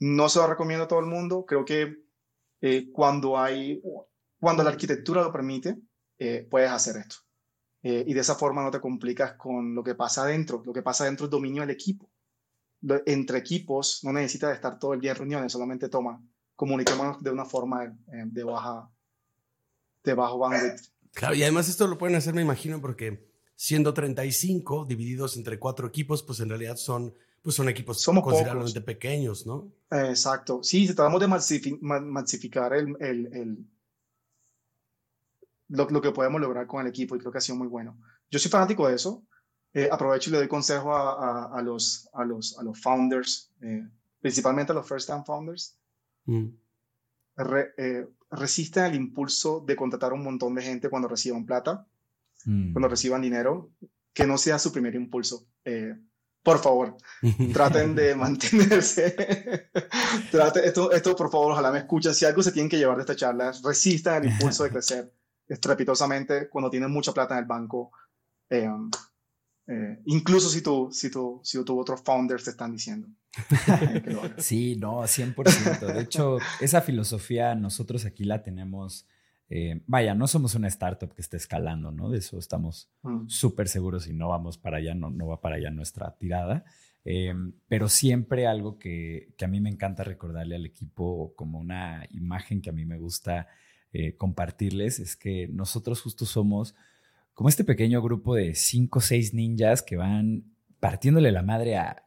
No 0.00 0.28
se 0.28 0.38
lo 0.38 0.46
recomiendo 0.46 0.84
a 0.84 0.88
todo 0.88 1.00
el 1.00 1.06
mundo. 1.06 1.44
Creo 1.46 1.64
que 1.64 2.04
eh, 2.60 2.90
cuando 2.92 3.38
hay, 3.38 3.82
cuando 4.38 4.62
la 4.62 4.70
arquitectura 4.70 5.22
lo 5.22 5.32
permite, 5.32 5.78
eh, 6.18 6.46
puedes 6.50 6.70
hacer 6.70 6.96
esto. 6.96 7.16
Eh, 7.82 8.04
y 8.06 8.14
de 8.14 8.20
esa 8.20 8.34
forma 8.34 8.62
no 8.62 8.70
te 8.70 8.80
complicas 8.80 9.34
con 9.34 9.74
lo 9.74 9.82
que 9.82 9.94
pasa 9.94 10.22
adentro. 10.22 10.62
Lo 10.64 10.72
que 10.72 10.82
pasa 10.82 11.04
adentro 11.04 11.26
es 11.26 11.30
dominio 11.30 11.62
del 11.62 11.70
equipo. 11.70 12.10
entre 13.06 13.38
equipos 13.38 14.00
no 14.04 14.12
necesitas 14.12 14.54
estar 14.54 14.78
todo 14.78 14.94
el 14.94 15.00
día 15.00 15.10
en 15.10 15.16
reuniones, 15.16 15.52
solamente 15.52 15.88
toma, 15.88 16.22
comuniquémonos 16.54 17.20
de 17.22 17.30
una 17.30 17.44
forma 17.44 17.92
de 18.06 18.44
baja, 18.44 18.88
de 20.04 20.14
bajo 20.14 20.38
bandwidth. 20.38 20.92
Claro, 21.18 21.34
y 21.34 21.42
además 21.42 21.68
esto 21.68 21.88
lo 21.88 21.98
pueden 21.98 22.14
hacer, 22.14 22.32
me 22.32 22.42
imagino, 22.42 22.80
porque 22.80 23.28
siendo 23.56 23.92
35 23.92 24.84
divididos 24.84 25.36
entre 25.36 25.58
cuatro 25.58 25.88
equipos, 25.88 26.22
pues 26.22 26.38
en 26.38 26.48
realidad 26.48 26.76
son 26.76 27.12
pues 27.42 27.56
son 27.56 27.68
equipos 27.68 28.00
Somos 28.00 28.22
considerablemente 28.22 28.80
pequeños, 28.80 29.44
¿no? 29.44 29.72
Exacto. 29.90 30.62
Sí, 30.62 30.86
tratamos 30.86 31.20
de 31.20 31.26
masificar 31.26 32.72
el, 32.72 32.96
el, 33.00 33.66
lo, 35.68 35.88
lo, 35.90 36.00
que 36.00 36.12
podemos 36.12 36.40
lograr 36.40 36.68
con 36.68 36.82
el 36.82 36.86
equipo 36.86 37.16
y 37.16 37.18
creo 37.18 37.32
que 37.32 37.38
ha 37.38 37.40
sido 37.40 37.58
muy 37.58 37.66
bueno. 37.66 37.98
Yo 38.30 38.38
soy 38.38 38.50
fanático 38.50 38.86
de 38.86 38.94
eso. 38.94 39.24
Eh, 39.74 39.88
aprovecho 39.90 40.30
y 40.30 40.32
le 40.34 40.38
doy 40.38 40.48
consejo 40.48 40.94
a, 40.94 41.46
a, 41.46 41.62
los, 41.62 42.08
a, 42.12 42.24
los, 42.24 42.56
a 42.58 42.62
los 42.62 42.80
founders, 42.80 43.50
eh, 43.60 43.88
principalmente 44.20 44.70
a 44.70 44.74
los 44.76 44.86
first-time 44.86 45.24
founders. 45.24 45.76
Mm. 46.26 46.46
Eh, 47.76 48.06
resisten 48.30 48.84
el 48.84 48.94
impulso 48.94 49.64
de 49.66 49.76
contratar 49.76 50.12
un 50.12 50.22
montón 50.22 50.54
de 50.54 50.62
gente 50.62 50.88
cuando 50.88 51.08
reciban 51.08 51.46
plata, 51.46 51.86
mm. 52.44 52.72
cuando 52.72 52.88
reciban 52.88 53.22
dinero, 53.22 53.70
que 54.12 54.26
no 54.26 54.38
sea 54.38 54.58
su 54.58 54.72
primer 54.72 54.94
impulso 54.94 55.46
por 56.48 56.60
favor, 56.60 56.96
traten 57.52 57.94
de 57.94 58.14
mantenerse. 58.14 59.68
esto, 60.64 60.92
esto, 60.92 61.14
por 61.14 61.30
favor, 61.30 61.52
ojalá 61.52 61.70
me 61.70 61.80
escuchen. 61.80 62.14
Si 62.14 62.24
algo 62.24 62.42
se 62.42 62.52
tienen 62.52 62.70
que 62.70 62.78
llevar 62.78 62.96
de 62.96 63.02
esta 63.02 63.14
charla, 63.16 63.52
resistan 63.62 64.24
el 64.24 64.32
impulso 64.32 64.64
de 64.64 64.70
crecer 64.70 65.12
estrepitosamente 65.46 66.48
cuando 66.48 66.70
tienen 66.70 66.90
mucha 66.90 67.12
plata 67.12 67.34
en 67.34 67.40
el 67.40 67.44
banco. 67.44 67.90
Eh, 68.48 68.66
eh, 69.68 70.00
incluso 70.06 70.48
si 70.48 70.62
tú, 70.62 70.88
si 70.90 71.10
tú, 71.10 71.40
si 71.44 71.62
tú 71.64 71.78
otros 71.78 72.02
founders 72.02 72.44
te 72.44 72.50
están 72.50 72.72
diciendo. 72.72 73.08
sí, 74.38 74.76
no, 74.76 75.02
100%. 75.02 75.92
De 75.92 76.00
hecho, 76.00 76.38
esa 76.60 76.80
filosofía 76.80 77.54
nosotros 77.54 78.04
aquí 78.04 78.24
la 78.24 78.42
tenemos 78.42 79.06
eh, 79.50 79.80
vaya, 79.86 80.14
no 80.14 80.26
somos 80.26 80.54
una 80.54 80.68
startup 80.68 81.14
que 81.14 81.22
esté 81.22 81.38
escalando, 81.38 81.90
¿no? 81.90 82.10
De 82.10 82.18
eso 82.18 82.38
estamos 82.38 82.90
mm. 83.02 83.28
súper 83.28 83.68
seguros 83.68 84.06
y 84.06 84.12
no 84.12 84.28
vamos 84.28 84.58
para 84.58 84.76
allá, 84.76 84.94
no, 84.94 85.10
no 85.10 85.26
va 85.26 85.40
para 85.40 85.56
allá 85.56 85.70
nuestra 85.70 86.16
tirada. 86.16 86.64
Eh, 87.04 87.34
pero 87.68 87.88
siempre 87.88 88.46
algo 88.46 88.78
que, 88.78 89.32
que, 89.38 89.44
a 89.46 89.48
mí 89.48 89.60
me 89.60 89.70
encanta 89.70 90.04
recordarle 90.04 90.56
al 90.56 90.66
equipo 90.66 91.32
como 91.36 91.58
una 91.58 92.06
imagen 92.10 92.60
que 92.60 92.68
a 92.68 92.74
mí 92.74 92.84
me 92.84 92.98
gusta 92.98 93.48
eh, 93.92 94.16
compartirles 94.16 94.98
es 94.98 95.16
que 95.16 95.48
nosotros 95.48 96.02
justo 96.02 96.26
somos 96.26 96.74
como 97.38 97.48
este 97.48 97.62
pequeño 97.62 98.02
grupo 98.02 98.34
de 98.34 98.56
cinco 98.56 98.98
o 98.98 99.00
seis 99.00 99.32
ninjas 99.32 99.80
que 99.80 99.94
van 99.96 100.42
partiéndole 100.80 101.30
la 101.30 101.44
madre 101.44 101.76
a 101.76 102.02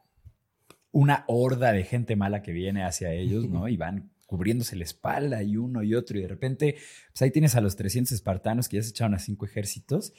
una 0.90 1.24
horda 1.26 1.72
de 1.72 1.84
gente 1.84 2.16
mala 2.16 2.42
que 2.42 2.52
viene 2.52 2.84
hacia 2.84 3.14
ellos, 3.14 3.48
¿no? 3.48 3.66
Y 3.68 3.78
van 3.78 4.10
cubriéndose 4.26 4.76
la 4.76 4.84
espalda 4.84 5.42
y 5.42 5.56
uno 5.56 5.82
y 5.82 5.94
otro, 5.94 6.18
y 6.18 6.20
de 6.20 6.28
repente, 6.28 6.76
pues 7.12 7.22
ahí 7.22 7.30
tienes 7.30 7.54
a 7.54 7.62
los 7.62 7.76
300 7.76 8.12
espartanos 8.12 8.68
que 8.68 8.76
ya 8.76 8.82
se 8.82 8.90
echaron 8.90 9.14
a 9.14 9.18
cinco 9.18 9.46
ejércitos. 9.46 10.12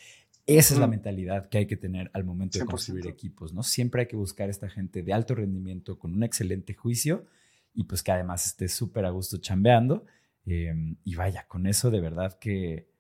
Esa 0.47 0.73
es 0.73 0.79
la 0.79 0.87
mentalidad 0.87 1.47
que 1.47 1.59
hay 1.59 1.67
que 1.67 1.77
tener 1.77 2.09
al 2.15 2.23
momento 2.23 2.57
de 2.57 2.65
construir 2.65 3.05
equipos, 3.05 3.53
¿no? 3.53 3.61
Siempre 3.61 4.01
hay 4.01 4.07
que 4.07 4.15
buscar 4.15 4.49
esta 4.49 4.67
gente 4.67 5.03
de 5.03 5.13
alto 5.13 5.35
rendimiento 5.35 5.99
con 5.99 6.11
un 6.15 6.23
excelente 6.23 6.73
juicio 6.73 7.27
y 7.75 7.83
pues 7.83 8.01
que 8.01 8.11
además 8.11 8.47
esté 8.47 8.67
súper 8.67 9.05
a 9.05 9.11
gusto 9.11 9.37
chambeando. 9.37 10.07
Em, 10.47 10.95
y 11.03 11.13
vaya, 11.13 11.45
con 11.47 11.67
eso 11.67 11.91
de 11.91 12.01
verdad 12.01 12.39
que 12.39 12.92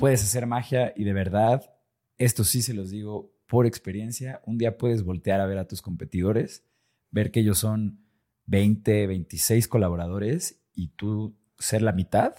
puedes 0.00 0.22
hacer 0.22 0.46
magia 0.46 0.94
y 0.96 1.04
de 1.04 1.12
verdad, 1.12 1.74
esto 2.16 2.42
sí 2.42 2.62
se 2.62 2.72
los 2.72 2.90
digo 2.90 3.34
por 3.46 3.66
experiencia, 3.66 4.40
un 4.46 4.56
día 4.56 4.78
puedes 4.78 5.04
voltear 5.04 5.42
a 5.42 5.46
ver 5.46 5.58
a 5.58 5.68
tus 5.68 5.82
competidores, 5.82 6.64
ver 7.10 7.30
que 7.30 7.40
ellos 7.40 7.58
son 7.58 8.00
20, 8.46 9.06
26 9.06 9.68
colaboradores 9.68 10.62
y 10.72 10.88
tú 10.88 11.36
ser 11.58 11.82
la 11.82 11.92
mitad 11.92 12.34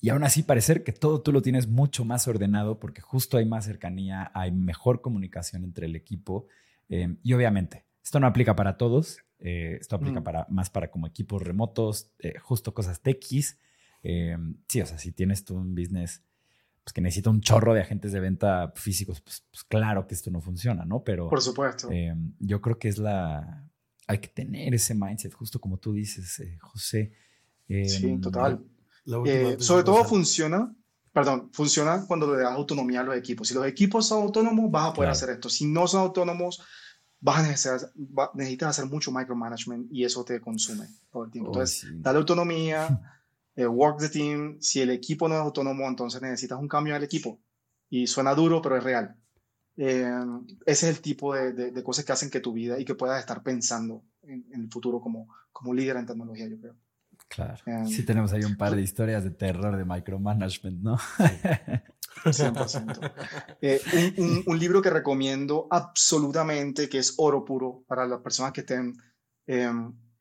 y 0.00 0.08
aún 0.08 0.24
así 0.24 0.42
parecer 0.42 0.82
que 0.82 0.92
todo 0.92 1.20
tú 1.20 1.30
lo 1.30 1.42
tienes 1.42 1.68
mucho 1.68 2.06
más 2.06 2.26
ordenado 2.26 2.80
porque 2.80 3.02
justo 3.02 3.36
hay 3.36 3.44
más 3.44 3.66
cercanía, 3.66 4.30
hay 4.32 4.50
mejor 4.50 5.02
comunicación 5.02 5.64
entre 5.64 5.84
el 5.84 5.94
equipo 5.94 6.46
eh, 6.88 7.16
y 7.22 7.34
obviamente 7.34 7.84
esto 8.02 8.18
no 8.18 8.26
aplica 8.26 8.56
para 8.56 8.78
todos, 8.78 9.18
eh, 9.40 9.76
esto 9.78 9.96
aplica 9.96 10.20
mm. 10.20 10.24
para, 10.24 10.46
más 10.48 10.70
para 10.70 10.90
como 10.90 11.06
equipos 11.06 11.42
remotos, 11.42 12.12
eh, 12.20 12.38
justo 12.38 12.72
cosas 12.72 13.02
techis. 13.02 13.58
sí, 14.00 14.80
o 14.80 14.86
sea, 14.86 14.96
si 14.96 15.12
tienes 15.12 15.44
tú 15.44 15.54
un 15.54 15.74
business 15.74 16.22
pues, 16.88 16.94
que 16.94 17.00
necesita 17.02 17.28
un 17.28 17.42
chorro 17.42 17.74
de 17.74 17.82
agentes 17.82 18.12
de 18.12 18.20
venta 18.20 18.72
físicos, 18.74 19.20
pues, 19.20 19.44
pues 19.50 19.62
claro 19.64 20.06
que 20.06 20.14
esto 20.14 20.30
no 20.30 20.40
funciona, 20.40 20.86
¿no? 20.86 21.04
Pero 21.04 21.28
por 21.28 21.42
supuesto. 21.42 21.90
yo 22.38 22.62
creo 22.62 22.78
que 22.78 22.88
es 22.88 22.96
la, 22.96 23.68
hay 24.06 24.18
que 24.18 24.28
tener 24.28 24.74
ese 24.74 24.94
mindset, 24.94 25.34
justo 25.34 25.60
como 25.60 25.76
tú 25.76 25.92
dices, 25.92 26.40
eh, 26.40 26.56
José. 26.58 27.12
sí, 27.68 28.06
em, 28.06 28.20
total. 28.22 28.64
Eh, 29.26 29.56
sobre 29.58 29.84
todo 29.84 30.02
funciona, 30.04 30.74
perdón, 31.12 31.50
funciona 31.52 32.06
cuando 32.06 32.34
le 32.34 32.42
das 32.42 32.52
autonomía 32.52 33.00
a 33.00 33.04
los 33.04 33.16
equipos. 33.16 33.48
Si 33.48 33.54
los 33.54 33.66
equipos 33.66 34.08
son 34.08 34.22
autónomos, 34.22 34.70
vas 34.70 34.88
a 34.88 34.94
poder 34.94 35.10
hacer 35.10 35.28
esto. 35.28 35.50
Si 35.50 35.66
no 35.66 35.86
son 35.86 36.00
autónomos, 36.00 36.62
vas 37.20 37.40
a 37.40 37.42
necesitar, 37.42 37.92
necesitas 38.32 38.70
hacer 38.70 38.86
mucho 38.90 39.12
micromanagement 39.12 39.92
y 39.92 40.04
eso 40.04 40.24
te 40.24 40.40
consume 40.40 40.86
todo 41.12 41.26
el 41.26 41.30
tiempo. 41.30 41.50
Oh, 41.50 41.52
entonces, 41.52 41.86
dale 41.96 42.18
autonomía, 42.18 42.88
eh, 43.58 43.66
work 43.66 43.98
the 43.98 44.08
team. 44.08 44.56
Si 44.60 44.80
el 44.80 44.90
equipo 44.90 45.28
no 45.28 45.34
es 45.34 45.40
autónomo, 45.40 45.88
entonces 45.88 46.22
necesitas 46.22 46.60
un 46.60 46.68
cambio 46.68 46.92
en 46.92 46.98
el 46.98 47.04
equipo. 47.04 47.40
Y 47.90 48.06
suena 48.06 48.32
duro, 48.32 48.62
pero 48.62 48.76
es 48.76 48.84
real. 48.84 49.16
Eh, 49.76 50.08
ese 50.64 50.90
es 50.90 50.96
el 50.96 51.02
tipo 51.02 51.34
de, 51.34 51.52
de, 51.52 51.82
cosas 51.82 52.04
que 52.04 52.12
hacen 52.12 52.30
que 52.30 52.38
tu 52.38 52.52
vida 52.52 52.78
y 52.78 52.84
que 52.84 52.94
puedas 52.94 53.18
estar 53.18 53.42
pensando 53.42 54.04
en, 54.22 54.44
el 54.52 54.68
futuro 54.70 55.00
como, 55.00 55.28
como 55.50 55.74
líder 55.74 55.96
en 55.96 56.06
tecnología, 56.06 56.46
yo 56.46 56.60
creo. 56.60 56.76
Claro. 57.28 57.56
Eh, 57.66 57.86
sí, 57.86 58.04
tenemos 58.04 58.32
ahí 58.32 58.44
un 58.44 58.56
par 58.56 58.76
de 58.76 58.82
historias 58.82 59.24
de 59.24 59.30
terror 59.30 59.76
de 59.76 59.84
micromanagement, 59.84 60.80
¿no? 60.80 60.96
100%. 62.24 63.12
Eh, 63.60 63.80
un, 64.18 64.44
un, 64.46 64.58
libro 64.58 64.80
que 64.82 64.90
recomiendo 64.90 65.66
absolutamente, 65.70 66.88
que 66.88 66.98
es 66.98 67.14
oro 67.18 67.44
puro 67.44 67.84
para 67.88 68.06
las 68.06 68.20
personas 68.20 68.52
que 68.52 68.60
estén 68.60 68.94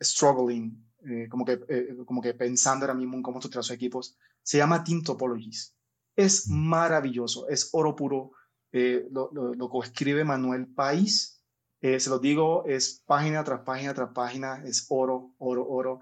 struggling, 0.01 0.86
como, 1.29 1.45
que, 1.45 1.59
como 2.05 2.21
que 2.21 2.33
pensando 2.33 2.85
ahora 2.85 2.93
mismo 2.93 3.15
en 3.15 3.23
cómo 3.23 3.39
estructurar 3.39 3.63
sus 3.63 3.75
equipos, 3.75 4.17
se 4.43 4.57
llama 4.57 4.83
Team 4.83 5.03
Topologies. 5.03 5.75
Es 6.15 6.47
mm. 6.47 6.53
maravilloso, 6.53 7.47
es 7.47 7.69
oro 7.73 7.95
puro 7.95 8.31
eh, 8.71 9.07
lo, 9.11 9.31
lo, 9.31 9.69
coescribe 9.69 10.23
Manuel 10.23 10.67
País. 10.67 11.41
Eh, 11.81 11.99
se 11.99 12.09
lo 12.09 12.19
digo, 12.19 12.65
es 12.65 13.03
página 13.05 13.43
tras 13.43 13.61
página 13.61 13.93
tras 13.93 14.11
página, 14.11 14.63
es 14.65 14.85
oro, 14.89 15.33
oro, 15.37 15.67
oro. 15.67 15.99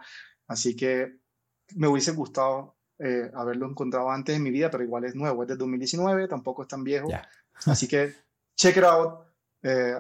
Así 0.48 0.76
que 0.76 1.20
me 1.76 1.88
hubiese 1.88 2.12
gustado 2.12 2.76
eh, 3.00 3.30
haberlo 3.34 3.68
encontrado 3.70 4.10
antes 4.10 4.36
en 4.36 4.44
mi 4.44 4.52
vida, 4.52 4.70
pero 4.72 4.84
igual 4.84 5.06
es 5.06 5.16
nuevo, 5.16 5.44
es 5.44 5.50
de 5.50 5.58
2019, 5.58 6.28
tampoco 6.28 6.64
es 6.64 6.68
tan 6.68 6.84
viejo. 6.84 7.08
Así 7.66 7.88
que 7.88 8.14
check 8.56 8.78
it 8.78 8.84
out 8.84 9.26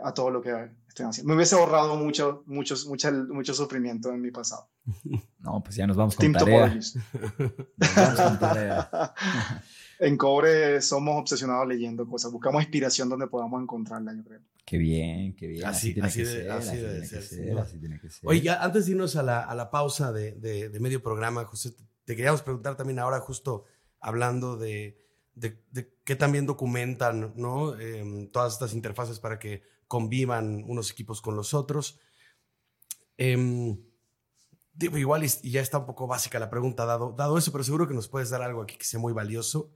a 0.03 0.13
todo 0.13 0.29
lo 0.29 0.41
que 0.43 0.69
estoy 0.95 1.05
haciendo. 1.07 1.29
Me 1.29 1.35
hubiese 1.35 1.55
ahorrado 1.55 1.97
mucho, 1.97 2.43
muchos, 2.45 2.87
mucho, 2.87 3.11
mucho 3.11 3.53
sufrimiento 3.53 4.11
en 4.11 4.21
mi 4.21 4.31
pasado. 4.31 4.69
No, 5.45 5.61
pues 5.61 5.75
ya 5.75 5.85
nos 5.85 5.95
vamos 5.95 6.15
con 6.15 6.31
tarea. 6.31 6.67
Nos 6.73 7.95
vamos 7.95 8.19
con 8.19 8.39
tarea. 8.39 9.13
en 9.99 10.17
Cobre 10.17 10.81
somos 10.81 11.21
obsesionados 11.21 11.67
leyendo 11.67 12.07
cosas. 12.07 12.31
Buscamos 12.31 12.63
inspiración 12.63 13.09
donde 13.09 13.27
podamos 13.27 13.61
encontrarla, 13.61 14.15
yo 14.15 14.23
creo. 14.23 14.39
Qué 14.65 14.79
bien, 14.79 15.35
qué 15.35 15.45
bien. 15.45 15.65
Así, 15.65 15.93
tiene 15.93 16.11
que 16.11 16.25
ser. 16.25 16.49
Así, 16.49 16.71
tiene 17.79 17.99
que 17.99 18.09
ser. 18.09 18.27
Oye, 18.27 18.41
ya 18.41 18.63
antes 18.63 18.87
de 18.87 18.93
irnos 18.93 19.15
a 19.17 19.21
la, 19.21 19.41
a 19.41 19.53
la 19.53 19.69
pausa 19.69 20.11
de, 20.11 20.31
de, 20.31 20.79
medio 20.79 21.03
programa, 21.03 21.45
José, 21.45 21.75
te 22.05 22.15
queríamos 22.15 22.41
preguntar 22.41 22.75
también 22.75 22.97
ahora, 22.97 23.19
justo 23.19 23.65
hablando 23.99 24.57
de, 24.57 24.99
de, 25.35 25.61
qué 26.03 26.15
también 26.15 26.47
documentan 26.47 27.33
¿no? 27.35 27.79
Em, 27.79 28.31
todas 28.31 28.53
estas 28.53 28.73
interfaces 28.73 29.19
para 29.19 29.37
que 29.37 29.61
convivan 29.95 30.65
unos 30.67 30.91
equipos 30.91 31.21
con 31.21 31.37
los 31.37 31.53
otros. 31.53 32.01
Em, 33.15 33.77
igual 34.77 35.23
y, 35.23 35.49
ya 35.49 35.61
está 35.61 35.77
un 35.77 35.85
poco 35.85 36.05
básica 36.05 36.37
la 36.37 36.49
pregunta 36.49 36.83
dado, 36.85 37.13
dado 37.17 37.37
eso, 37.37 37.53
pero 37.53 37.63
seguro 37.63 37.87
que 37.87 37.93
nos 37.93 38.09
puedes 38.09 38.29
dar 38.29 38.41
algo 38.41 38.61
aquí 38.61 38.75
que 38.75 38.83
sea 38.83 38.99
muy 38.99 39.13
valioso. 39.13 39.71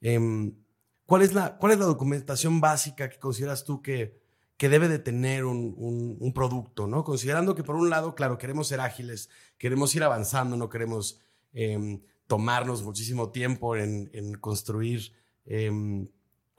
Em, 0.00 0.56
¿cuál, 1.06 1.22
es 1.22 1.34
la, 1.34 1.56
¿Cuál 1.56 1.70
es 1.74 1.78
la 1.78 1.84
documentación 1.84 2.60
básica 2.60 3.08
que 3.10 3.20
consideras 3.20 3.62
tú 3.62 3.80
que, 3.80 4.20
que 4.56 4.68
debe 4.68 4.88
de 4.88 4.98
tener 4.98 5.44
un, 5.44 5.76
un, 6.18 6.32
producto? 6.32 6.88
¿no? 6.88 7.04
Considerando 7.04 7.54
que 7.54 7.62
por 7.62 7.76
un 7.76 7.90
lado, 7.90 8.16
claro, 8.16 8.38
queremos 8.38 8.66
ser 8.66 8.80
ágiles, 8.80 9.30
queremos 9.56 9.94
ir 9.94 10.02
avanzando, 10.02 10.56
no 10.56 10.68
queremos 10.68 11.20
em, 11.52 12.02
tomarnos 12.26 12.82
muchísimo 12.82 13.30
tiempo 13.30 13.76
en, 13.76 14.10
en 14.14 14.34
construir 14.34 15.12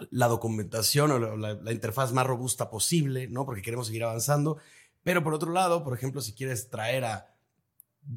la 0.09 0.27
documentación 0.27 1.11
o 1.11 1.19
la, 1.37 1.71
interfaz 1.71 2.13
más 2.13 2.25
robusta 2.25 2.69
posible, 2.69 3.27
¿no? 3.27 3.45
Porque 3.45 3.61
queremos 3.61 3.87
seguir 3.87 4.03
avanzando. 4.03 4.57
Pero 5.03 5.23
por 5.23 5.33
otro 5.33 5.51
lado, 5.51 5.83
por 5.83 5.93
ejemplo, 5.93 6.21
si 6.21 6.33
quieres 6.33 6.69
traer 6.69 7.05
a 7.05 7.27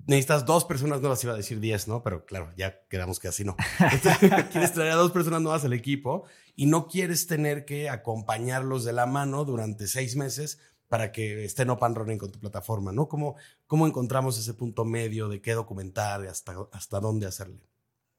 necesitas 0.06 0.46
dos 0.46 0.64
personas 0.64 1.00
nuevas, 1.00 1.22
iba 1.24 1.34
a 1.34 1.36
decir 1.36 1.60
diez, 1.60 1.88
¿no? 1.88 2.02
Pero 2.02 2.24
claro, 2.24 2.52
ya 2.56 2.86
quedamos 2.88 3.18
que 3.18 3.28
así 3.28 3.44
no. 3.44 3.56
quieres 4.52 4.72
traer 4.72 4.92
a 4.92 4.96
dos 4.96 5.12
personas 5.12 5.42
nuevas 5.42 5.64
al 5.64 5.72
equipo 5.72 6.24
y 6.56 6.66
no 6.66 6.88
quieres 6.88 7.26
tener 7.26 7.64
que 7.64 7.90
acompañarlos 7.90 8.84
de 8.84 8.92
la 8.92 9.06
mano 9.06 9.44
durante 9.44 9.86
seis 9.86 10.16
meses 10.16 10.58
para 10.88 11.12
que 11.12 11.44
estén 11.44 11.70
open 11.70 11.94
running 11.94 12.18
con 12.18 12.30
tu 12.30 12.38
plataforma, 12.38 12.92
¿no? 12.92 13.08
¿Cómo, 13.08 13.36
cómo 13.66 13.86
encontramos 13.86 14.38
ese 14.38 14.54
punto 14.54 14.84
medio 14.84 15.28
de 15.28 15.40
qué 15.40 15.52
documentar 15.52 16.26
hasta, 16.26 16.54
hasta 16.72 17.00
dónde 17.00 17.26
hacerle? 17.26 17.68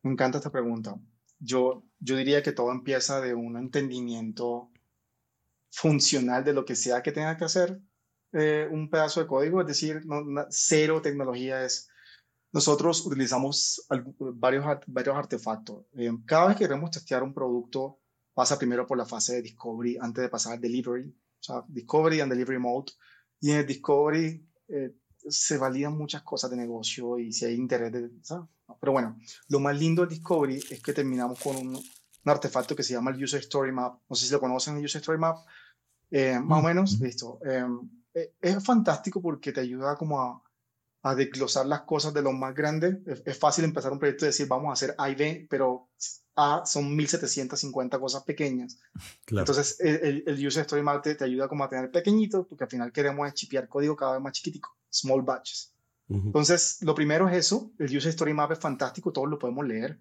Me 0.03 0.11
encanta 0.11 0.37
esta 0.37 0.51
pregunta. 0.51 0.95
Yo, 1.39 1.83
yo 1.99 2.15
diría 2.15 2.41
que 2.43 2.51
todo 2.51 2.71
empieza 2.71 3.21
de 3.21 3.33
un 3.33 3.57
entendimiento 3.57 4.71
funcional 5.69 6.43
de 6.43 6.53
lo 6.53 6.65
que 6.65 6.75
sea 6.75 7.03
que 7.03 7.11
tenga 7.11 7.35
que 7.37 7.45
hacer 7.45 7.79
eh, 8.31 8.67
un 8.69 8.89
pedazo 8.89 9.21
de 9.21 9.27
código, 9.27 9.61
es 9.61 9.67
decir, 9.67 10.01
cero 10.49 11.01
tecnología 11.01 11.63
es... 11.63 11.89
Nosotros 12.51 13.05
utilizamos 13.05 13.85
varios, 14.35 14.65
varios 14.87 15.15
artefactos. 15.15 15.85
Eh, 15.97 16.11
cada 16.25 16.47
vez 16.47 16.57
que 16.57 16.65
queremos 16.65 16.91
testear 16.91 17.23
un 17.23 17.33
producto, 17.33 17.99
pasa 18.33 18.57
primero 18.57 18.85
por 18.85 18.97
la 18.97 19.05
fase 19.05 19.35
de 19.35 19.41
discovery 19.41 19.97
antes 20.01 20.21
de 20.21 20.29
pasar 20.29 20.53
al 20.53 20.61
delivery, 20.61 21.09
o 21.09 21.43
sea, 21.43 21.63
discovery 21.67 22.21
and 22.21 22.31
delivery 22.31 22.59
mode. 22.59 22.91
Y 23.41 23.51
en 23.51 23.57
el 23.57 23.65
discovery 23.65 24.45
eh, 24.67 24.95
se 25.27 25.57
validan 25.57 25.97
muchas 25.97 26.21
cosas 26.23 26.49
de 26.51 26.57
negocio 26.57 27.17
y 27.19 27.31
si 27.31 27.45
hay 27.45 27.55
interés 27.55 27.91
de... 27.91 28.09
Pero 28.79 28.91
bueno, 28.91 29.19
lo 29.49 29.59
más 29.59 29.77
lindo 29.77 30.01
del 30.01 30.09
discovery 30.09 30.63
es 30.69 30.81
que 30.81 30.93
terminamos 30.93 31.39
con 31.39 31.55
un, 31.55 31.75
un 31.75 32.31
artefacto 32.31 32.75
que 32.75 32.83
se 32.83 32.93
llama 32.93 33.11
el 33.11 33.23
User 33.23 33.39
Story 33.41 33.71
Map. 33.71 33.99
No 34.09 34.15
sé 34.15 34.25
si 34.25 34.31
lo 34.31 34.39
conocen, 34.39 34.77
el 34.77 34.85
User 34.85 35.01
Story 35.01 35.19
Map. 35.19 35.37
más 36.43 36.59
o 36.59 36.63
menos, 36.63 36.99
listo. 36.99 37.39
Eh, 37.45 38.31
es 38.41 38.63
fantástico 38.63 39.21
porque 39.21 39.51
te 39.51 39.61
ayuda 39.61 39.95
como 39.95 40.21
a, 40.21 40.41
a 41.05 41.13
desglosar 41.13 41.67
las 41.67 41.81
cosas 41.81 42.15
de 42.15 42.23
lo 42.23 42.31
más 42.31 42.55
grande. 42.55 42.99
Es, 43.25 43.37
fácil 43.37 43.63
empezar 43.63 43.91
un 43.91 43.99
proyecto 43.99 44.25
y 44.25 44.29
decir, 44.29 44.47
vamos 44.47 44.69
a 44.69 44.73
hacer 44.73 44.95
A 44.97 45.07
y 45.07 45.13
B, 45.13 45.45
pero 45.47 45.89
A 46.35 46.63
son 46.65 46.95
1750 46.95 47.99
cosas 47.99 48.23
pequeñas. 48.23 48.79
Entonces, 49.27 49.79
el, 49.81 50.23
el, 50.25 50.47
User 50.47 50.61
Story 50.61 50.81
Map 50.81 51.03
te, 51.03 51.23
ayuda 51.23 51.47
como 51.47 51.63
a 51.63 51.69
tener 51.69 51.91
pequeñito, 51.91 52.47
porque 52.47 52.63
al 52.63 52.71
final 52.71 52.91
queremos 52.91 53.31
chipear 53.35 53.67
código 53.67 53.95
cada 53.95 54.13
vez 54.13 54.21
más 54.21 54.33
chiquitico, 54.33 54.75
small 54.89 55.21
batches. 55.21 55.74
Entonces, 56.07 56.79
lo 56.81 56.93
primero 56.93 57.27
es 57.27 57.35
eso. 57.35 57.71
El 57.79 57.95
User 57.95 58.09
Story 58.09 58.33
Map 58.33 58.51
es 58.51 58.59
fantástico, 58.59 59.11
todos 59.11 59.29
lo 59.29 59.39
podemos 59.39 59.65
leer. 59.65 59.99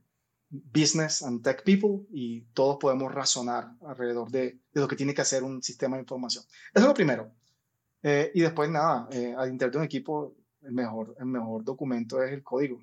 Business 0.50 1.22
and 1.22 1.42
Tech 1.42 1.64
People 1.64 2.06
y 2.10 2.42
todos 2.52 2.76
podemos 2.78 3.12
razonar 3.12 3.72
alrededor 3.86 4.30
de, 4.30 4.60
lo 4.72 4.86
que 4.86 4.96
tiene 4.96 5.14
que 5.14 5.22
hacer 5.22 5.42
un 5.42 5.62
sistema 5.62 5.96
de 5.96 6.02
información. 6.02 6.44
Eso 6.72 6.84
es 6.84 6.86
lo 6.86 6.94
primero. 6.94 7.32
Eh, 8.02 8.30
y 8.34 8.40
después 8.42 8.70
nada, 8.70 9.08
eh, 9.10 9.34
al 9.36 9.48
interior 9.48 9.72
de 9.72 9.78
un 9.78 9.84
equipo, 9.84 10.36
el 10.62 10.72
mejor, 10.72 11.16
el 11.18 11.26
mejor 11.26 11.64
documento 11.64 12.22
es 12.22 12.32
el 12.32 12.42
código. 12.42 12.78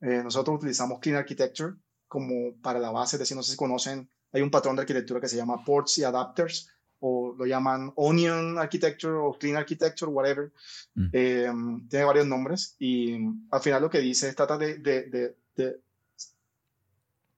Eh, 0.00 0.22
nosotros 0.22 0.56
utilizamos 0.56 0.98
Clean 1.00 1.16
Architecture 1.16 1.74
como 2.08 2.54
para 2.60 2.78
la 2.78 2.90
base, 2.90 3.16
es 3.16 3.20
decir, 3.20 3.36
no 3.36 3.42
sé 3.42 3.52
si 3.52 3.56
conocen, 3.56 4.08
hay 4.32 4.42
un 4.42 4.50
patrón 4.50 4.76
de 4.76 4.82
arquitectura 4.82 5.20
que 5.20 5.28
se 5.28 5.36
llama 5.36 5.64
ports 5.64 5.98
y 5.98 6.04
adapters, 6.04 6.68
o 7.06 7.34
lo 7.36 7.44
llaman 7.44 7.92
Onion 7.96 8.58
Architecture 8.58 9.14
o 9.14 9.36
Clean 9.38 9.56
Architecture, 9.56 10.10
whatever. 10.10 10.50
Mm. 10.94 11.88
tiene 11.88 12.04
varios 12.04 12.26
nombres 12.26 12.76
y 12.78 13.18
al 13.50 13.60
final 13.60 13.82
lo 13.82 13.90
que 13.90 14.00
dice 14.00 14.28
es 14.28 14.36
trata 14.36 14.56
de, 14.56 14.78
de, 14.78 15.36
de 15.56 15.80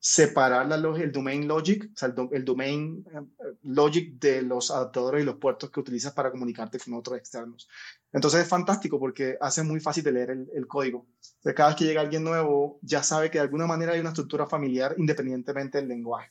separar 0.07 0.69
la, 0.69 0.77
el 0.77 1.11
domain 1.11 1.49
logic, 1.49 1.91
o 1.93 1.97
sea, 1.97 2.15
el, 2.31 2.45
domain 2.45 3.05
eh, 3.13 3.57
logic 3.65 4.21
de 4.21 4.41
los 4.41 4.71
adaptadores 4.71 5.23
y 5.23 5.27
los 5.27 5.35
puertos 5.35 5.69
que 5.69 5.81
utilizas 5.81 6.13
para 6.13 6.31
comunicarte 6.31 6.79
con 6.79 6.95
otros 6.95 7.19
externos. 7.19 7.69
Entonces 8.13 8.43
es 8.43 8.49
fantástico 8.49 9.01
porque 9.01 9.37
hace 9.41 9.65
muy 9.65 9.81
fácil 9.81 10.05
de 10.05 10.13
leer 10.13 10.31
el, 10.31 10.67
código. 10.69 11.09
cada 11.57 11.71
vez 11.71 11.77
que 11.79 11.87
llega 11.87 12.03
alguien 12.03 12.23
nuevo, 12.23 12.79
ya 12.83 13.03
sabe 13.03 13.33
que 13.33 13.39
de 13.39 13.43
alguna 13.43 13.67
manera 13.67 13.95
hay 13.95 14.01
una 14.01 14.11
estructura 14.11 14.47
familiar 14.47 14.95
independientemente 14.97 15.79
del 15.79 15.89
lenguaje. 15.89 16.31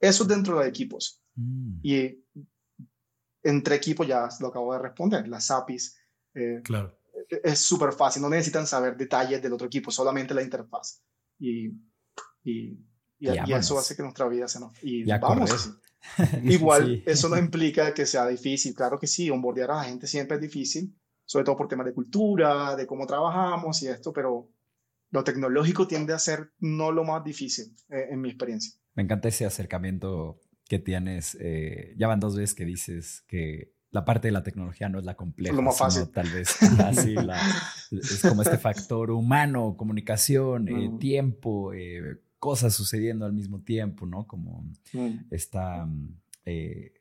Eso 0.00 0.24
dentro 0.24 0.58
de 0.58 0.68
equipos. 0.68 1.20
Mm. 1.36 1.78
Y 1.84 2.18
entre 3.44 3.76
equipos 3.76 4.06
ya 4.06 4.28
lo 4.40 4.48
acabo 4.48 4.72
de 4.72 4.80
responder, 4.80 5.28
las 5.28 5.50
APIs. 5.50 5.96
Eh, 6.34 6.60
claro. 6.64 6.98
Es 7.42 7.60
súper 7.60 7.92
fácil, 7.92 8.22
no 8.22 8.28
necesitan 8.28 8.66
saber 8.66 8.96
detalles 8.96 9.40
del 9.40 9.52
otro 9.52 9.68
equipo, 9.68 9.90
solamente 9.90 10.34
la 10.34 10.42
interfaz. 10.42 11.02
Y, 11.38 11.70
y 12.42 12.78
y, 13.18 13.52
eso 13.52 13.78
hace 13.78 13.96
que 13.96 14.02
nuestra 14.02 14.28
vida 14.28 14.48
se 14.48 14.60
nos... 14.60 14.72
Y 14.82 15.04
vamos. 15.04 15.78
Igual, 16.42 17.02
eso 17.06 17.28
no 17.30 17.38
implica 17.38 17.94
que 17.94 18.04
sea 18.04 18.26
difícil. 18.26 18.74
Claro 18.74 18.98
que 18.98 19.06
sí, 19.06 19.30
onboardear 19.30 19.70
a 19.70 19.76
la 19.76 19.84
gente 19.84 20.06
siempre 20.06 20.36
es 20.36 20.42
difícil, 20.42 20.94
sobre 21.24 21.46
todo 21.46 21.56
por 21.56 21.68
temas 21.68 21.86
de 21.86 21.94
cultura, 21.94 22.76
de 22.76 22.86
cómo 22.86 23.06
trabajamos 23.06 23.82
y 23.82 23.88
esto, 23.88 24.12
pero 24.12 24.50
lo 25.10 25.24
tecnológico 25.24 25.86
tiende 25.86 26.12
a 26.12 26.18
ser 26.18 26.52
no 26.58 26.92
lo 26.92 27.04
más 27.04 27.24
difícil, 27.24 27.74
eh, 27.88 28.08
en 28.10 28.20
mi 28.20 28.28
experiencia. 28.28 28.78
Me 28.94 29.02
encanta 29.02 29.28
ese 29.28 29.46
acercamiento 29.46 30.38
que 30.74 30.80
tienes. 30.80 31.36
Eh, 31.40 31.94
ya 31.96 32.08
van 32.08 32.18
dos 32.18 32.36
veces 32.36 32.54
que 32.54 32.64
dices 32.64 33.22
que 33.28 33.72
la 33.90 34.04
parte 34.04 34.26
de 34.26 34.32
la 34.32 34.42
tecnología 34.42 34.88
no 34.88 34.98
es 34.98 35.04
la 35.04 35.14
compleja, 35.14 35.54
lo 35.54 35.62
más 35.62 35.78
fácil. 35.78 36.08
tal 36.08 36.28
vez 36.28 36.60
así, 36.80 37.14
es 37.92 38.22
como 38.22 38.42
este 38.42 38.58
factor 38.58 39.12
humano, 39.12 39.76
comunicación, 39.76 40.66
eh, 40.68 40.88
mm. 40.88 40.98
tiempo, 40.98 41.70
cosas 42.40 42.74
sucediendo 42.74 43.24
al 43.24 43.32
mismo 43.32 43.60
tiempo, 43.60 44.04
¿no? 44.04 44.26
Como 44.26 44.68
mm. 44.92 45.26
esta, 45.30 45.88
eh, 46.44 46.92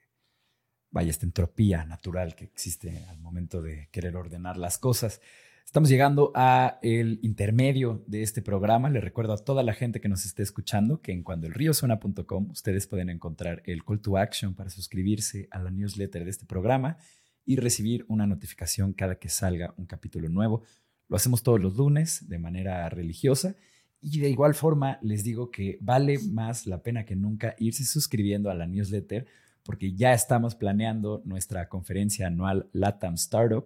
vaya, 0.92 1.10
esta 1.10 1.26
entropía 1.26 1.84
natural 1.84 2.36
que 2.36 2.46
existe 2.46 3.04
al 3.10 3.18
momento 3.18 3.64
de 3.64 3.90
querer 3.92 4.16
ordenar 4.16 4.58
las 4.58 4.78
cosas. 4.78 5.20
Estamos 5.66 5.90
llegando 5.90 6.32
a 6.36 6.78
el 6.84 7.20
intermedio 7.24 8.04
de 8.06 8.22
este 8.22 8.42
programa. 8.42 8.90
Le 8.90 9.02
recuerdo 9.02 9.34
a 9.34 9.38
toda 9.38 9.64
la 9.64 9.74
gente 9.74 10.00
que 10.00 10.10
nos 10.10 10.26
esté 10.26 10.44
escuchando 10.44 11.02
que 11.02 11.12
en 11.12 11.24
cuandoelriosona.com 11.24 12.52
ustedes 12.52 12.86
pueden 12.86 13.10
encontrar 13.10 13.64
el 13.66 13.84
call 13.84 14.00
to 14.00 14.18
action 14.18 14.54
para 14.54 14.70
suscribirse 14.70 15.48
a 15.50 15.60
la 15.60 15.72
newsletter 15.72 16.24
de 16.24 16.30
este 16.30 16.46
programa 16.46 16.98
y 17.46 17.56
recibir 17.56 18.06
una 18.08 18.28
notificación 18.28 18.94
cada 18.94 19.16
que 19.16 19.30
salga 19.30 19.74
un 19.78 19.86
capítulo 19.86 20.30
nuevo. 20.30 20.64
Lo 21.10 21.16
hacemos 21.16 21.42
todos 21.44 21.60
los 21.60 21.76
lunes 21.76 22.30
de 22.30 22.38
manera 22.38 22.88
religiosa 22.90 23.56
y 24.00 24.20
de 24.20 24.30
igual 24.30 24.54
forma, 24.54 25.00
les 25.02 25.24
digo 25.24 25.50
que 25.50 25.78
vale 25.82 26.20
más 26.30 26.68
la 26.68 26.84
pena 26.84 27.06
que 27.06 27.16
nunca 27.16 27.56
irse 27.58 27.86
suscribiendo 27.86 28.52
a 28.52 28.54
la 28.54 28.68
newsletter 28.68 29.26
porque 29.64 29.94
ya 29.94 30.14
estamos 30.14 30.56
planeando 30.56 31.22
nuestra 31.26 31.70
conferencia 31.70 32.28
anual 32.28 32.70
LATAM 32.74 33.16
Startup. 33.16 33.66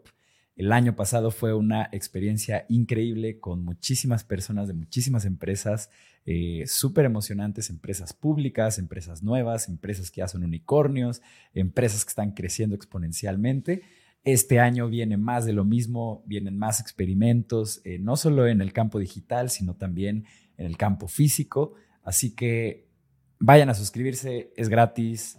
El 0.58 0.72
año 0.72 0.96
pasado 0.96 1.30
fue 1.30 1.54
una 1.54 1.88
experiencia 1.92 2.66
increíble 2.68 3.40
con 3.40 3.64
muchísimas 3.64 4.24
personas 4.24 4.68
de 4.68 4.74
muchísimas 4.74 5.24
empresas 5.26 5.92
eh, 6.26 6.64
súper 6.66 7.06
emocionantes, 7.06 7.70
empresas 7.70 8.12
públicas, 8.12 8.80
empresas 8.80 9.22
nuevas, 9.22 9.70
empresas 9.70 10.10
que 10.10 10.22
ya 10.22 10.28
son 10.28 10.44
unicornios, 10.44 11.22
empresas 11.54 12.04
que 12.04 12.10
están 12.10 12.32
creciendo 12.32 12.76
exponencialmente. 12.76 13.84
Este 14.24 14.60
año 14.60 14.90
viene 14.90 15.16
más 15.16 15.46
de 15.46 15.54
lo 15.54 15.64
mismo, 15.64 16.24
vienen 16.26 16.58
más 16.58 16.80
experimentos, 16.80 17.80
eh, 17.86 18.00
no 18.00 18.18
solo 18.18 18.48
en 18.48 18.60
el 18.60 18.74
campo 18.74 18.98
digital, 18.98 19.52
sino 19.52 19.76
también 19.76 20.26
en 20.58 20.66
el 20.66 20.76
campo 20.76 21.08
físico. 21.08 21.76
Así 22.02 22.34
que 22.34 22.90
vayan 23.40 23.70
a 23.70 23.76
suscribirse, 23.76 24.52
es 24.58 24.70
gratis, 24.70 25.38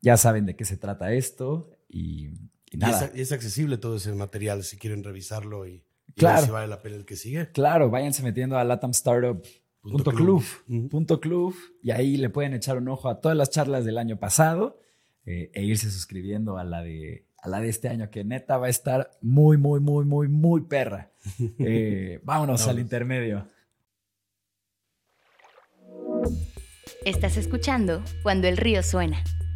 ya 0.00 0.16
saben 0.16 0.46
de 0.46 0.56
qué 0.56 0.64
se 0.64 0.78
trata 0.78 1.12
esto 1.12 1.70
y, 1.86 2.30
nada. 2.76 3.10
Y 3.14 3.20
es, 3.20 3.30
accesible 3.32 3.78
todo 3.78 3.96
ese 3.96 4.12
material 4.12 4.62
si 4.64 4.76
quieren 4.76 5.04
revisarlo 5.04 5.66
y, 5.66 5.84
claro, 6.16 6.36
ver 6.36 6.44
si 6.46 6.50
vale 6.50 6.66
la 6.68 6.82
pena 6.82 6.96
el 6.96 7.04
que 7.04 7.16
sigue. 7.16 7.50
Claro, 7.52 7.90
váyanse 7.90 8.22
metiendo 8.22 8.58
a 8.58 8.64
latamstartup.club 8.64 11.54
y 11.82 11.90
ahí 11.90 12.16
le 12.16 12.30
pueden 12.30 12.54
echar 12.54 12.78
un 12.78 12.88
ojo 12.88 13.08
a 13.08 13.20
todas 13.20 13.36
las 13.36 13.50
charlas 13.50 13.84
del 13.84 13.98
año 13.98 14.18
pasado 14.18 14.80
eh, 15.26 15.50
e 15.54 15.64
irse 15.64 15.90
suscribiendo 15.90 16.58
a 16.58 16.64
la 16.64 16.82
de 16.82 17.26
a 17.44 17.48
la 17.48 17.60
de 17.60 17.68
este 17.68 17.90
año, 17.90 18.10
que 18.10 18.24
neta 18.24 18.56
va 18.56 18.68
a 18.68 18.70
estar 18.70 19.10
muy, 19.20 19.58
muy, 19.58 19.78
muy, 19.78 20.06
muy, 20.06 20.28
muy 20.28 20.62
perra. 20.62 21.12
Eh, 21.58 22.20
vámonos 22.22 22.66
al 22.68 22.78
intermedio. 22.78 23.48
Estás 27.04 27.36
escuchando 27.36 28.02
Cuando 28.22 28.48
el 28.48 28.56
río 28.56 28.82
suena, 28.82 29.22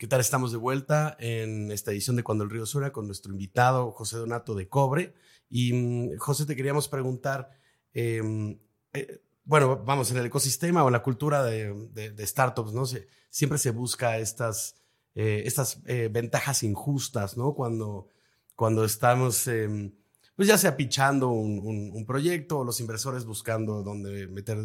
¿Qué 0.00 0.06
tal? 0.06 0.22
Estamos 0.22 0.50
de 0.50 0.56
vuelta 0.56 1.14
en 1.20 1.70
esta 1.70 1.90
edición 1.90 2.16
de 2.16 2.22
Cuando 2.22 2.42
el 2.42 2.48
Río 2.48 2.64
Suena 2.64 2.90
con 2.90 3.04
nuestro 3.04 3.32
invitado 3.32 3.90
José 3.92 4.16
Donato 4.16 4.54
de 4.54 4.66
Cobre. 4.66 5.12
Y 5.50 5.74
mm, 5.74 6.16
José, 6.16 6.46
te 6.46 6.56
queríamos 6.56 6.88
preguntar, 6.88 7.50
em, 7.92 8.58
eh, 8.94 9.20
bueno, 9.44 9.84
vamos, 9.84 10.10
en 10.10 10.16
el 10.16 10.24
ecosistema 10.24 10.82
o 10.82 10.86
en 10.88 10.94
la 10.94 11.02
cultura 11.02 11.44
de, 11.44 12.14
startups, 12.20 12.72
¿no? 12.72 12.84
Siempre 13.28 13.58
se 13.58 13.72
busca 13.72 14.16
estas, 14.16 14.74
eh, 15.14 15.42
estas 15.44 15.82
eh, 15.84 16.08
ventajas 16.10 16.62
injustas, 16.62 17.36
¿no? 17.36 17.52
Cuando, 17.52 18.08
cuando 18.56 18.86
estamos, 18.86 19.46
em, 19.48 19.92
pues 20.34 20.48
ya 20.48 20.56
sea 20.56 20.78
pichando 20.78 21.28
un, 21.28 22.06
proyecto 22.06 22.60
o 22.60 22.64
los 22.64 22.80
inversores 22.80 23.26
buscando 23.26 23.82
dónde 23.82 24.28
meter, 24.28 24.56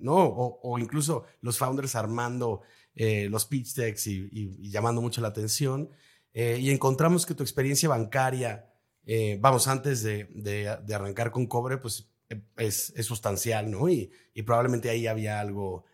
¿no? 0.00 0.16
O 0.16 0.78
incluso 0.80 1.26
los 1.42 1.58
founders 1.58 1.94
armando 1.94 2.62
eh, 2.94 3.28
los 3.30 3.46
pitch 3.46 3.74
decks 3.74 4.06
y, 4.06 4.70
llamando 4.70 5.00
mucho 5.00 5.20
la 5.20 5.28
atención. 5.28 5.90
Eh, 6.32 6.58
y 6.60 6.70
encontramos 6.70 7.26
que 7.26 7.34
tu 7.34 7.42
experiencia 7.42 7.88
bancaria, 7.88 8.72
eh, 9.06 9.38
vamos, 9.40 9.68
antes 9.68 10.02
de, 10.02 10.68
arrancar 10.92 11.30
con 11.30 11.46
cobre, 11.46 11.78
pues 11.78 12.08
es, 12.56 12.92
sustancial, 13.02 13.70
¿no? 13.70 13.88
Y, 13.88 14.12
probablemente 14.44 14.90
ahí 14.90 15.06
había 15.06 15.40
algo, 15.40 15.84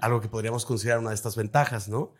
algo 0.00 0.20
que 0.20 0.28
podríamos 0.28 0.64
considerar 0.64 0.98
una 0.98 1.10
de 1.10 1.14
estas 1.14 1.36
ventajas, 1.36 1.88
¿no? 1.88 2.14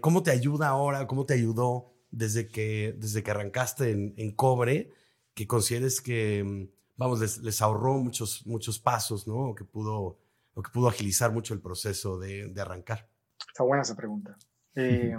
¿Cómo 0.00 0.22
te 0.22 0.30
ayuda 0.30 0.68
ahora? 0.68 1.06
¿Cómo 1.06 1.26
te 1.26 1.34
ayudó 1.34 1.92
desde 2.10 2.46
que, 2.46 2.94
desde 2.96 3.22
que 3.22 3.30
arrancaste 3.30 3.90
en, 3.90 4.30
cobre? 4.32 4.90
Que 5.34 5.46
consideres 5.46 6.00
que, 6.00 6.68
vamos, 6.96 7.40
les, 7.42 7.62
ahorró 7.62 7.94
muchos, 7.98 8.46
muchos 8.46 8.78
pasos, 8.78 9.26
¿no? 9.26 9.50
O 9.50 9.54
que 9.54 9.64
pudo, 9.64 10.18
o 10.54 10.62
que 10.62 10.70
pudo 10.70 10.88
agilizar 10.88 11.32
mucho 11.32 11.54
el 11.54 11.60
proceso 11.60 12.18
de 12.18 12.54
arrancar. 12.60 13.13
Está 13.54 13.62
buena 13.62 13.82
esa 13.82 13.94
pregunta. 13.94 14.36
Eh, 14.74 15.14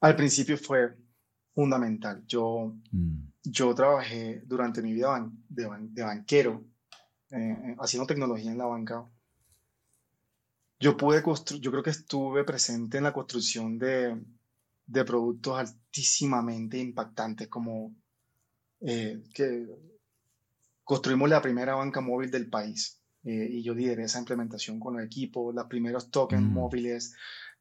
al 0.00 0.16
principio 0.16 0.56
fue 0.56 0.96
fundamental. 1.54 2.24
Yo, 2.26 2.74
mm. 2.90 3.16
yo 3.42 3.74
trabajé 3.74 4.40
durante 4.46 4.80
mi 4.80 4.94
vida 4.94 5.30
de, 5.50 6.02
banquero, 6.02 6.64
eh, 7.32 7.36
eh, 7.36 7.76
haciendo 7.78 8.06
tecnología 8.06 8.50
en 8.50 8.56
la 8.56 8.64
banca. 8.64 9.06
Yo 10.80 10.96
pude 10.96 11.22
construir, 11.22 11.60
yo 11.60 11.70
creo 11.70 11.82
que 11.82 11.90
estuve 11.90 12.44
presente 12.44 12.96
en 12.96 13.04
la 13.04 13.12
construcción 13.12 13.78
de, 13.78 14.18
de 14.86 15.04
productos 15.04 15.58
altísimamente 15.58 16.78
impactantes, 16.78 17.48
como 17.48 17.94
que 18.80 19.68
construimos 20.82 21.28
la 21.28 21.42
primera 21.42 21.74
banca 21.74 22.00
móvil 22.00 22.30
del 22.30 22.48
país. 22.48 23.01
Eh, 23.24 23.48
y 23.50 23.62
yo 23.62 23.74
lideré 23.74 24.04
esa 24.04 24.18
implementación 24.18 24.80
con 24.80 24.98
el 24.98 25.06
equipo, 25.06 25.52
los 25.52 25.66
primeros 25.66 26.10
tokens 26.10 26.42
mm. 26.42 26.52
móviles, 26.52 27.14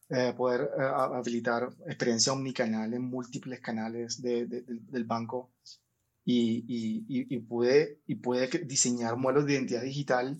eh, 0.09 0.33
poder 0.35 0.69
eh, 0.77 0.83
habilitar 0.83 1.69
experiencia 1.85 2.33
omnicanal 2.33 2.93
en 2.93 3.03
múltiples 3.03 3.59
canales 3.59 4.21
de, 4.21 4.45
del 4.45 5.03
banco 5.05 5.51
y, 6.25 6.65
y, 6.67 7.05
y, 7.07 7.39
pude, 7.39 7.99
y 8.07 8.15
pude 8.15 8.47
diseñar 8.65 9.17
modelos 9.17 9.45
de 9.45 9.53
identidad 9.53 9.83
digital 9.83 10.39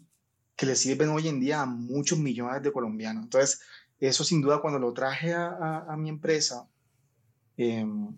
que 0.56 0.66
le 0.66 0.76
sirven 0.76 1.10
hoy 1.10 1.28
en 1.28 1.40
día 1.40 1.62
a 1.62 1.66
muchos 1.66 2.20
millones 2.20 2.62
de 2.62 2.72
colombianos. 2.72 3.24
Entonces, 3.24 3.62
eso 4.00 4.24
sin 4.24 4.42
duda 4.42 4.62
cuando 4.62 4.80
lo 4.80 4.94
traje 4.94 5.34
a, 5.34 5.86
a, 5.88 5.98
mi 5.98 6.10
empresa, 6.10 6.68
em, 7.58 8.16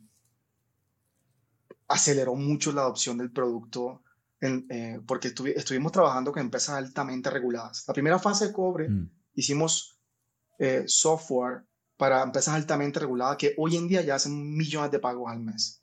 aceleró 1.87 2.35
mucho 2.35 2.71
la 2.71 2.81
adopción 2.81 3.17
del 3.17 3.31
producto 3.31 4.02
eh, 4.43 4.99
porque 5.07 5.33
estuvimos 5.55 5.93
trabajando 5.93 6.33
con 6.33 6.41
empresas 6.41 6.75
altamente 6.75 7.29
reguladas. 7.29 7.85
La 7.87 7.93
primera 7.93 8.19
fase 8.19 8.47
de 8.47 8.53
cobre 8.53 8.89
mm. 8.89 9.09
hicimos 9.35 9.97
eh, 10.59 10.83
software 10.85 11.63
para 11.95 12.21
empresas 12.21 12.53
altamente 12.53 12.99
reguladas 12.99 13.37
que 13.37 13.53
hoy 13.57 13.77
en 13.77 13.87
día 13.87 14.01
ya 14.01 14.15
hacen 14.15 14.57
millones 14.57 14.91
de 14.91 14.99
pagos 14.99 15.31
al 15.31 15.39
mes. 15.39 15.81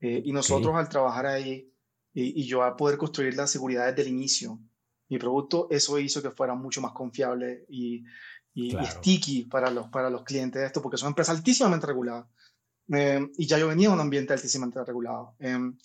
Eh, 0.00 0.22
y 0.24 0.32
nosotros 0.32 0.74
al 0.76 0.88
trabajar 0.88 1.26
ahí 1.26 1.70
y, 2.14 2.46
yo 2.46 2.62
a 2.62 2.74
poder 2.74 2.96
construir 2.96 3.36
la 3.36 3.46
seguridad 3.46 3.88
desde 3.88 4.00
el 4.00 4.08
inicio, 4.08 4.58
mi 5.10 5.18
producto, 5.18 5.66
eso 5.70 5.98
hizo 5.98 6.22
que 6.22 6.30
fuera 6.30 6.54
mucho 6.54 6.80
más 6.80 6.92
confiable 6.92 7.66
y, 7.68 8.02
y, 8.54 8.74
sticky 8.86 9.44
para 9.44 9.70
los, 9.70 9.88
para 9.88 10.08
los 10.08 10.22
clientes 10.22 10.58
de 10.58 10.66
esto, 10.66 10.80
porque 10.80 10.96
son 10.96 11.08
empresas 11.08 11.36
altísimamente 11.36 11.86
reguladas. 11.86 12.26
y 13.36 13.46
ya 13.46 13.58
yo 13.58 13.68
venía 13.68 13.88
de 13.88 13.94
un 13.94 14.00
ambiente 14.00 14.32
altísimamente 14.32 14.82
regulado. 14.82 15.34
Em, 15.38 15.76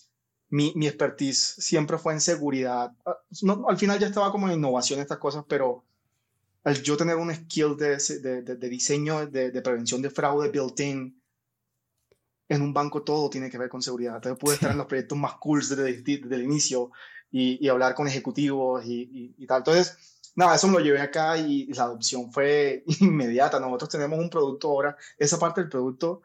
mi, 0.49 0.73
mi 0.75 0.87
expertise 0.87 1.55
siempre 1.57 1.97
fue 1.97 2.13
en 2.13 2.21
seguridad. 2.21 2.91
Ah, 3.05 3.17
no, 3.41 3.65
al 3.67 3.77
final 3.77 3.99
ya 3.99 4.07
estaba 4.07 4.31
como 4.31 4.47
en 4.47 4.57
innovación 4.57 4.99
estas 4.99 5.17
cosas, 5.17 5.45
pero 5.47 5.83
al 6.63 6.81
yo 6.81 6.97
tener 6.97 7.15
un 7.15 7.33
skill 7.33 7.77
de, 7.77 7.97
de, 8.21 8.41
de, 8.41 8.69
diseño, 8.69 9.27
de, 9.27 9.51
de, 9.51 9.61
prevención 9.61 10.01
de 10.01 10.09
fraude 10.09 10.49
built-in, 10.49 11.21
en 12.49 12.61
un 12.61 12.73
banco 12.73 13.03
todo 13.03 13.29
tiene 13.29 13.49
que 13.49 13.57
ver 13.57 13.69
con 13.69 13.81
seguridad. 13.81 14.15
Entonces 14.15 14.39
pude 14.39 14.55
estar 14.55 14.71
en 14.71 14.77
los 14.77 14.87
proyectos 14.87 15.17
más 15.17 15.35
cool 15.35 15.61
desde, 15.61 16.01
desde, 16.01 16.35
el 16.35 16.43
inicio 16.43 16.91
y, 17.31 17.63
y, 17.63 17.69
hablar 17.69 17.93
con 17.95 18.07
ejecutivos 18.07 18.83
y, 18.85 19.33
y, 19.37 19.47
tal. 19.47 19.59
Entonces, 19.59 19.97
nada, 20.35 20.55
eso 20.55 20.67
me 20.67 20.73
lo 20.73 20.79
llevé 20.79 21.01
acá 21.01 21.37
y 21.37 21.67
la 21.73 21.83
adopción 21.83 22.31
fue 22.31 22.83
inmediata. 22.99 23.59
Nosotros 23.59 23.89
tenemos 23.89 24.19
un 24.19 24.29
producto 24.29 24.69
ahora, 24.69 24.97
esa 25.17 25.39
parte 25.39 25.61
del 25.61 25.69
producto 25.69 26.21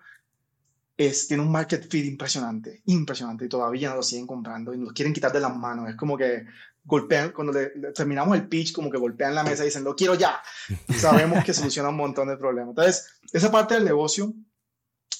tiene 1.08 1.42
un 1.42 1.50
market 1.50 1.88
fit 1.88 2.04
impresionante, 2.04 2.82
impresionante, 2.86 3.46
y 3.46 3.48
todavía 3.48 3.88
no 3.88 3.96
lo 3.96 4.02
siguen 4.02 4.26
comprando 4.26 4.74
y 4.74 4.78
nos 4.78 4.92
quieren 4.92 5.14
quitar 5.14 5.32
de 5.32 5.40
las 5.40 5.56
manos. 5.56 5.88
Es 5.88 5.96
como 5.96 6.16
que 6.16 6.44
golpean, 6.84 7.32
cuando 7.32 7.54
terminamos 7.94 8.36
el 8.36 8.46
pitch, 8.48 8.72
como 8.72 8.90
que 8.90 8.98
golpean 8.98 9.34
la 9.34 9.42
mesa 9.42 9.62
y 9.62 9.66
dicen, 9.66 9.82
lo 9.82 9.96
quiero 9.96 10.14
ya. 10.14 10.42
Sabemos 10.98 11.42
que 11.42 11.54
soluciona 11.54 11.88
un 11.88 11.96
montón 11.96 12.28
de 12.28 12.36
problemas. 12.36 12.70
Entonces, 12.70 13.18
esa 13.32 13.50
parte 13.50 13.74
del 13.74 13.84
negocio, 13.84 14.34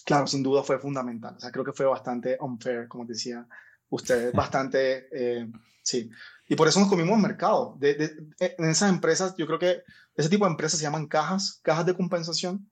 claro, 0.04 0.26
sin 0.26 0.42
duda 0.42 0.62
fue 0.62 0.78
fundamental. 0.78 1.36
O 1.36 1.40
sea, 1.40 1.50
creo 1.50 1.64
que 1.64 1.72
fue 1.72 1.86
bastante 1.86 2.36
unfair, 2.40 2.86
como 2.86 3.06
decía 3.06 3.46
usted, 3.88 4.34
bastante, 4.34 5.08
eh, 5.12 5.50
sí. 5.82 6.10
Y 6.46 6.56
por 6.56 6.68
eso 6.68 6.80
nos 6.80 6.90
comimos 6.90 7.16
el 7.16 7.22
mercado. 7.22 7.78
en 7.80 8.64
esas 8.68 8.90
empresas, 8.90 9.34
yo 9.38 9.46
creo 9.46 9.58
que 9.58 9.82
ese 10.14 10.28
tipo 10.28 10.44
de 10.44 10.50
empresas 10.50 10.78
se 10.78 10.84
llaman 10.84 11.06
cajas, 11.06 11.60
cajas 11.62 11.86
de 11.86 11.94
compensación 11.94 12.69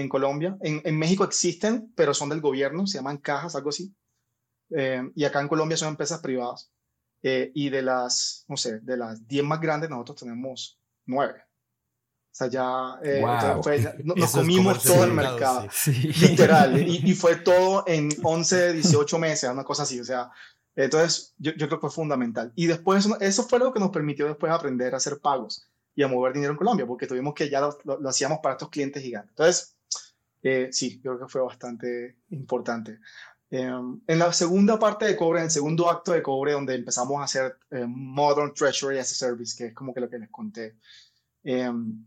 en 0.00 0.08
Colombia. 0.08 0.56
En, 0.60 0.98
México 0.98 1.24
existen, 1.24 1.92
pero 1.94 2.14
son 2.14 2.28
del 2.28 2.40
gobierno, 2.40 2.86
se 2.86 2.98
llaman 2.98 3.18
cajas, 3.18 3.54
algo 3.54 3.70
así. 3.70 3.94
Eh, 4.70 5.02
y 5.14 5.24
acá 5.24 5.40
en 5.40 5.48
Colombia 5.48 5.76
son 5.76 5.88
empresas 5.88 6.20
privadas. 6.20 6.70
Eh, 7.22 7.50
y 7.54 7.70
de 7.70 7.82
las, 7.82 8.44
no 8.48 8.56
sé, 8.56 8.80
de 8.80 8.96
las 8.96 9.26
10 9.26 9.44
más 9.44 9.60
grandes, 9.60 9.88
nosotros 9.88 10.20
tenemos 10.20 10.78
9. 11.06 11.34
O 11.36 12.36
sea, 12.36 12.48
ya, 12.48 12.98
eh, 13.02 13.22
nos 14.04 14.32
comimos 14.32 14.82
todo 14.82 15.04
el 15.04 15.12
mercado, 15.12 15.68
literal. 16.20 16.80
Y, 16.80 17.10
y, 17.10 17.14
fue 17.14 17.36
todo 17.36 17.84
en 17.86 18.08
11, 18.22 18.72
18 18.72 19.18
meses, 19.18 19.48
una 19.48 19.62
cosa 19.62 19.84
así. 19.84 20.00
O 20.00 20.04
sea, 20.04 20.30
entonces 20.74 21.32
yo, 21.38 21.52
yo 21.52 21.68
creo 21.68 21.78
que 21.78 21.86
fue 21.86 21.94
fundamental. 21.94 22.52
Y 22.56 22.66
después, 22.66 23.08
eso 23.20 23.44
fue 23.44 23.60
lo 23.60 23.72
que 23.72 23.80
nos 23.80 23.90
permitió 23.90 24.26
después 24.26 24.52
aprender 24.52 24.94
a 24.94 24.96
hacer 24.96 25.20
pagos 25.20 25.68
y 25.94 26.02
a 26.02 26.08
mover 26.08 26.32
dinero 26.32 26.52
en 26.52 26.58
Colombia, 26.58 26.86
porque 26.86 27.06
tuvimos 27.06 27.34
que 27.34 27.48
ya 27.48 27.60
lo, 27.60 27.78
lo 27.84 28.08
hacíamos 28.08 28.40
para 28.42 28.54
estos 28.54 28.68
clientes 28.68 29.02
gigantes. 29.02 29.30
Entonces, 29.30 29.73
eh, 30.44 30.68
sí, 30.70 31.00
creo 31.00 31.18
que 31.18 31.26
fue 31.26 31.40
bastante 31.40 32.18
importante. 32.28 33.00
Em, 33.50 33.98
en 34.06 34.18
la 34.18 34.30
segunda 34.30 34.78
parte 34.78 35.06
de 35.06 35.16
Cobre, 35.16 35.38
en 35.38 35.46
el 35.46 35.50
segundo 35.50 35.88
acto 35.90 36.12
de 36.12 36.22
Cobre, 36.22 36.52
donde 36.52 36.74
empezamos 36.74 37.18
a 37.18 37.24
hacer 37.24 37.56
eh, 37.70 37.86
Modern 37.88 38.52
Treasury 38.52 38.98
as 38.98 39.10
a 39.12 39.14
Service, 39.14 39.56
que 39.56 39.68
es 39.68 39.74
como 39.74 39.94
que 39.94 40.00
lo 40.00 40.10
que 40.10 40.18
les 40.18 40.28
conté, 40.30 40.76
em, 41.44 42.04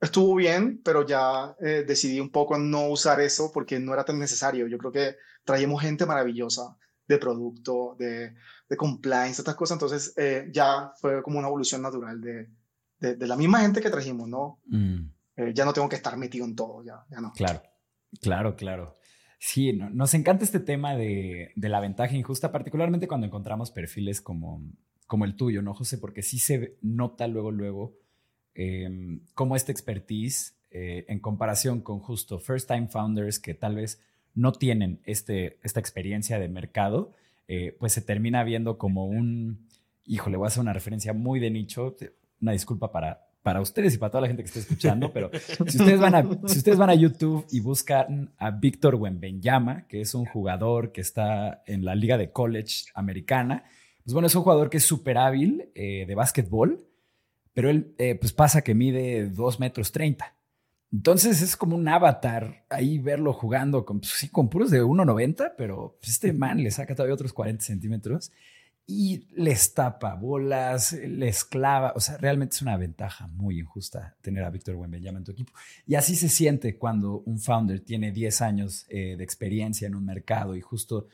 estuvo 0.00 0.34
bien, 0.34 0.80
pero 0.82 1.06
ya 1.06 1.54
eh, 1.60 1.84
decidí 1.86 2.18
un 2.18 2.30
poco 2.30 2.58
no 2.58 2.88
usar 2.88 3.20
eso 3.20 3.52
porque 3.52 3.78
no 3.78 3.94
era 3.94 4.04
tan 4.04 4.18
necesario. 4.18 4.66
Yo 4.66 4.78
creo 4.78 4.90
que 4.90 5.16
traíamos 5.44 5.80
gente 5.80 6.06
maravillosa 6.06 6.76
de 7.06 7.18
producto, 7.18 7.94
de, 8.00 8.34
de 8.68 8.76
compliance, 8.76 9.42
estas 9.42 9.54
cosas, 9.54 9.76
entonces 9.76 10.14
ya 10.52 10.92
fue 11.00 11.22
como 11.22 11.38
una 11.38 11.48
evolución 11.48 11.82
natural 11.82 12.20
de, 12.20 12.50
de, 12.98 13.26
la 13.26 13.36
misma 13.36 13.60
gente 13.60 13.80
que 13.80 13.90
trajimos, 13.90 14.28
¿no? 14.28 14.60
Mm. 14.66 15.17
Eh, 15.38 15.52
ya 15.54 15.64
no 15.64 15.72
tengo 15.72 15.88
que 15.88 15.96
estar 15.96 16.16
metido 16.16 16.44
en 16.44 16.56
todo, 16.56 16.82
ya, 16.82 17.06
ya 17.08 17.20
no. 17.20 17.32
Claro, 17.32 17.62
claro, 18.20 18.56
claro. 18.56 18.96
Sí, 19.38 19.72
nos 19.72 20.12
encanta 20.14 20.44
este 20.44 20.58
tema 20.58 20.96
de, 20.96 21.52
la 21.54 21.78
ventaja 21.78 22.16
injusta, 22.16 22.50
particularmente 22.50 23.06
cuando 23.06 23.28
encontramos 23.28 23.70
perfiles 23.70 24.20
como, 24.20 24.60
como 25.06 25.24
el 25.24 25.36
tuyo, 25.36 25.62
¿no, 25.62 25.74
José? 25.74 25.96
Porque 25.98 26.22
sí 26.22 26.40
se 26.40 26.76
nota 26.82 27.28
luego, 27.28 27.52
luego, 27.52 27.94
em, 28.54 29.20
cómo 29.34 29.54
esta 29.54 29.70
expertise 29.70 30.56
eh, 30.72 31.06
en 31.08 31.20
comparación 31.20 31.82
con 31.82 32.00
justo 32.00 32.40
first 32.40 32.68
time 32.68 32.88
founders 32.88 33.38
que 33.38 33.54
tal 33.54 33.76
vez 33.76 34.02
no 34.34 34.50
tienen 34.52 35.00
este, 35.04 35.60
esta 35.62 35.78
experiencia 35.78 36.40
de 36.40 36.48
mercado, 36.48 37.14
eh, 37.46 37.76
pues 37.78 37.92
se 37.92 38.02
termina 38.02 38.42
viendo 38.42 38.76
como 38.76 39.06
un, 39.06 39.68
híjole, 40.04 40.36
voy 40.36 40.46
a 40.46 40.48
hacer 40.48 40.62
una 40.62 40.72
referencia 40.72 41.12
muy 41.12 41.38
de 41.38 41.50
nicho, 41.50 41.96
una 42.40 42.52
disculpa 42.52 42.90
para, 42.90 43.27
para 43.42 43.60
ustedes 43.60 43.94
y 43.94 43.98
para 43.98 44.10
toda 44.10 44.22
la 44.22 44.26
gente 44.28 44.42
que 44.42 44.48
esté 44.48 44.60
escuchando, 44.60 45.10
pero 45.14 45.30
si 45.66 45.78
ustedes 45.78 46.00
van 46.00 46.14
a, 46.14 46.22
si 46.46 46.58
ustedes 46.58 46.78
van 46.78 46.90
a 46.90 46.94
YouTube 46.94 47.46
y 47.50 47.60
buscan 47.60 48.32
a 48.38 48.50
Víctor 48.50 48.96
Wembenyama, 48.96 49.86
que 49.86 50.00
es 50.00 50.14
un 50.14 50.24
jugador 50.24 50.92
que 50.92 51.00
está 51.00 51.62
en 51.66 51.84
la 51.84 51.94
liga 51.94 52.18
de 52.18 52.30
college 52.30 52.86
americana, 52.94 53.64
pues 54.04 54.12
bueno, 54.12 54.26
es 54.26 54.34
un 54.34 54.42
jugador 54.42 54.70
que 54.70 54.78
es 54.78 54.84
súper 54.84 55.18
hábil 55.18 55.70
eh, 55.74 56.04
de 56.06 56.14
básquetbol, 56.14 56.84
pero 57.52 57.70
él 57.70 57.94
pues 58.20 58.32
pasa 58.32 58.62
que 58.62 58.74
mide 58.74 59.28
2 59.28 59.60
metros 59.60 59.90
30. 59.92 60.34
Entonces 60.92 61.42
es 61.42 61.56
como 61.56 61.76
un 61.76 61.86
avatar 61.86 62.64
ahí 62.70 62.98
verlo 62.98 63.32
jugando 63.32 63.84
con, 63.84 64.00
pues, 64.00 64.12
sí, 64.12 64.28
con 64.28 64.48
puros 64.48 64.70
de 64.70 64.82
1,90, 64.82 65.54
pero 65.56 65.98
este 66.02 66.32
man 66.32 66.62
le 66.62 66.70
saca 66.70 66.94
todavía 66.94 67.14
otros 67.14 67.32
40 67.32 67.62
centímetros 67.62 68.32
y 68.90 69.26
les 69.36 69.74
tapa 69.74 70.14
bolas, 70.14 70.94
les 70.94 71.44
clava. 71.44 71.92
O 71.94 72.00
sea, 72.00 72.16
realmente 72.16 72.54
es 72.54 72.62
una 72.62 72.78
ventaja 72.78 73.26
muy 73.26 73.60
injusta 73.60 74.16
tener 74.22 74.42
a 74.42 74.50
Víctor 74.50 74.76
Wembanyama 74.76 75.18
en 75.18 75.24
tu 75.24 75.32
equipo. 75.32 75.52
Y 75.86 75.94
así 75.94 76.16
se 76.16 76.30
siente 76.30 76.78
cuando 76.78 77.18
un 77.26 77.38
founder 77.38 77.80
tiene 77.80 78.12
10 78.12 78.40
años 78.40 78.86
eh, 78.88 79.14
de 79.18 79.22
experiencia 79.22 79.86
en 79.86 79.94
un 79.94 80.06
mercado 80.06 80.56
y 80.56 80.62
justo 80.62 81.06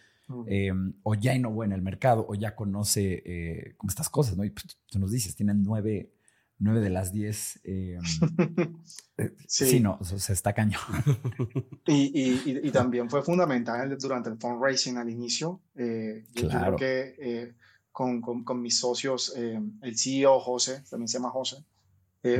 em, 0.46 0.94
o 1.02 1.16
ya 1.16 1.34
innovó 1.34 1.64
en 1.64 1.72
el 1.72 1.82
mercado 1.82 2.24
o 2.28 2.36
ya 2.36 2.54
conoce 2.54 3.22
eh, 3.26 3.74
estas 3.88 4.08
cosas, 4.08 4.36
¿no? 4.36 4.44
Y 4.44 4.50
pues, 4.50 4.78
tú 4.86 5.00
nos 5.00 5.10
dices, 5.10 5.34
tienen 5.34 5.64
nueve 5.64 6.13
nueve 6.58 6.80
de 6.80 6.90
las 6.90 7.12
diez. 7.12 7.60
Eh, 7.64 7.98
eh, 9.18 9.34
sí. 9.46 9.80
no, 9.80 9.98
se 10.02 10.32
está 10.32 10.52
cañón. 10.52 10.80
Y, 11.86 12.70
también 12.70 13.10
fue 13.10 13.22
fundamental 13.22 13.96
durante 13.98 14.30
el 14.30 14.38
fundraising 14.38 14.96
al 14.96 15.10
inicio. 15.10 15.60
Eh, 15.76 16.24
yo 16.32 16.48
creo 16.48 16.76
que 16.76 17.54
con, 17.92 18.20
con, 18.20 18.60
mis 18.60 18.78
socios, 18.78 19.34
el 19.36 19.98
CEO 19.98 20.40
José, 20.40 20.82
también 20.88 21.08
se 21.08 21.18
llama 21.18 21.30
José, 21.30 21.62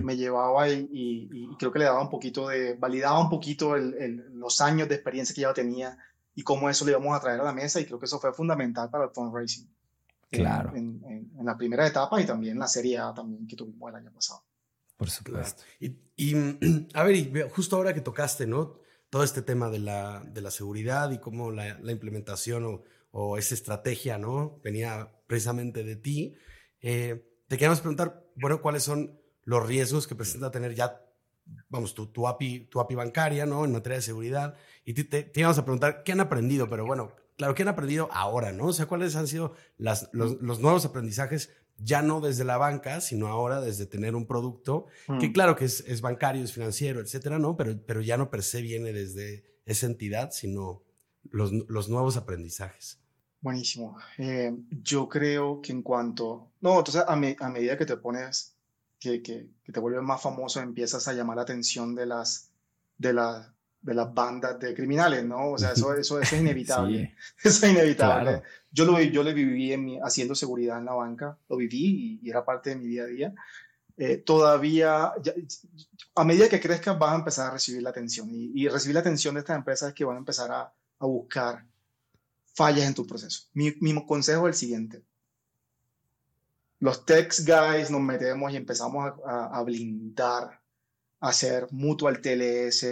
me 0.02 0.16
llevaba 0.16 0.68
y, 0.68 1.48
creo 1.58 1.70
que 1.70 1.78
le 1.78 1.84
daba 1.84 2.02
un 2.02 2.10
poquito 2.10 2.48
de, 2.48 2.74
validaba 2.74 3.20
un 3.20 3.28
poquito 3.28 3.76
los 3.76 4.60
años 4.60 4.88
de 4.88 4.94
experiencia 4.96 5.34
que 5.34 5.42
ya 5.42 5.52
tenía 5.52 5.96
y 6.34 6.42
cómo 6.42 6.68
eso 6.68 6.84
le 6.84 6.92
íbamos 6.92 7.16
a 7.16 7.20
traer 7.20 7.40
a 7.40 7.44
la 7.44 7.52
mesa 7.52 7.80
y 7.80 7.84
creo 7.84 7.98
que 7.98 8.06
eso 8.06 8.18
fue 8.18 8.32
fundamental 8.32 8.90
para 8.90 9.04
el 9.04 9.10
fundraising. 9.10 9.68
Claro. 10.30 10.74
En, 10.74 11.30
la 11.42 11.56
primera 11.56 11.86
etapa 11.86 12.20
y 12.20 12.26
también 12.26 12.58
la 12.58 12.66
Serie 12.66 12.98
A 12.98 13.12
también 13.12 13.46
que 13.46 13.56
tuvimos 13.56 13.90
el 13.90 13.96
año 13.96 14.12
pasado. 14.12 14.44
Por 14.96 15.10
supuesto. 15.10 15.62
Y, 15.78 16.34
a 16.94 17.02
ver, 17.02 17.16
y 17.16 17.32
justo 17.50 17.76
ahora 17.76 17.94
que 17.94 18.00
tocaste, 18.00 18.46
¿no? 18.46 18.78
Todo 19.10 19.24
este 19.24 19.42
tema 19.42 19.70
de 19.70 19.78
la, 19.78 20.24
de 20.24 20.40
la 20.40 20.50
seguridad 20.50 21.10
y 21.10 21.18
cómo 21.18 21.50
la, 21.50 21.78
la 21.80 21.92
implementación 21.92 22.64
o, 22.64 22.82
o, 23.10 23.38
esa 23.38 23.54
estrategia, 23.54 24.18
¿no? 24.18 24.60
Venía 24.62 25.12
precisamente 25.26 25.84
de 25.84 25.96
ti. 25.96 26.34
Eh, 26.80 27.30
te 27.46 27.58
queremos 27.58 27.80
preguntar, 27.80 28.26
bueno, 28.36 28.60
¿cuáles 28.60 28.82
son 28.82 29.20
los 29.42 29.66
riesgos 29.66 30.06
que 30.06 30.14
presenta 30.14 30.50
tener 30.50 30.74
ya, 30.74 31.00
vamos, 31.68 31.94
tu, 31.94 32.06
tu, 32.06 32.26
API, 32.26 32.66
tu 32.66 32.80
API 32.80 32.94
bancaria, 32.94 33.46
¿no? 33.46 33.64
En 33.64 33.72
materia 33.72 33.96
de 33.96 34.02
seguridad. 34.02 34.56
Y 34.84 34.94
te, 34.94 35.04
te, 35.04 35.22
te 35.24 35.40
íbamos 35.40 35.58
a 35.58 35.64
preguntar, 35.64 36.02
¿qué 36.02 36.12
han 36.12 36.20
aprendido? 36.20 36.68
Pero 36.68 36.86
bueno, 36.86 37.12
claro, 37.36 37.54
¿qué 37.54 37.62
han 37.62 37.68
aprendido 37.68 38.08
ahora, 38.12 38.52
no? 38.52 38.66
O 38.66 38.72
sea, 38.72 38.86
¿cuáles 38.86 39.16
han 39.16 39.26
sido 39.26 39.54
las, 39.76 40.08
los, 40.12 40.60
nuevos 40.60 40.84
aprendizajes? 40.84 41.50
Ya 41.78 42.02
no 42.02 42.20
desde 42.20 42.44
la 42.44 42.56
banca, 42.56 43.00
sino 43.00 43.26
ahora 43.26 43.60
desde 43.60 43.86
tener 43.86 44.14
un 44.14 44.26
producto 44.26 44.86
que, 45.18 45.28
mm. 45.28 45.32
claro, 45.32 45.56
que 45.56 45.64
es, 45.64 46.00
bancario, 46.00 46.44
es 46.44 46.52
financiero, 46.52 47.00
etcétera, 47.00 47.38
¿no? 47.38 47.56
Pero, 47.56 47.76
pero 47.84 48.00
ya 48.00 48.16
no 48.16 48.30
per 48.30 48.42
se 48.42 48.62
viene 48.62 48.92
desde 48.92 49.44
esa 49.66 49.86
entidad, 49.86 50.30
sino 50.30 50.82
los, 51.30 51.52
los 51.68 51.88
nuevos 51.88 52.16
aprendizajes. 52.16 53.00
Buenísimo. 53.40 53.98
Eh, 54.16 54.56
yo 54.70 55.06
creo 55.06 55.60
que 55.60 55.72
en 55.72 55.82
cuanto. 55.82 56.52
No, 56.62 56.78
entonces, 56.78 57.02
a, 57.06 57.12
a 57.12 57.50
medida 57.50 57.76
que 57.76 57.84
te 57.84 57.96
pones, 57.98 58.56
que, 58.98 59.22
que, 59.22 59.48
que, 59.62 59.70
te 59.70 59.80
vuelves 59.80 60.02
más 60.02 60.22
famoso, 60.22 60.60
empiezas 60.60 61.06
a 61.08 61.12
llamar 61.12 61.36
la 61.36 61.42
atención 61.42 61.94
de 61.94 62.06
las, 62.06 62.50
de, 62.96 63.12
la, 63.12 63.54
de 63.84 63.94
las 63.94 64.12
bandas 64.14 64.58
de 64.58 64.74
criminales, 64.74 65.24
¿no? 65.24 65.52
O 65.52 65.58
sea, 65.58 65.72
eso, 65.72 65.94
eso, 65.94 66.18
es 66.18 66.32
inevitable. 66.40 67.14
Eso 67.42 67.66
es 67.66 67.72
inevitable. 67.72 68.42
Yo, 68.72 68.86
lo, 68.86 69.00
yo 69.00 69.22
lo 69.22 69.32
viví 69.34 69.72
en 69.72 69.98
haciendo 70.02 70.34
seguridad 70.34 70.78
en 70.78 70.86
la 70.86 70.94
banca, 70.94 71.38
lo 71.48 71.56
viví 71.56 72.18
y, 72.22 72.30
era 72.30 72.44
parte 72.44 72.70
de 72.70 72.76
mi 72.76 72.86
día 72.86 73.02
a 73.02 73.06
día. 73.06 73.34
Eh, 73.96 74.16
todavía, 74.16 75.12
a 76.14 76.24
medida 76.24 76.48
que 76.48 76.60
crezcas, 76.60 76.98
vas 76.98 77.12
a 77.12 77.16
empezar 77.16 77.48
a 77.48 77.52
recibir 77.52 77.82
la 77.82 77.90
atención. 77.90 78.28
Y, 78.32 78.66
recibir 78.68 78.94
la 78.94 79.00
atención 79.00 79.34
de 79.34 79.40
estas 79.40 79.56
empresas 79.56 79.90
es 79.90 79.94
que 79.94 80.04
van 80.04 80.16
a 80.16 80.20
empezar 80.20 80.50
a, 80.50 80.72
a 80.98 81.06
buscar 81.06 81.66
fallas 82.54 82.86
en 82.86 82.94
tu 82.94 83.06
proceso. 83.06 83.48
Mi, 83.52 83.74
mi 83.80 84.06
consejo 84.06 84.48
es 84.48 84.54
el 84.54 84.58
siguiente. 84.58 85.02
Los 86.80 87.04
tech 87.04 87.34
guys 87.44 87.90
nos 87.90 88.00
metemos 88.00 88.50
y 88.50 88.56
empezamos 88.56 89.12
a, 89.26 89.58
a 89.58 89.62
blindar, 89.62 90.60
a 91.20 91.28
hacer 91.28 91.68
mutual 91.70 92.20
TLS, 92.20 92.86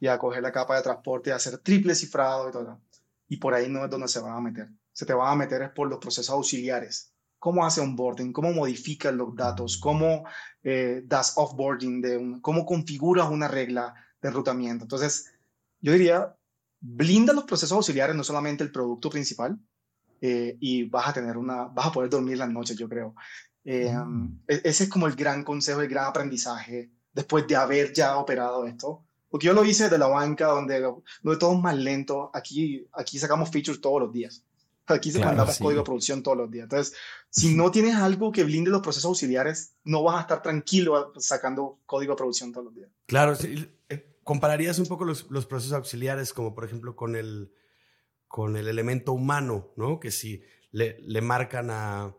y 0.00 0.06
a 0.06 0.18
coger 0.18 0.42
la 0.42 0.52
capa 0.52 0.76
de 0.76 0.82
transporte 0.82 1.30
y 1.30 1.32
hacer 1.32 1.58
triple 1.58 1.94
cifrado 1.94 2.48
y 2.48 2.52
todo. 2.52 2.80
Y 3.28 3.36
por 3.36 3.54
ahí 3.54 3.68
no 3.68 3.84
es 3.84 3.90
donde 3.90 4.08
se 4.08 4.20
van 4.20 4.32
a 4.32 4.40
meter. 4.40 4.68
Se 4.92 5.06
te 5.06 5.12
van 5.12 5.32
a 5.32 5.36
meter 5.36 5.62
es 5.62 5.70
por 5.70 5.88
los 5.88 5.98
procesos 5.98 6.30
auxiliares. 6.30 7.12
¿Cómo 7.38 7.64
hace 7.64 7.80
onboarding? 7.80 8.32
¿Cómo 8.32 8.52
modificas 8.52 9.14
los 9.14 9.34
datos? 9.36 9.78
¿Cómo 9.78 10.24
eh, 10.62 11.02
das 11.06 11.34
offboarding? 11.36 12.00
De 12.00 12.16
un, 12.16 12.40
¿Cómo 12.40 12.66
configuras 12.66 13.30
una 13.30 13.46
regla 13.46 13.94
de 14.20 14.28
enrutamiento? 14.28 14.84
Entonces, 14.84 15.32
yo 15.80 15.92
diría, 15.92 16.36
blinda 16.80 17.32
los 17.32 17.44
procesos 17.44 17.76
auxiliares, 17.76 18.16
no 18.16 18.24
solamente 18.24 18.64
el 18.64 18.72
producto 18.72 19.08
principal, 19.08 19.58
eh, 20.20 20.56
y 20.60 20.84
vas 20.84 21.08
a 21.08 21.12
tener 21.12 21.36
una, 21.36 21.64
vas 21.66 21.86
a 21.86 21.92
poder 21.92 22.10
dormir 22.10 22.38
las 22.38 22.50
noches, 22.50 22.76
yo 22.76 22.88
creo. 22.88 23.14
Eh, 23.64 23.92
mm. 23.92 24.40
e-, 24.48 24.62
ese 24.64 24.84
es 24.84 24.90
como 24.90 25.06
el 25.06 25.14
gran 25.14 25.44
consejo, 25.44 25.80
el 25.80 25.88
gran 25.88 26.06
aprendizaje 26.06 26.90
después 27.12 27.46
de 27.46 27.56
haber 27.56 27.92
ya 27.92 28.16
operado 28.16 28.66
esto. 28.66 29.04
Porque 29.28 29.46
yo 29.46 29.52
lo 29.52 29.64
hice 29.64 29.88
de 29.88 29.98
la 29.98 30.06
banca, 30.06 30.46
donde, 30.46 30.80
donde 30.80 31.38
todo 31.38 31.54
es 31.54 31.60
más 31.60 31.76
lento. 31.76 32.30
Aquí, 32.32 32.86
aquí 32.92 33.18
sacamos 33.18 33.50
features 33.50 33.80
todos 33.80 34.00
los 34.00 34.12
días. 34.12 34.44
Aquí 34.86 35.10
se 35.12 35.20
claro, 35.20 35.44
código 35.58 35.80
de 35.80 35.84
producción 35.84 36.22
todos 36.22 36.38
los 36.38 36.50
días. 36.50 36.64
Entonces, 36.64 36.94
si 37.28 37.54
no 37.54 37.70
tienes 37.70 37.96
algo 37.96 38.32
que 38.32 38.44
blinde 38.44 38.70
los 38.70 38.80
procesos 38.80 39.06
auxiliares, 39.06 39.74
no 39.84 40.02
vas 40.02 40.16
a 40.16 40.20
estar 40.22 40.42
tranquilo 40.42 41.12
sacando 41.18 41.78
código 41.84 42.14
de 42.14 42.16
producción 42.16 42.52
todos 42.52 42.66
los 42.66 42.74
días. 42.74 42.90
Claro, 43.06 43.36
eh, 43.42 44.16
compararías 44.24 44.78
un 44.78 44.86
poco 44.86 45.04
los, 45.04 45.30
los, 45.30 45.44
procesos 45.44 45.74
auxiliares 45.74 46.32
como 46.32 46.54
por 46.54 46.64
ejemplo 46.64 46.96
con 46.96 47.16
el, 47.16 47.52
con 48.28 48.56
el 48.56 48.66
elemento 48.66 49.12
humano, 49.12 49.68
¿no? 49.76 50.00
Que 50.00 50.10
si 50.10 50.42
le, 50.70 50.98
le 51.00 51.20
marcan 51.20 51.68
a, 51.70 52.14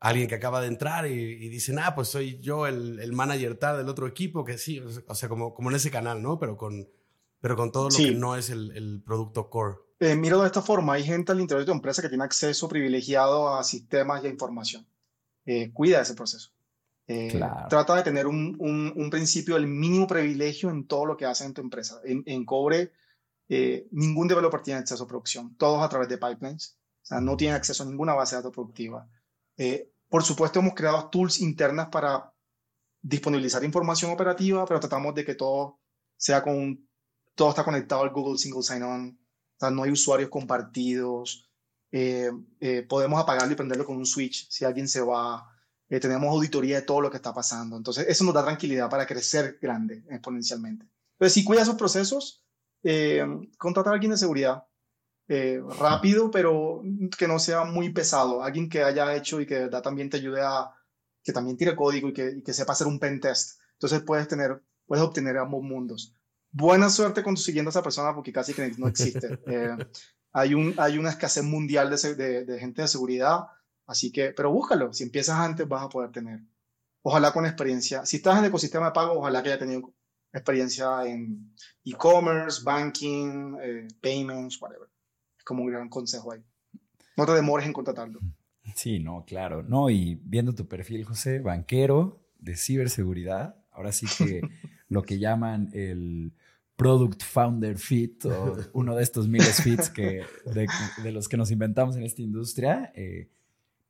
alguien 0.00 0.28
que 0.28 0.36
acaba 0.36 0.60
de 0.60 0.68
entrar 0.68 1.06
y, 1.06 1.12
y 1.12 1.48
dicen, 1.48 1.78
ah, 1.78 1.94
pues 1.94 2.08
soy 2.08 2.38
yo 2.40 2.66
el, 2.66 3.00
el, 3.00 3.12
manager 3.12 3.56
tal 3.56 3.78
del 3.78 3.88
otro 3.88 4.06
equipo, 4.06 4.44
que 4.44 4.58
sí, 4.58 4.80
o 4.80 5.14
sea, 5.14 5.28
como, 5.28 5.54
como 5.54 5.70
en 5.70 5.76
ese 5.76 5.90
canal, 5.90 6.22
¿no? 6.22 6.38
Pero 6.38 6.56
con, 6.56 6.88
pero 7.40 7.56
con 7.56 7.72
todo 7.72 7.88
lo 7.88 7.96
que 7.96 8.12
no 8.12 8.36
es 8.36 8.50
el, 8.50 8.70
el 8.76 9.02
producto 9.04 9.50
core. 9.50 9.76
Eh, 10.00 10.14
miro 10.14 10.40
de 10.40 10.46
esta 10.46 10.62
forma, 10.62 10.94
hay 10.94 11.02
gente 11.02 11.32
al 11.32 11.40
interior 11.40 11.62
de 11.62 11.66
tu 11.66 11.72
empresa 11.72 12.02
que 12.02 12.08
tiene 12.08 12.24
acceso 12.24 12.68
privilegiado 12.68 13.54
a 13.54 13.64
sistemas 13.64 14.22
y 14.22 14.28
a 14.28 14.30
información. 14.30 14.86
Eh, 15.44 15.72
cuida 15.72 16.00
ese 16.00 16.14
proceso. 16.14 16.50
Eh, 17.08 17.40
Trata 17.70 17.96
de 17.96 18.02
tener 18.02 18.26
un, 18.26 18.54
un, 18.58 18.92
un, 18.94 19.10
principio 19.10 19.54
del 19.54 19.66
mínimo 19.66 20.06
privilegio 20.06 20.68
en 20.68 20.86
todo 20.86 21.06
lo 21.06 21.16
que 21.16 21.24
hace 21.24 21.46
en 21.46 21.54
tu 21.54 21.62
empresa. 21.62 22.00
En, 22.04 22.22
en 22.26 22.44
Cobre, 22.44 22.92
eh, 23.48 23.88
ningún 23.90 24.28
developer 24.28 24.60
tiene 24.60 24.80
acceso 24.80 25.04
a 25.04 25.08
producción, 25.08 25.56
todos 25.56 25.82
a 25.82 25.88
través 25.88 26.08
de 26.08 26.18
pipelines. 26.18 26.76
O 27.02 27.06
sea, 27.06 27.20
no 27.22 27.36
tienen 27.36 27.56
acceso 27.56 27.82
a 27.82 27.86
ninguna 27.86 28.12
base 28.12 28.36
de 28.36 28.42
datos 28.42 28.52
productiva. 28.52 29.08
Eh, 29.58 29.92
por 30.08 30.22
supuesto, 30.22 30.60
hemos 30.60 30.74
creado 30.74 31.10
tools 31.10 31.40
internas 31.40 31.88
para 31.88 32.32
disponibilizar 33.02 33.62
información 33.64 34.12
operativa, 34.12 34.64
pero 34.64 34.80
tratamos 34.80 35.14
de 35.14 35.24
que 35.24 35.34
todo 35.34 35.80
sea 36.16 36.42
con, 36.42 36.88
todo 37.34 37.50
está 37.50 37.64
conectado 37.64 38.02
al 38.02 38.10
Google 38.10 38.38
Single 38.38 38.62
Sign-On, 38.62 39.08
o 39.10 39.58
sea, 39.58 39.70
no 39.70 39.82
hay 39.82 39.90
usuarios 39.90 40.30
compartidos, 40.30 41.50
eh, 41.90 42.30
eh, 42.60 42.82
podemos 42.88 43.20
apagarlo 43.20 43.52
y 43.52 43.56
prenderlo 43.56 43.84
con 43.84 43.96
un 43.96 44.06
switch 44.06 44.48
si 44.48 44.64
alguien 44.64 44.88
se 44.88 45.00
va, 45.00 45.46
tenemos 45.88 46.28
auditoría 46.28 46.76
de 46.76 46.82
todo 46.82 47.00
lo 47.00 47.10
que 47.10 47.16
está 47.16 47.32
pasando, 47.32 47.76
entonces 47.76 48.06
eso 48.08 48.24
nos 48.24 48.34
da 48.34 48.44
tranquilidad 48.44 48.90
para 48.90 49.06
crecer 49.06 49.58
grande 49.60 50.04
exponencialmente. 50.10 50.86
Entonces, 51.12 51.32
si 51.32 51.44
cuida 51.44 51.62
esos 51.62 51.76
procesos, 51.76 52.44
contrata 53.56 53.90
a 53.90 53.94
alguien 53.94 54.12
de 54.12 54.18
seguridad, 54.18 54.67
eh, 55.28 55.60
rápido, 55.78 56.30
pero 56.30 56.82
que 57.16 57.28
no 57.28 57.38
sea 57.38 57.64
muy 57.64 57.90
pesado. 57.90 58.42
Alguien 58.42 58.68
que 58.68 58.82
haya 58.82 59.14
hecho 59.14 59.40
y 59.40 59.46
que 59.46 59.54
de 59.54 59.60
verdad 59.64 59.82
también 59.82 60.08
te 60.08 60.16
ayude 60.16 60.40
a, 60.42 60.70
que 61.22 61.32
también 61.32 61.56
tire 61.58 61.76
código 61.76 62.08
y 62.08 62.12
que, 62.14 62.30
y 62.38 62.42
que 62.42 62.54
sepa 62.54 62.72
hacer 62.72 62.86
un 62.86 62.98
pen 62.98 63.20
test. 63.20 63.60
Entonces 63.74 64.02
puedes 64.02 64.26
tener, 64.26 64.62
puedes 64.86 65.04
obtener 65.04 65.36
ambos 65.36 65.62
mundos. 65.62 66.14
Buena 66.50 66.88
suerte 66.88 67.22
con 67.22 67.36
siguiendo 67.36 67.68
a 67.68 67.72
esa 67.72 67.82
persona 67.82 68.14
porque 68.14 68.32
casi 68.32 68.54
que 68.54 68.72
no 68.78 68.88
existe. 68.88 69.38
Eh, 69.46 69.76
hay, 70.32 70.54
un, 70.54 70.74
hay 70.78 70.98
una 70.98 71.10
escasez 71.10 71.44
mundial 71.44 71.90
de, 71.90 72.14
de, 72.14 72.44
de, 72.44 72.58
gente 72.58 72.82
de 72.82 72.88
seguridad, 72.88 73.46
así 73.86 74.12
que, 74.12 74.32
pero 74.32 74.50
búscalo. 74.50 74.92
Si 74.92 75.02
empiezas 75.02 75.36
antes 75.36 75.68
vas 75.68 75.84
a 75.84 75.88
poder 75.88 76.10
tener. 76.10 76.40
Ojalá 77.02 77.32
con 77.32 77.46
experiencia. 77.46 78.04
Si 78.06 78.16
estás 78.16 78.34
en 78.34 78.44
el 78.44 78.48
ecosistema 78.48 78.86
de 78.86 78.92
pago, 78.92 79.18
ojalá 79.18 79.42
que 79.42 79.50
haya 79.50 79.58
tenido 79.58 79.92
experiencia 80.32 81.04
en 81.06 81.54
e-commerce, 81.84 82.62
banking, 82.62 83.56
eh, 83.60 83.88
payments, 84.00 84.60
whatever. 84.60 84.88
Como 85.48 85.62
un 85.62 85.70
gran 85.70 85.88
consejo 85.88 86.32
ahí. 86.32 86.44
No 87.16 87.24
te 87.24 87.32
demores 87.32 87.66
en 87.66 87.72
contratarlo. 87.72 88.20
Sí, 88.74 88.98
no, 88.98 89.24
claro. 89.26 89.62
No, 89.62 89.88
y 89.88 90.20
viendo 90.22 90.54
tu 90.54 90.68
perfil, 90.68 91.04
José, 91.04 91.38
banquero 91.38 92.20
de 92.38 92.54
ciberseguridad, 92.54 93.56
ahora 93.72 93.92
sí 93.92 94.06
que 94.18 94.42
lo 94.90 95.02
que 95.04 95.18
llaman 95.18 95.70
el 95.72 96.34
Product 96.76 97.22
Founder 97.22 97.78
Fit 97.78 98.26
o 98.26 98.58
uno 98.74 98.94
de 98.94 99.02
estos 99.02 99.26
miles 99.26 99.62
fits 99.62 99.88
que, 99.88 100.22
de, 100.44 101.12
los 101.12 101.30
que 101.30 101.38
nos 101.38 101.50
inventamos 101.50 101.96
en 101.96 102.02
esta 102.02 102.20
industria, 102.20 102.92
eh, 102.94 103.30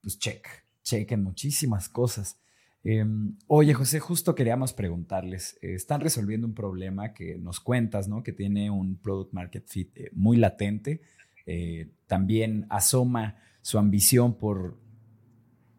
pues 0.00 0.16
check, 0.16 0.46
check 0.84 1.10
en 1.10 1.24
muchísimas 1.24 1.88
cosas. 1.88 2.38
Em, 2.84 3.36
oye, 3.48 3.74
José, 3.74 3.98
justo 3.98 4.34
queríamos 4.34 4.72
preguntarles, 4.72 5.58
eh, 5.60 5.74
están 5.74 6.00
resolviendo 6.00 6.46
un 6.46 6.54
problema 6.54 7.12
que 7.12 7.36
nos 7.36 7.58
cuentas, 7.58 8.06
¿no? 8.08 8.22
Que 8.22 8.32
tiene 8.32 8.70
un 8.70 8.96
Product 8.96 9.32
Market 9.32 9.66
Fit 9.66 9.90
eh, 9.96 10.10
muy 10.14 10.36
latente. 10.36 11.02
También 12.06 12.66
asoma 12.68 13.36
su 13.62 13.78
ambición 13.78 14.36
por 14.38 14.78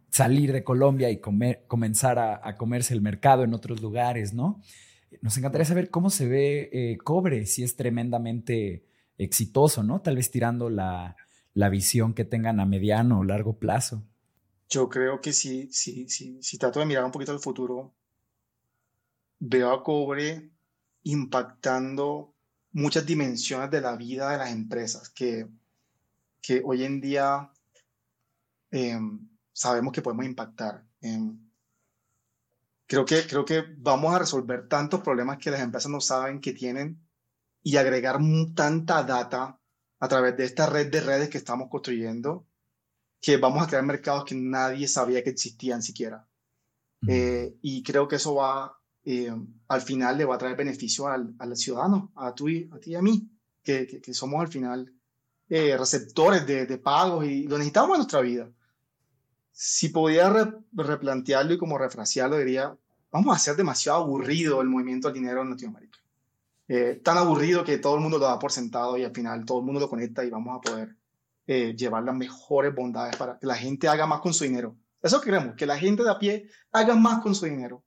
salir 0.10 0.52
de 0.52 0.64
Colombia 0.64 1.10
y 1.10 1.20
comenzar 1.20 2.20
a, 2.20 2.42
a 2.44 2.58
comerse 2.58 2.94
el 2.94 3.02
mercado 3.02 3.44
en 3.44 3.54
otros 3.54 3.82
lugares, 3.82 4.34
¿no? 4.34 4.62
Nos 5.22 5.38
encantaría 5.38 5.66
saber 5.66 5.90
cómo 5.90 6.10
se 6.10 6.28
ve 6.28 6.70
eh, 6.72 6.98
Cobre, 6.98 7.46
si 7.46 7.64
es 7.64 7.76
tremendamente 7.76 8.86
exitoso, 9.18 9.84
¿no? 9.84 10.02
Tal 10.02 10.16
vez 10.16 10.32
tirando 10.32 10.70
la, 10.70 11.16
visión 11.72 12.14
que 12.14 12.24
tengan 12.24 12.60
a 12.62 12.66
mediano 12.66 13.20
o 13.20 13.24
largo 13.24 13.60
plazo. 13.60 14.04
Yo 14.70 14.88
creo 14.88 15.20
que 15.20 15.34
sí, 15.34 15.68
sí, 15.72 16.08
sí, 16.08 16.38
si 16.42 16.58
trato 16.58 16.80
de 16.80 16.86
mirar 16.86 17.04
un 17.04 17.12
poquito 17.12 17.34
al 17.34 17.40
futuro, 17.40 17.94
veo 19.40 19.72
a 19.72 19.84
Cobre 19.84 20.52
impactando 21.04 22.34
muchas 22.72 23.06
dimensiones 23.06 23.72
de 23.72 23.82
la 23.82 23.96
vida 23.96 24.32
de 24.32 24.38
las 24.38 24.52
empresas 24.52 25.10
que, 25.10 25.48
que 26.42 26.62
hoy 26.64 26.84
en 26.84 27.02
día 27.02 27.52
em, 28.72 29.28
sabemos 29.52 29.94
que 29.94 30.02
podemos 30.02 30.26
impactar. 30.26 30.86
Em, 31.02 31.50
Creo 32.90 33.06
que, 33.06 33.28
creo 33.28 33.46
que 33.46 33.64
vamos 33.78 34.16
a 34.16 34.18
resolver 34.18 34.68
tantos 34.68 35.02
problemas 35.02 35.38
que 35.38 35.52
las 35.52 35.62
empresas 35.62 35.92
no 35.92 36.02
saben 36.02 36.42
que 36.42 36.54
tienen 36.54 37.00
y 37.62 37.78
agregar 37.78 38.18
tanta 38.56 39.04
data 39.04 39.62
a 40.00 40.08
través 40.08 40.36
de 40.36 40.46
esta 40.46 40.66
red 40.66 40.90
de 40.90 41.00
redes 41.00 41.30
que 41.30 41.38
estamos 41.38 41.70
construyendo 41.70 42.48
que 43.22 43.38
vamos 43.38 43.62
a 43.62 43.68
crear 43.68 43.84
mercados 43.84 44.26
que 44.26 44.34
nadie 44.34 44.88
sabía 44.88 45.24
que 45.24 45.30
existían 45.30 45.84
siquiera. 45.84 46.28
Eh, 47.08 47.58
y 47.62 47.84
creo 47.84 48.08
que 48.08 48.16
eso 48.16 48.34
va, 48.34 48.79
eh, 49.06 49.34
al 49.68 49.82
final 49.82 50.18
le 50.18 50.26
va 50.26 50.36
a 50.36 50.38
traer 50.38 50.56
beneficio 50.56 51.08
al, 51.08 51.34
al 51.40 51.56
ciudadano, 51.56 52.12
a, 52.16 52.34
tú 52.34 52.50
y, 52.50 52.70
a 52.72 52.80
ti 52.80 52.92
y 52.92 52.96
a 52.96 53.02
mí, 53.02 53.30
que, 53.64 53.88
que, 53.88 54.14
somos 54.14 54.42
al 54.42 54.48
final 54.48 54.94
eh, 55.48 55.78
receptores 55.78 56.46
de, 56.46 56.66
de, 56.66 56.78
pagos 56.78 57.26
y 57.26 57.44
lo 57.44 57.58
necesitamos 57.58 57.96
en 57.96 58.00
nuestra 58.00 58.22
vida 58.22 58.50
si 59.62 59.90
pudiera 59.90 60.58
replantearlo 60.72 61.54
y 61.54 61.58
como 61.58 61.78
refrasearlo, 61.78 62.38
diría, 62.38 62.74
vamos 63.12 63.34
a 63.34 63.36
hacer 63.36 63.58
demasiado 63.58 64.04
aburrido 64.04 64.62
el 64.62 64.70
movimiento 64.70 65.10
del 65.10 65.16
dinero 65.16 65.42
en 65.42 65.50
Latinoamérica. 65.50 66.00
Eh, 66.66 67.02
tan 67.04 67.18
aburrido 67.18 67.66
que 67.66 67.78
todo 67.78 67.96
el 67.96 68.02
mundo 68.02 68.20
lo 68.20 68.26
da 68.26 68.40
por 68.40 68.54
sentado 68.54 68.98
y 68.98 69.04
al 69.04 69.14
final 69.14 69.44
todo 69.44 69.60
el 69.60 69.66
mundo 69.66 69.82
lo 69.82 69.90
conecta 69.90 70.24
y 70.24 70.30
vamos 70.30 70.58
a 70.58 70.62
poder 70.62 70.96
eh, 71.46 71.76
llevar 71.76 72.04
las 72.04 72.16
mejores 72.16 72.74
bondades 72.74 73.18
para 73.18 73.38
que 73.38 73.48
la 73.48 73.56
gente 73.56 73.90
haga 73.90 74.08
más 74.08 74.22
con 74.22 74.34
su 74.34 74.46
dinero. 74.46 74.78
Eso 75.02 75.20
queremos, 75.20 75.56
que 75.56 75.66
la 75.66 75.78
gente 75.78 76.04
de 76.04 76.12
a 76.12 76.18
pie 76.18 76.48
haga 76.72 76.96
más 76.96 77.22
con 77.22 77.36
su 77.36 77.44
dinero. 77.44 77.84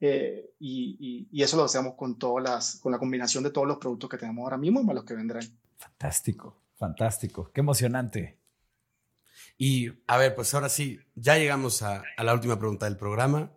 Eh, 0.00 0.54
y, 0.58 1.28
y, 1.30 1.42
eso 1.42 1.58
lo 1.58 1.64
hacemos 1.64 1.94
con, 1.94 2.18
todas 2.18 2.42
las, 2.42 2.76
con 2.76 2.90
la 2.90 2.98
combinación 2.98 3.44
de 3.44 3.50
todos 3.50 3.68
los 3.68 3.76
productos 3.76 4.08
que 4.08 4.16
tenemos 4.16 4.42
ahora 4.44 4.56
mismo 4.56 4.82
más 4.82 4.94
los 4.94 5.04
que 5.04 5.14
vendrán. 5.14 5.42
Fantástico, 5.76 6.56
fantástico. 6.76 7.50
Qué 7.52 7.60
emocionante. 7.60 8.38
Y 9.58 9.90
a 10.06 10.16
ver, 10.16 10.34
pues 10.34 10.54
ahora 10.54 10.70
sí, 10.70 10.98
ya 11.14 11.36
llegamos 11.36 11.82
a, 11.82 12.02
la 12.16 12.32
última 12.32 12.58
pregunta 12.58 12.86
del 12.86 12.96
programa. 12.96 13.52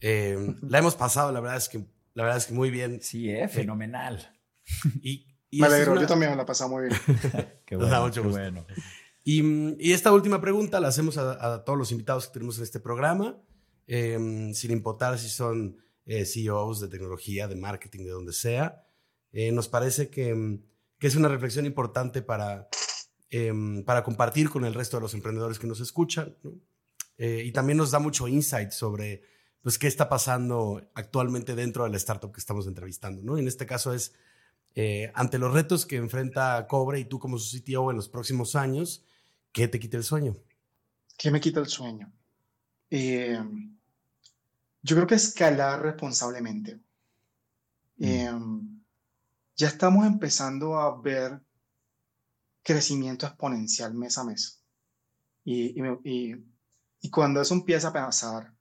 Eh, 0.00 0.36
la 0.62 0.78
hemos 0.78 0.96
pasado, 0.96 1.30
la 1.30 1.40
verdad 1.40 1.58
es 1.58 1.68
que, 1.68 1.86
la 2.14 2.24
verdad 2.24 2.38
es 2.38 2.46
que 2.46 2.54
muy 2.54 2.70
bien. 2.70 3.00
Sí, 3.00 3.30
eh, 3.30 3.48
fenomenal. 3.48 4.34
Y, 5.02 5.24
Me 5.52 5.68
alegro, 5.68 6.00
yo 6.00 6.06
también 6.08 6.36
la 6.36 6.42
he 6.42 6.46
pasado 6.46 6.70
muy 6.70 6.88
bien. 6.88 7.00
qué 7.64 7.76
bueno, 7.76 8.10
qué 8.10 8.20
bueno. 8.20 8.66
Y, 9.22 9.92
esta 9.92 10.12
última 10.12 10.40
pregunta 10.40 10.80
la 10.80 10.88
hacemos 10.88 11.18
a, 11.18 11.64
todos 11.64 11.78
los 11.78 11.90
invitados 11.92 12.26
que 12.26 12.34
tenemos 12.34 12.58
en 12.58 12.64
este 12.64 12.80
programa, 12.80 13.36
em, 13.86 14.52
sin 14.54 14.70
importar 14.70 15.18
si 15.18 15.28
son 15.28 15.78
eh, 16.04 16.24
CEOs 16.24 16.80
de 16.80 16.88
tecnología, 16.88 17.48
de 17.48 17.56
marketing, 17.56 18.04
de 18.04 18.10
donde 18.10 18.32
sea. 18.32 18.82
nos 19.52 19.68
parece 19.68 20.08
que, 20.08 20.60
que, 20.98 21.06
es 21.06 21.16
una 21.16 21.28
reflexión 21.28 21.66
importante 21.66 22.22
para, 22.22 22.68
Em, 23.28 23.84
para 23.84 24.04
compartir 24.04 24.48
con 24.50 24.64
el 24.64 24.72
resto 24.72 24.96
de 24.98 25.00
los 25.00 25.14
emprendedores 25.14 25.58
que 25.58 25.66
nos 25.66 25.80
escuchan. 25.80 26.36
Eh, 27.18 27.42
y 27.44 27.52
también 27.52 27.76
nos 27.76 27.90
da 27.90 27.98
mucho 27.98 28.28
insight 28.28 28.70
sobre 28.70 29.22
pues, 29.62 29.78
qué 29.78 29.88
está 29.88 30.08
pasando 30.08 30.88
actualmente 30.94 31.54
dentro 31.54 31.84
de 31.84 31.90
la 31.90 31.96
startup 31.96 32.32
que 32.32 32.40
estamos 32.40 32.66
entrevistando. 32.66 33.22
¿no? 33.22 33.36
en 33.36 33.48
este 33.48 33.66
caso 33.66 33.92
es, 33.92 34.14
eh, 34.74 35.10
ante 35.14 35.38
los 35.38 35.52
retos 35.52 35.86
que 35.86 35.96
enfrenta 35.96 36.66
Cobre 36.68 37.00
y 37.00 37.04
tú 37.06 37.18
como 37.18 37.38
su 37.38 37.58
CTO 37.58 37.90
en 37.90 37.96
los 37.96 38.08
próximos 38.08 38.54
años, 38.54 39.04
¿qué 39.52 39.66
te 39.66 39.80
quita 39.80 39.96
el 39.96 40.04
sueño? 40.04 40.36
¿Qué 41.18 41.30
me 41.30 41.40
quita 41.40 41.60
el 41.60 41.66
sueño? 41.66 42.12
Em, 42.90 43.75
yo 44.86 44.94
creo 44.94 45.08
que 45.08 45.16
escalar 45.16 45.82
responsablemente. 45.82 46.76
Mm. 47.96 48.04
Em, 48.04 48.82
ya 49.56 49.68
estamos 49.68 50.06
empezando 50.06 50.78
a 50.78 51.00
ver 51.00 51.40
crecimiento 52.62 53.26
exponencial 53.26 53.94
mes 53.94 54.16
a 54.16 54.24
mes. 54.24 54.62
Y, 55.44 55.80
y, 56.04 56.36
y, 57.00 57.10
cuando 57.10 57.40
eso 57.40 57.54
empieza 57.54 57.88
a 57.88 57.92
pasar, 57.92 58.52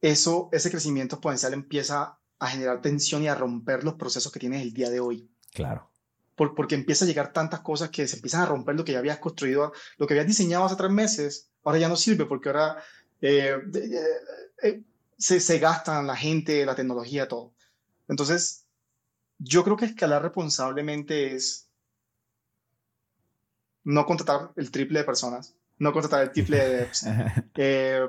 eso, 0.00 0.48
ese 0.52 0.70
crecimiento 0.70 1.16
exponencial 1.16 1.52
empieza 1.52 2.18
a 2.38 2.48
generar 2.48 2.80
tensión 2.80 3.22
y 3.22 3.28
a 3.28 3.34
romper 3.34 3.84
los 3.84 3.94
procesos 3.94 4.32
que 4.32 4.40
tienes 4.40 4.62
el 4.62 4.72
día 4.72 4.90
de 4.90 5.00
hoy. 5.00 5.30
Claro. 5.52 5.90
Por, 6.34 6.54
porque 6.54 6.76
empieza 6.76 7.04
a 7.04 7.08
llegar 7.08 7.32
tantas 7.32 7.60
cosas 7.60 7.90
que 7.90 8.06
se 8.06 8.16
empiezan 8.16 8.42
a 8.42 8.46
romper 8.46 8.76
lo 8.76 8.84
que 8.84 8.92
ya 8.92 8.98
habías 8.98 9.18
construido, 9.18 9.72
lo 9.96 10.06
que 10.06 10.14
habías 10.14 10.28
diseñado 10.28 10.64
hace 10.64 10.76
tres 10.76 10.90
meses, 10.90 11.50
ahora 11.64 11.78
ya 11.78 11.88
no 11.88 11.96
sirve 11.96 12.24
porque 12.26 12.48
ahora 12.48 12.82
eh, 13.20 13.56
eh, 14.62 14.82
se, 15.16 15.40
se 15.40 15.58
gastan 15.58 16.06
la 16.06 16.16
gente, 16.16 16.64
la 16.64 16.74
tecnología, 16.74 17.28
todo. 17.28 17.54
Entonces, 18.08 18.66
yo 19.38 19.64
creo 19.64 19.76
que 19.76 19.86
escalar 19.86 20.22
responsablemente 20.22 21.34
es 21.34 21.68
no 23.84 24.04
contratar 24.04 24.52
el 24.56 24.70
triple 24.70 25.00
de 25.00 25.04
personas, 25.04 25.54
no 25.78 25.92
contratar 25.92 26.22
el 26.22 26.32
triple 26.32 26.58
de 26.58 26.76
devs, 26.76 27.06
eh, 27.56 28.06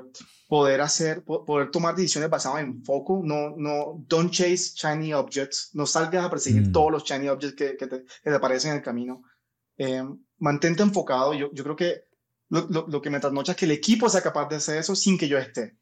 poder 0.48 0.80
hacer, 0.80 1.24
poder 1.24 1.70
tomar 1.70 1.94
decisiones 1.94 2.28
basadas 2.28 2.62
en 2.62 2.84
foco, 2.84 3.22
no, 3.24 3.54
no, 3.56 4.04
don't 4.06 4.32
chase 4.32 4.72
shiny 4.74 5.14
objects, 5.14 5.70
no 5.74 5.86
salgas 5.86 6.24
a 6.24 6.30
perseguir 6.30 6.68
mm. 6.68 6.72
todos 6.72 6.90
los 6.90 7.04
shiny 7.04 7.28
objects 7.28 7.56
que, 7.56 7.76
que, 7.76 7.86
te, 7.86 8.04
que, 8.04 8.30
te, 8.30 8.36
aparecen 8.36 8.72
en 8.72 8.76
el 8.78 8.82
camino. 8.82 9.22
Eh, 9.78 10.04
mantente 10.38 10.82
enfocado, 10.82 11.32
yo, 11.32 11.50
yo 11.52 11.62
creo 11.64 11.76
que 11.76 12.09
lo, 12.50 12.86
lo, 12.88 13.00
que 13.00 13.10
me 13.10 13.20
trasnocha 13.20 13.52
es 13.52 13.58
que 13.58 13.64
el 13.64 13.70
equipo 13.70 14.08
sea 14.08 14.20
capaz 14.20 14.48
de 14.48 14.56
hacer 14.56 14.78
eso 14.78 14.94
sin 14.94 15.16
que 15.16 15.28
yo 15.28 15.38
esté. 15.38 15.76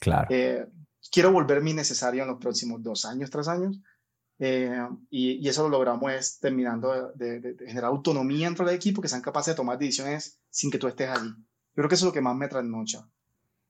Claro. 0.00 0.26
Eh, 0.30 0.66
quiero 1.10 1.32
volverme 1.32 1.70
innecesario 1.70 2.22
en 2.22 2.28
los 2.28 2.38
próximos 2.38 2.82
dos 2.82 3.04
años, 3.04 3.30
tres 3.30 3.48
años. 3.48 3.78
Eh, 4.38 4.88
y, 5.10 5.46
eso 5.46 5.62
lo 5.64 5.68
logramos 5.68 6.12
es 6.12 6.38
terminando 6.40 7.12
de, 7.14 7.56
generar 7.60 7.90
autonomía 7.90 8.46
dentro 8.48 8.66
del 8.66 8.74
equipo, 8.74 9.00
que 9.00 9.08
sean 9.08 9.22
capaces 9.22 9.54
de 9.54 9.56
tomar 9.56 9.78
decisiones 9.78 10.40
sin 10.50 10.70
que 10.70 10.78
tú 10.78 10.88
estés 10.88 11.08
allí. 11.08 11.28
Yo 11.28 11.74
creo 11.74 11.88
que 11.88 11.94
eso 11.94 12.06
es 12.06 12.08
lo 12.08 12.12
que 12.12 12.20
más 12.20 12.36
me 12.36 12.48
trasnocha. 12.48 13.08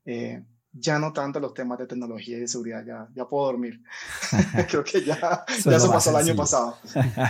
Eh, 0.05 0.45
ya 0.75 0.99
no 0.99 1.12
tanto 1.12 1.39
los 1.41 1.55
temas 1.55 1.79
de 1.79 1.87
tecnología 1.87 2.37
y 2.37 2.41
de 2.41 2.49
seguridad, 2.49 2.85
ya, 2.85 3.09
ya 3.14 3.27
puedo 3.27 3.47
dormir. 3.47 3.81
creo 4.68 4.83
que 4.83 5.03
ya, 5.05 5.45
ya 5.64 5.77
eso 5.77 5.91
pasó 5.91 6.11
el 6.11 6.16
año 6.16 6.37
pasado. 6.37 6.77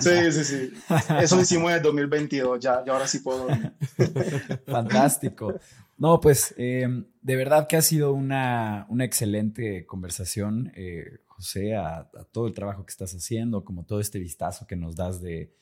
Sí, 0.00 0.32
sí, 0.32 0.44
sí. 0.44 0.72
Eso 1.20 1.36
lo 1.36 1.42
hicimos 1.42 1.70
en 1.70 1.76
el 1.76 1.82
2022, 1.82 2.58
ya, 2.60 2.82
ya 2.84 2.92
ahora 2.92 3.06
sí 3.06 3.18
puedo 3.20 3.46
dormir. 3.46 3.72
Fantástico. 4.66 5.54
No, 5.96 6.20
pues 6.20 6.54
eh, 6.56 6.88
de 7.22 7.36
verdad 7.36 7.68
que 7.68 7.76
ha 7.76 7.82
sido 7.82 8.12
una, 8.12 8.86
una 8.88 9.04
excelente 9.04 9.86
conversación. 9.86 10.72
Eh, 10.74 11.20
José, 11.26 11.74
a, 11.74 12.08
todo 12.32 12.46
el 12.46 12.54
trabajo 12.54 12.84
que 12.86 12.90
estás 12.90 13.12
haciendo, 13.12 13.64
como 13.64 13.84
todo 13.84 14.00
este 14.00 14.18
vistazo 14.18 14.66
que 14.66 14.76
nos 14.76 14.96
das 14.96 15.20
de, 15.20 15.52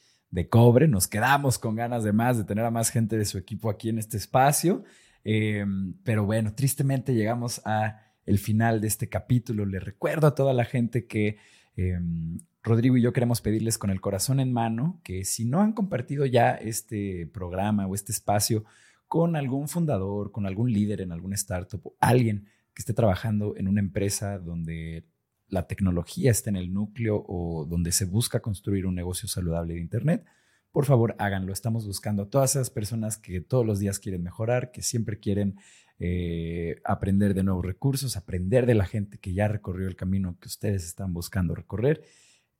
cobre. 0.48 0.86
Nos 0.88 1.08
quedamos 1.08 1.58
con 1.58 1.74
ganas 1.74 2.04
de 2.04 2.12
más, 2.12 2.38
de 2.38 2.44
tener 2.44 2.64
a 2.64 2.70
más 2.70 2.90
gente 2.90 3.18
de 3.18 3.24
su 3.24 3.38
equipo 3.38 3.70
aquí 3.70 3.88
en 3.88 3.98
este 3.98 4.16
espacio. 4.16 4.84
Em, 5.24 5.94
pero 6.04 6.24
bueno, 6.24 6.54
tristemente 6.54 7.14
llegamos 7.14 7.60
a 7.64 8.00
el 8.26 8.38
final 8.38 8.80
de 8.80 8.88
este 8.88 9.08
capítulo. 9.08 9.66
Le 9.66 9.80
recuerdo 9.80 10.26
a 10.26 10.34
toda 10.34 10.52
la 10.52 10.64
gente 10.64 11.06
que 11.06 11.38
em, 11.76 12.38
Rodrigo 12.62 12.96
y 12.96 13.02
yo 13.02 13.12
queremos 13.12 13.40
pedirles 13.40 13.76
con 13.78 13.90
el 13.90 14.00
corazón 14.00 14.38
en 14.38 14.52
mano 14.52 15.00
que 15.02 15.24
si 15.24 15.44
no 15.44 15.60
han 15.60 15.72
compartido 15.72 16.26
ya 16.26 16.52
este 16.52 17.26
programa 17.26 17.86
o 17.86 17.94
este 17.94 18.12
espacio 18.12 18.64
con 19.08 19.36
algún 19.36 19.68
fundador, 19.68 20.30
con 20.30 20.46
algún 20.46 20.72
líder 20.72 21.00
en 21.00 21.12
alguna 21.12 21.34
startup 21.34 21.80
o 21.84 21.96
alguien 22.00 22.46
que 22.72 22.82
esté 22.82 22.94
trabajando 22.94 23.56
en 23.56 23.68
una 23.68 23.80
empresa 23.80 24.38
donde 24.38 25.04
la 25.48 25.66
tecnología 25.66 26.30
está 26.30 26.50
en 26.50 26.56
el 26.56 26.72
núcleo 26.72 27.24
o 27.28 27.66
donde 27.66 27.92
se 27.92 28.06
busca 28.06 28.40
construir 28.40 28.86
un 28.86 28.94
negocio 28.94 29.28
saludable 29.28 29.74
de 29.74 29.80
Internet, 29.80 30.24
por 30.72 30.86
favor 30.86 31.14
háganlo. 31.18 31.52
Estamos 31.52 31.86
buscando 31.86 32.24
a 32.24 32.30
todas 32.30 32.56
esas 32.56 32.70
personas 32.70 33.18
que 33.18 33.40
todos 33.40 33.64
los 33.64 33.78
días 33.78 33.98
quieren 33.98 34.22
mejorar, 34.22 34.72
que 34.72 34.82
siempre 34.82 35.20
quieren 35.20 35.56
eh, 35.98 36.80
aprender 36.84 37.34
de 37.34 37.44
nuevos 37.44 37.64
recursos, 37.64 38.16
aprender 38.16 38.66
de 38.66 38.74
la 38.74 38.86
gente 38.86 39.18
que 39.18 39.34
ya 39.34 39.46
recorrió 39.48 39.86
el 39.86 39.96
camino 39.96 40.36
que 40.40 40.48
ustedes 40.48 40.84
están 40.84 41.12
buscando 41.12 41.54
recorrer. 41.54 42.02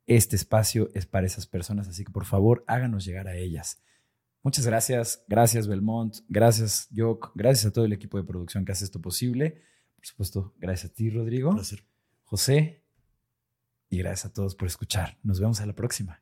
Este 0.06 0.36
espacio 0.36 0.90
es 0.94 1.06
para 1.06 1.26
esas 1.26 1.46
personas, 1.46 1.88
así 1.88 2.04
que 2.04 2.12
por 2.12 2.26
favor 2.26 2.64
háganos 2.66 3.04
llegar 3.04 3.28
a 3.28 3.36
ellas. 3.36 3.82
Muchas 4.42 4.66
gracias, 4.66 5.24
gracias 5.28 5.68
Belmont, 5.68 6.16
gracias 6.28 6.88
Jock, 6.94 7.32
gracias 7.34 7.66
a 7.66 7.72
todo 7.72 7.84
el 7.84 7.92
equipo 7.92 8.18
de 8.18 8.24
producción 8.24 8.64
que 8.64 8.72
hace 8.72 8.84
esto 8.84 9.00
posible. 9.00 9.62
Por 9.96 10.06
supuesto, 10.06 10.54
gracias 10.58 10.90
a 10.90 10.94
ti, 10.94 11.10
Rodrigo. 11.10 11.56
José, 12.24 12.82
y 13.88 13.98
gracias 13.98 14.26
a 14.26 14.32
todos 14.32 14.54
por 14.54 14.66
escuchar. 14.66 15.18
Nos 15.22 15.38
vemos 15.38 15.60
a 15.60 15.66
la 15.66 15.74
próxima. 15.74 16.21